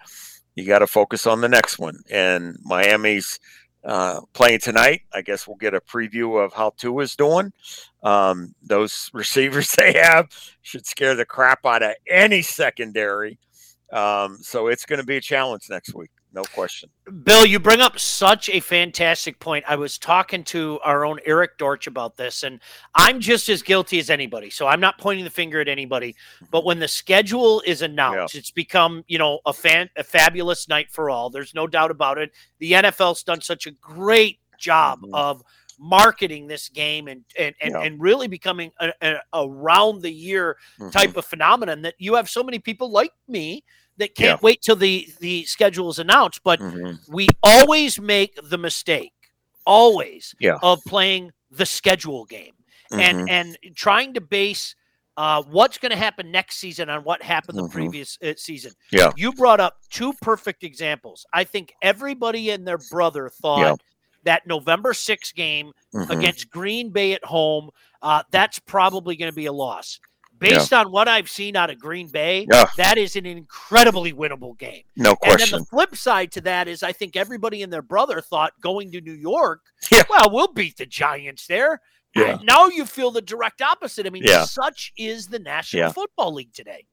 you 0.55 0.65
got 0.65 0.79
to 0.79 0.87
focus 0.87 1.27
on 1.27 1.41
the 1.41 1.49
next 1.49 1.77
one. 1.77 2.01
And 2.09 2.57
Miami's 2.63 3.39
uh, 3.83 4.21
playing 4.33 4.59
tonight. 4.59 5.01
I 5.13 5.21
guess 5.21 5.47
we'll 5.47 5.57
get 5.57 5.73
a 5.73 5.81
preview 5.81 6.43
of 6.43 6.53
how 6.53 6.71
Tua's 6.71 7.15
doing. 7.15 7.53
Um, 8.03 8.55
those 8.63 9.09
receivers 9.13 9.71
they 9.73 9.93
have 9.93 10.27
should 10.61 10.85
scare 10.85 11.15
the 11.15 11.25
crap 11.25 11.65
out 11.65 11.83
of 11.83 11.93
any 12.09 12.41
secondary. 12.41 13.37
Um, 13.91 14.39
so 14.41 14.67
it's 14.67 14.85
going 14.85 14.99
to 14.99 15.05
be 15.05 15.17
a 15.17 15.21
challenge 15.21 15.69
next 15.69 15.93
week, 15.93 16.09
no 16.35 16.43
question. 16.43 16.89
Bill, 17.23 17.45
you 17.45 17.59
bring 17.59 17.79
up 17.79 17.97
such 17.97 18.49
a 18.49 18.59
fantastic 18.59 19.39
point. 19.39 19.63
I 19.67 19.77
was 19.77 19.97
talking 19.97 20.43
to 20.45 20.79
our 20.83 21.05
own 21.05 21.19
Eric 21.25 21.57
Dorch 21.57 21.87
about 21.87 22.17
this, 22.17 22.43
and 22.43 22.59
I'm 22.93 23.21
just 23.21 23.47
as 23.47 23.63
guilty 23.63 23.99
as 23.99 24.09
anybody. 24.09 24.49
So 24.49 24.67
I'm 24.67 24.81
not 24.81 24.97
pointing 24.97 25.23
the 25.23 25.31
finger 25.31 25.61
at 25.61 25.69
anybody. 25.69 26.15
But 26.51 26.65
when 26.65 26.79
the 26.79 26.89
schedule 26.89 27.63
is 27.65 27.81
announced, 27.81 28.35
yeah. 28.35 28.39
it's 28.39 28.51
become, 28.51 29.05
you 29.07 29.17
know, 29.17 29.39
a 29.45 29.53
fan 29.53 29.89
a 29.95 30.03
fabulous 30.03 30.67
night 30.67 30.91
for 30.91 31.09
all. 31.09 31.29
There's 31.29 31.55
no 31.55 31.67
doubt 31.67 31.89
about 31.89 32.17
it. 32.17 32.31
The 32.59 32.73
NFL's 32.73 33.23
done 33.23 33.39
such 33.39 33.65
a 33.65 33.71
great 33.71 34.39
job 34.59 35.01
mm-hmm. 35.01 35.15
of 35.15 35.41
marketing 35.79 36.47
this 36.47 36.69
game 36.69 37.07
and 37.07 37.23
and 37.39 37.55
and, 37.61 37.71
yeah. 37.71 37.81
and 37.81 38.01
really 38.01 38.27
becoming 38.27 38.71
a, 38.79 38.91
a, 39.01 39.15
a 39.33 39.49
round 39.49 40.01
the 40.01 40.11
year 40.11 40.57
mm-hmm. 40.79 40.89
type 40.89 41.15
of 41.15 41.25
phenomenon 41.25 41.81
that 41.83 41.95
you 41.97 42.15
have 42.15 42.29
so 42.29 42.43
many 42.43 42.59
people 42.59 42.91
like 42.91 43.11
me 43.27 43.63
that 43.97 44.15
can't 44.15 44.39
yeah. 44.39 44.43
wait 44.43 44.61
till 44.61 44.75
the 44.75 45.07
the 45.19 45.43
schedule 45.45 45.89
is 45.89 45.99
announced 45.99 46.41
but 46.43 46.59
mm-hmm. 46.59 46.93
we 47.13 47.27
always 47.43 47.99
make 47.99 48.37
the 48.49 48.57
mistake 48.57 49.13
always 49.65 50.35
yeah. 50.39 50.57
of 50.61 50.79
playing 50.85 51.31
the 51.51 51.65
schedule 51.65 52.25
game 52.25 52.53
mm-hmm. 52.91 52.99
and 52.99 53.29
and 53.29 53.57
trying 53.75 54.13
to 54.13 54.21
base 54.21 54.75
uh, 55.17 55.41
what's 55.43 55.77
going 55.77 55.91
to 55.91 55.97
happen 55.97 56.29
next 56.29 56.57
season 56.57 56.89
on 56.89 57.01
what 57.03 57.23
happened 57.23 57.57
the 57.57 57.63
mm-hmm. 57.63 57.71
previous 57.71 58.17
uh, 58.21 58.33
season. 58.35 58.73
Yeah. 58.91 59.11
You 59.15 59.31
brought 59.31 59.61
up 59.61 59.77
two 59.89 60.11
perfect 60.21 60.61
examples. 60.61 61.25
I 61.31 61.45
think 61.45 61.73
everybody 61.81 62.49
and 62.49 62.67
their 62.67 62.79
brother 62.91 63.29
thought 63.29 63.59
yeah 63.59 63.75
that 64.25 64.45
November 64.45 64.93
6 64.93 65.31
game 65.31 65.71
mm-hmm. 65.93 66.11
against 66.11 66.49
Green 66.51 66.89
Bay 66.89 67.13
at 67.13 67.23
home, 67.23 67.69
uh, 68.01 68.23
that's 68.31 68.59
probably 68.59 69.15
going 69.15 69.31
to 69.31 69.35
be 69.35 69.45
a 69.45 69.53
loss. 69.53 69.99
Based 70.37 70.71
yeah. 70.71 70.81
on 70.81 70.91
what 70.91 71.07
I've 71.07 71.29
seen 71.29 71.55
out 71.55 71.69
of 71.69 71.79
Green 71.79 72.07
Bay, 72.07 72.45
yeah. 72.51 72.65
that 72.77 72.97
is 72.97 73.15
an 73.15 73.25
incredibly 73.25 74.11
winnable 74.11 74.57
game. 74.57 74.83
No 74.97 75.15
question. 75.15 75.41
And 75.41 75.51
then 75.51 75.59
the 75.59 75.65
flip 75.65 75.95
side 75.95 76.31
to 76.33 76.41
that 76.41 76.67
is 76.67 76.83
I 76.83 76.91
think 76.91 77.15
everybody 77.15 77.63
and 77.63 77.71
their 77.71 77.81
brother 77.81 78.19
thought 78.19 78.53
going 78.61 78.91
to 78.91 79.01
New 79.01 79.13
York, 79.13 79.61
yeah. 79.91 80.03
well, 80.09 80.29
we'll 80.31 80.51
beat 80.51 80.77
the 80.77 80.85
Giants 80.85 81.47
there. 81.47 81.79
Yeah. 82.15 82.37
now 82.43 82.67
you 82.67 82.85
feel 82.85 83.11
the 83.11 83.21
direct 83.21 83.61
opposite. 83.61 84.07
I 84.07 84.09
mean, 84.09 84.25
such 84.45 84.93
is 84.97 85.27
the 85.27 85.39
National 85.39 85.91
Football 85.91 86.33
League 86.33 86.53
today. 86.53 86.85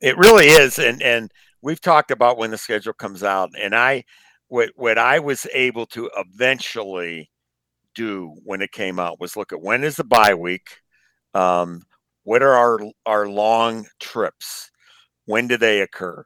It 0.00 0.16
really 0.16 0.46
is. 0.46 0.78
And 0.78 1.00
and 1.02 1.30
we've 1.62 1.80
talked 1.80 2.10
about 2.10 2.36
when 2.36 2.50
the 2.50 2.58
schedule 2.58 2.92
comes 2.92 3.22
out. 3.22 3.50
And 3.58 3.74
I 3.74 4.04
what 4.48 4.70
what 4.76 4.98
I 4.98 5.20
was 5.20 5.46
able 5.54 5.86
to 5.86 6.10
eventually 6.16 7.30
do 7.94 8.34
when 8.44 8.60
it 8.60 8.72
came 8.72 8.98
out 8.98 9.20
was 9.20 9.36
look 9.36 9.52
at 9.52 9.60
when 9.62 9.84
is 9.84 9.96
the 9.96 10.04
bye 10.04 10.34
week, 10.34 10.80
um, 11.34 11.82
what 12.24 12.42
are 12.42 12.54
our 12.54 12.80
our 13.06 13.28
long 13.28 13.86
trips, 14.00 14.70
when 15.26 15.48
do 15.48 15.56
they 15.56 15.80
occur? 15.80 16.24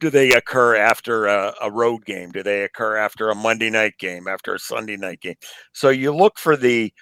Do 0.00 0.10
they 0.10 0.32
occur 0.32 0.76
after 0.76 1.26
a, 1.26 1.54
a 1.62 1.70
road 1.70 2.04
game? 2.04 2.30
Do 2.32 2.42
they 2.42 2.62
occur 2.64 2.96
after 2.96 3.30
a 3.30 3.34
Monday 3.34 3.70
night 3.70 3.94
game? 3.98 4.26
After 4.28 4.54
a 4.54 4.58
Sunday 4.58 4.96
night 4.96 5.20
game? 5.20 5.36
So 5.72 5.90
you 5.90 6.14
look 6.14 6.38
for 6.38 6.56
the 6.56 6.92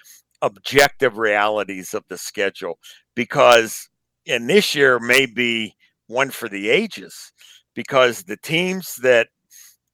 objective 0.41 1.17
realities 1.17 1.93
of 1.93 2.03
the 2.07 2.17
schedule 2.17 2.77
because, 3.15 3.89
and 4.27 4.49
this 4.49 4.75
year 4.75 4.99
may 4.99 5.25
be 5.25 5.75
one 6.07 6.29
for 6.29 6.47
the 6.47 6.69
ages 6.69 7.31
because 7.73 8.23
the 8.23 8.37
teams 8.37 8.95
that 9.01 9.29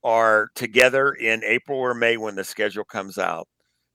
are 0.04 0.50
together 0.56 1.12
in 1.14 1.44
April 1.44 1.80
or 1.80 1.94
May 1.94 2.18
when 2.18 2.36
the 2.36 2.44
schedule 2.44 2.84
comes 2.84 3.18
out. 3.18 3.48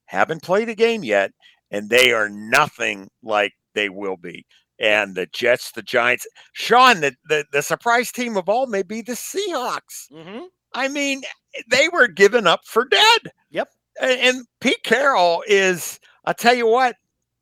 Haven't 0.06 0.42
played 0.42 0.68
a 0.68 0.74
game 0.74 1.02
yet, 1.02 1.32
and 1.70 1.90
they 1.90 2.12
are 2.12 2.28
nothing 2.28 3.08
like 3.22 3.52
they 3.76 3.88
will 3.88 4.16
be. 4.16 4.44
And 4.80 5.14
the 5.14 5.26
Jets, 5.32 5.70
the 5.70 5.82
Giants, 5.82 6.26
Sean, 6.52 7.00
the, 7.00 7.14
the, 7.28 7.44
the 7.52 7.62
surprise 7.62 8.10
team 8.10 8.36
of 8.36 8.48
all 8.48 8.66
may 8.66 8.82
be 8.82 9.00
the 9.00 9.12
Seahawks. 9.12 10.10
Mm-hmm. 10.12 10.46
I 10.74 10.88
mean, 10.88 11.22
they 11.70 11.88
were 11.88 12.08
given 12.08 12.46
up 12.46 12.60
for 12.66 12.84
dead. 12.84 13.20
Yep. 13.50 13.68
And, 14.02 14.20
and 14.20 14.46
Pete 14.60 14.82
Carroll 14.82 15.42
is, 15.46 15.98
I'll 16.24 16.34
tell 16.34 16.54
you 16.54 16.66
what, 16.66 16.96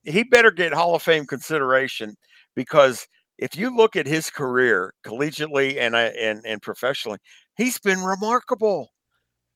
he 0.05 0.23
better 0.23 0.51
get 0.51 0.75
Hall 0.75 0.95
of 0.95 1.03
Fame 1.03 1.27
consideration 1.27 2.15
because 2.55 3.09
if 3.39 3.57
you 3.57 3.75
look 3.75 3.97
at 3.97 4.07
his 4.07 4.31
career 4.31 4.95
collegiately 5.05 5.79
and 5.79 5.97
and 5.97 6.45
and 6.47 6.63
professionally, 6.63 7.19
he's 7.57 7.79
been 7.79 8.01
remarkable. 8.01 8.91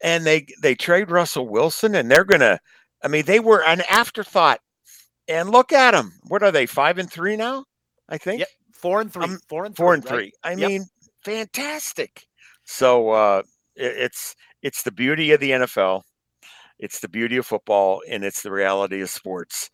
And 0.02 0.24
they 0.24 0.46
they 0.62 0.74
trade 0.74 1.10
Russell 1.10 1.48
Wilson, 1.48 1.94
and 1.94 2.10
they're 2.10 2.24
gonna. 2.24 2.58
I 3.02 3.08
mean, 3.08 3.24
they 3.26 3.40
were 3.40 3.62
an 3.62 3.82
afterthought. 3.88 4.60
And 5.28 5.50
look 5.50 5.72
at 5.72 5.92
them. 5.92 6.12
What 6.28 6.42
are 6.42 6.50
they? 6.50 6.66
Five 6.66 6.98
and 6.98 7.10
three 7.10 7.36
now. 7.36 7.64
I 8.08 8.18
think. 8.18 8.40
Yep. 8.40 8.48
Four 8.72 9.00
and 9.00 9.12
three. 9.12 9.24
Um, 9.24 9.38
four 9.48 9.64
and 9.64 9.76
three. 9.76 9.84
Four 9.84 9.94
and 9.94 10.04
right? 10.04 10.10
three. 10.10 10.32
I 10.42 10.52
yep. 10.52 10.68
mean, 10.68 10.86
fantastic. 11.24 12.26
So 12.64 13.10
uh, 13.10 13.42
it, 13.76 13.96
it's 13.96 14.34
it's 14.62 14.82
the 14.82 14.92
beauty 14.92 15.32
of 15.32 15.40
the 15.40 15.50
NFL. 15.50 16.02
It's 16.78 17.00
the 17.00 17.08
beauty 17.08 17.36
of 17.36 17.46
football, 17.46 18.02
and 18.08 18.24
it's 18.24 18.42
the 18.42 18.52
reality 18.52 19.00
of 19.00 19.10
sports. 19.10 19.70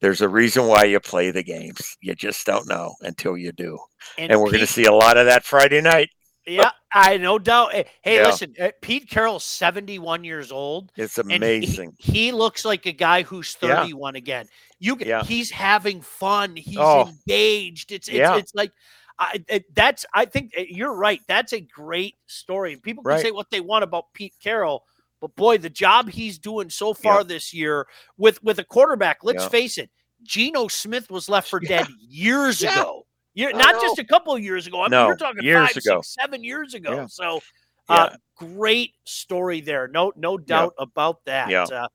There's 0.00 0.20
a 0.20 0.28
reason 0.28 0.66
why 0.66 0.84
you 0.84 0.98
play 0.98 1.30
the 1.30 1.44
games. 1.44 1.96
You 2.00 2.16
just 2.16 2.44
don't 2.44 2.68
know 2.68 2.94
until 3.02 3.36
you 3.36 3.52
do. 3.52 3.78
And, 4.18 4.32
and 4.32 4.40
we're 4.40 4.48
going 4.48 4.60
to 4.60 4.66
see 4.66 4.84
a 4.84 4.92
lot 4.92 5.16
of 5.16 5.26
that 5.26 5.44
Friday 5.44 5.80
night. 5.80 6.10
Yeah, 6.46 6.70
I 6.92 7.18
no 7.18 7.38
doubt. 7.38 7.74
Eh, 7.74 7.84
hey, 8.02 8.16
yeah. 8.16 8.26
listen, 8.26 8.54
eh, 8.58 8.72
Pete 8.80 9.08
Carroll's 9.08 9.44
71 9.44 10.24
years 10.24 10.50
old. 10.50 10.90
It's 10.96 11.18
amazing. 11.18 11.94
He, 11.98 12.12
he, 12.12 12.32
looks 12.32 12.64
like 12.64 12.86
a 12.86 12.92
guy 12.92 13.22
who's 13.22 13.54
31 13.54 14.14
yeah. 14.14 14.18
again. 14.18 14.46
You 14.80 14.96
yeah. 14.98 15.22
he's 15.22 15.50
having 15.50 16.00
fun. 16.00 16.56
He's 16.56 16.76
oh. 16.78 17.08
engaged. 17.08 17.92
It's 17.92 18.08
it's, 18.08 18.16
yeah. 18.16 18.36
it's 18.36 18.54
like 18.54 18.72
I, 19.18 19.44
it, 19.48 19.74
that's 19.74 20.04
I 20.12 20.24
think 20.24 20.52
eh, 20.56 20.64
you're 20.68 20.94
right. 20.94 21.20
That's 21.28 21.52
a 21.52 21.60
great 21.60 22.16
story. 22.26 22.76
People 22.76 23.04
can 23.04 23.10
right. 23.10 23.22
say 23.22 23.30
what 23.30 23.50
they 23.50 23.60
want 23.60 23.84
about 23.84 24.12
Pete 24.12 24.34
Carroll, 24.42 24.84
but 25.20 25.36
boy, 25.36 25.58
the 25.58 25.70
job 25.70 26.10
he's 26.10 26.38
doing 26.38 26.70
so 26.70 26.92
far 26.92 27.22
this 27.22 27.54
year 27.54 27.86
with 28.16 28.42
with 28.42 28.58
a 28.58 28.64
quarterback, 28.64 29.18
let's 29.22 29.46
face 29.46 29.78
it, 29.78 29.90
Geno 30.24 30.66
Smith 30.66 31.10
was 31.10 31.28
left 31.28 31.48
for 31.48 31.60
dead 31.60 31.86
years 32.00 32.62
ago. 32.62 33.01
You're, 33.34 33.52
not 33.52 33.80
just 33.80 33.98
a 33.98 34.04
couple 34.04 34.34
of 34.34 34.42
years 34.42 34.66
ago. 34.66 34.80
I 34.80 34.84
mean, 34.84 34.90
no, 34.90 35.06
we're 35.06 35.16
talking 35.16 35.42
years 35.42 35.68
five, 35.68 35.76
ago. 35.76 36.00
Six, 36.02 36.14
seven 36.20 36.44
years 36.44 36.74
ago. 36.74 36.92
Yeah. 36.92 37.06
So, 37.08 37.40
uh, 37.88 38.10
yeah. 38.10 38.16
great 38.36 38.94
story 39.04 39.60
there. 39.60 39.88
No, 39.88 40.12
no 40.16 40.36
doubt 40.36 40.74
yeah. 40.78 40.82
about 40.82 41.24
that. 41.24 41.48
Yeah. 41.48 41.64
Uh, 41.64 41.88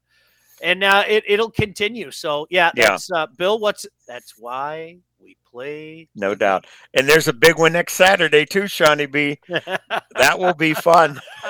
and 0.61 0.83
uh, 0.83 1.03
it 1.07 1.23
it'll 1.27 1.51
continue. 1.51 2.11
So 2.11 2.47
yeah, 2.49 2.71
that's 2.75 3.11
uh, 3.11 3.27
Bill. 3.37 3.59
What's 3.59 3.85
that's 4.07 4.33
why 4.37 4.97
we 5.19 5.37
play. 5.49 6.09
No 6.15 6.35
doubt. 6.35 6.65
And 6.93 7.07
there's 7.07 7.27
a 7.27 7.33
big 7.33 7.57
one 7.57 7.73
next 7.73 7.93
Saturday 7.93 8.45
too, 8.45 8.67
Shawnee 8.67 9.05
B. 9.05 9.39
that 9.47 10.37
will 10.37 10.53
be 10.53 10.73
fun. 10.73 11.19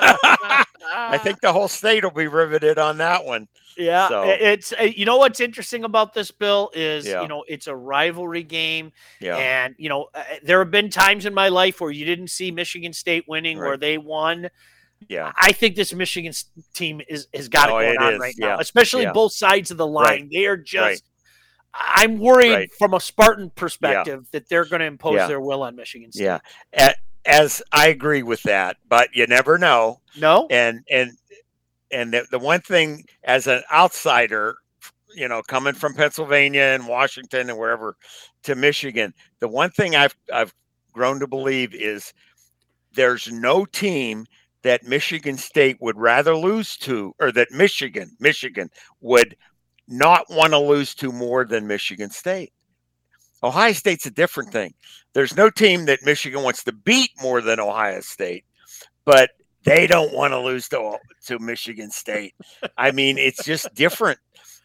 I 0.92 1.18
think 1.18 1.40
the 1.40 1.52
whole 1.52 1.68
state 1.68 2.04
will 2.04 2.10
be 2.10 2.26
riveted 2.26 2.78
on 2.78 2.98
that 2.98 3.24
one. 3.24 3.48
Yeah, 3.76 4.08
so. 4.08 4.22
it's 4.24 4.72
uh, 4.72 4.84
you 4.84 5.04
know 5.04 5.18
what's 5.18 5.38
interesting 5.38 5.84
about 5.84 6.12
this 6.12 6.32
bill 6.32 6.70
is 6.74 7.06
yeah. 7.06 7.22
you 7.22 7.28
know 7.28 7.44
it's 7.46 7.68
a 7.68 7.76
rivalry 7.76 8.42
game, 8.42 8.92
yeah. 9.20 9.36
and 9.36 9.76
you 9.78 9.88
know 9.88 10.08
uh, 10.14 10.24
there 10.42 10.58
have 10.58 10.72
been 10.72 10.90
times 10.90 11.26
in 11.26 11.34
my 11.34 11.48
life 11.48 11.80
where 11.80 11.90
you 11.90 12.04
didn't 12.04 12.28
see 12.28 12.50
Michigan 12.50 12.92
State 12.92 13.24
winning 13.28 13.56
right. 13.58 13.68
where 13.68 13.76
they 13.76 13.96
won. 13.96 14.50
Yeah, 15.08 15.32
I 15.36 15.52
think 15.52 15.76
this 15.76 15.94
Michigan 15.94 16.32
team 16.74 17.00
is 17.08 17.28
has 17.32 17.48
got 17.48 17.70
oh, 17.70 17.78
it 17.78 17.94
going 17.94 17.98
on 17.98 18.14
is. 18.14 18.18
right 18.18 18.34
yeah. 18.36 18.46
now, 18.48 18.58
especially 18.58 19.06
both 19.14 19.32
sides 19.32 19.70
of 19.70 19.76
the 19.76 19.86
line. 19.86 20.04
Right. 20.04 20.28
They 20.32 20.46
are 20.46 20.56
just. 20.56 20.82
Right. 20.82 21.02
I'm 21.80 22.18
worried 22.18 22.70
from 22.72 22.94
a 22.94 22.98
Spartan 22.98 23.50
perspective 23.50 24.26
that 24.32 24.48
they're 24.48 24.64
going 24.64 24.80
to 24.80 24.86
impose 24.86 25.28
their 25.28 25.40
will 25.40 25.62
on 25.62 25.76
Michigan 25.76 26.10
State. 26.10 26.24
Yeah, 26.24 26.92
as 27.26 27.62
I 27.72 27.88
agree 27.88 28.22
with 28.22 28.42
that, 28.44 28.76
but 28.88 29.10
you 29.14 29.26
never 29.26 29.58
know. 29.58 30.00
No, 30.16 30.46
and 30.50 30.84
and 30.90 31.12
and 31.90 32.12
the, 32.12 32.26
the 32.30 32.38
one 32.38 32.60
thing 32.60 33.04
as 33.24 33.46
an 33.46 33.62
outsider 33.72 34.56
you 35.14 35.28
know 35.28 35.42
coming 35.42 35.74
from 35.74 35.94
pennsylvania 35.94 36.60
and 36.62 36.86
washington 36.86 37.48
and 37.48 37.58
wherever 37.58 37.96
to 38.42 38.54
michigan 38.54 39.12
the 39.40 39.48
one 39.48 39.70
thing 39.70 39.96
i've 39.96 40.14
i've 40.32 40.54
grown 40.92 41.18
to 41.18 41.26
believe 41.26 41.74
is 41.74 42.12
there's 42.94 43.30
no 43.30 43.64
team 43.64 44.26
that 44.62 44.84
michigan 44.84 45.36
state 45.36 45.76
would 45.80 45.96
rather 45.98 46.36
lose 46.36 46.76
to 46.76 47.14
or 47.20 47.32
that 47.32 47.50
michigan 47.50 48.10
michigan 48.20 48.68
would 49.00 49.36
not 49.86 50.26
want 50.28 50.52
to 50.52 50.58
lose 50.58 50.94
to 50.94 51.10
more 51.10 51.44
than 51.44 51.66
michigan 51.66 52.10
state 52.10 52.52
ohio 53.42 53.72
state's 53.72 54.06
a 54.06 54.10
different 54.10 54.50
thing 54.50 54.72
there's 55.14 55.36
no 55.36 55.50
team 55.50 55.86
that 55.86 56.00
michigan 56.04 56.42
wants 56.42 56.64
to 56.64 56.72
beat 56.72 57.10
more 57.22 57.40
than 57.40 57.60
ohio 57.60 58.00
state 58.00 58.44
but 59.04 59.30
they 59.64 59.86
don't 59.86 60.14
want 60.14 60.32
to 60.32 60.38
lose 60.38 60.68
to 60.68 60.98
to 61.26 61.38
Michigan 61.38 61.90
State. 61.90 62.34
I 62.76 62.90
mean, 62.90 63.18
it's 63.18 63.44
just 63.44 63.72
different. 63.74 64.18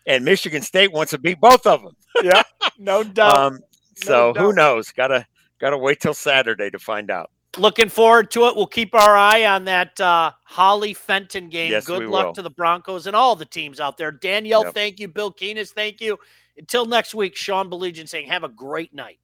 And 0.05 0.25
Michigan 0.25 0.61
State 0.61 0.91
wants 0.91 1.11
to 1.11 1.17
beat 1.17 1.39
both 1.39 1.65
of 1.65 1.81
them. 1.81 1.95
yeah, 2.23 2.43
no 2.77 3.03
doubt. 3.03 3.37
Um, 3.37 3.59
so 3.95 4.27
no 4.27 4.33
doubt. 4.33 4.41
who 4.41 4.53
knows? 4.53 4.91
Gotta 4.91 5.25
gotta 5.59 5.77
wait 5.77 5.99
till 5.99 6.13
Saturday 6.13 6.69
to 6.69 6.79
find 6.79 7.09
out. 7.09 7.31
Looking 7.57 7.89
forward 7.89 8.31
to 8.31 8.47
it. 8.47 8.55
We'll 8.55 8.65
keep 8.65 8.95
our 8.95 9.15
eye 9.15 9.45
on 9.45 9.65
that 9.65 9.99
uh, 10.01 10.31
Holly 10.43 10.93
Fenton 10.93 11.49
game. 11.49 11.71
Yes, 11.71 11.85
Good 11.85 12.07
luck 12.07 12.27
will. 12.27 12.33
to 12.33 12.41
the 12.41 12.49
Broncos 12.49 13.05
and 13.05 13.15
all 13.15 13.35
the 13.35 13.45
teams 13.45 13.79
out 13.79 13.95
there. 13.97 14.11
Danielle, 14.11 14.63
yep. 14.63 14.73
thank 14.73 14.99
you. 14.99 15.07
Bill 15.07 15.31
Keenist, 15.31 15.71
thank 15.73 16.01
you. 16.01 16.17
Until 16.57 16.85
next 16.85 17.15
week, 17.15 17.35
Sean 17.35 17.69
Baligian 17.69 18.07
saying, 18.07 18.27
have 18.27 18.43
a 18.43 18.49
great 18.49 18.93
night. 18.93 19.19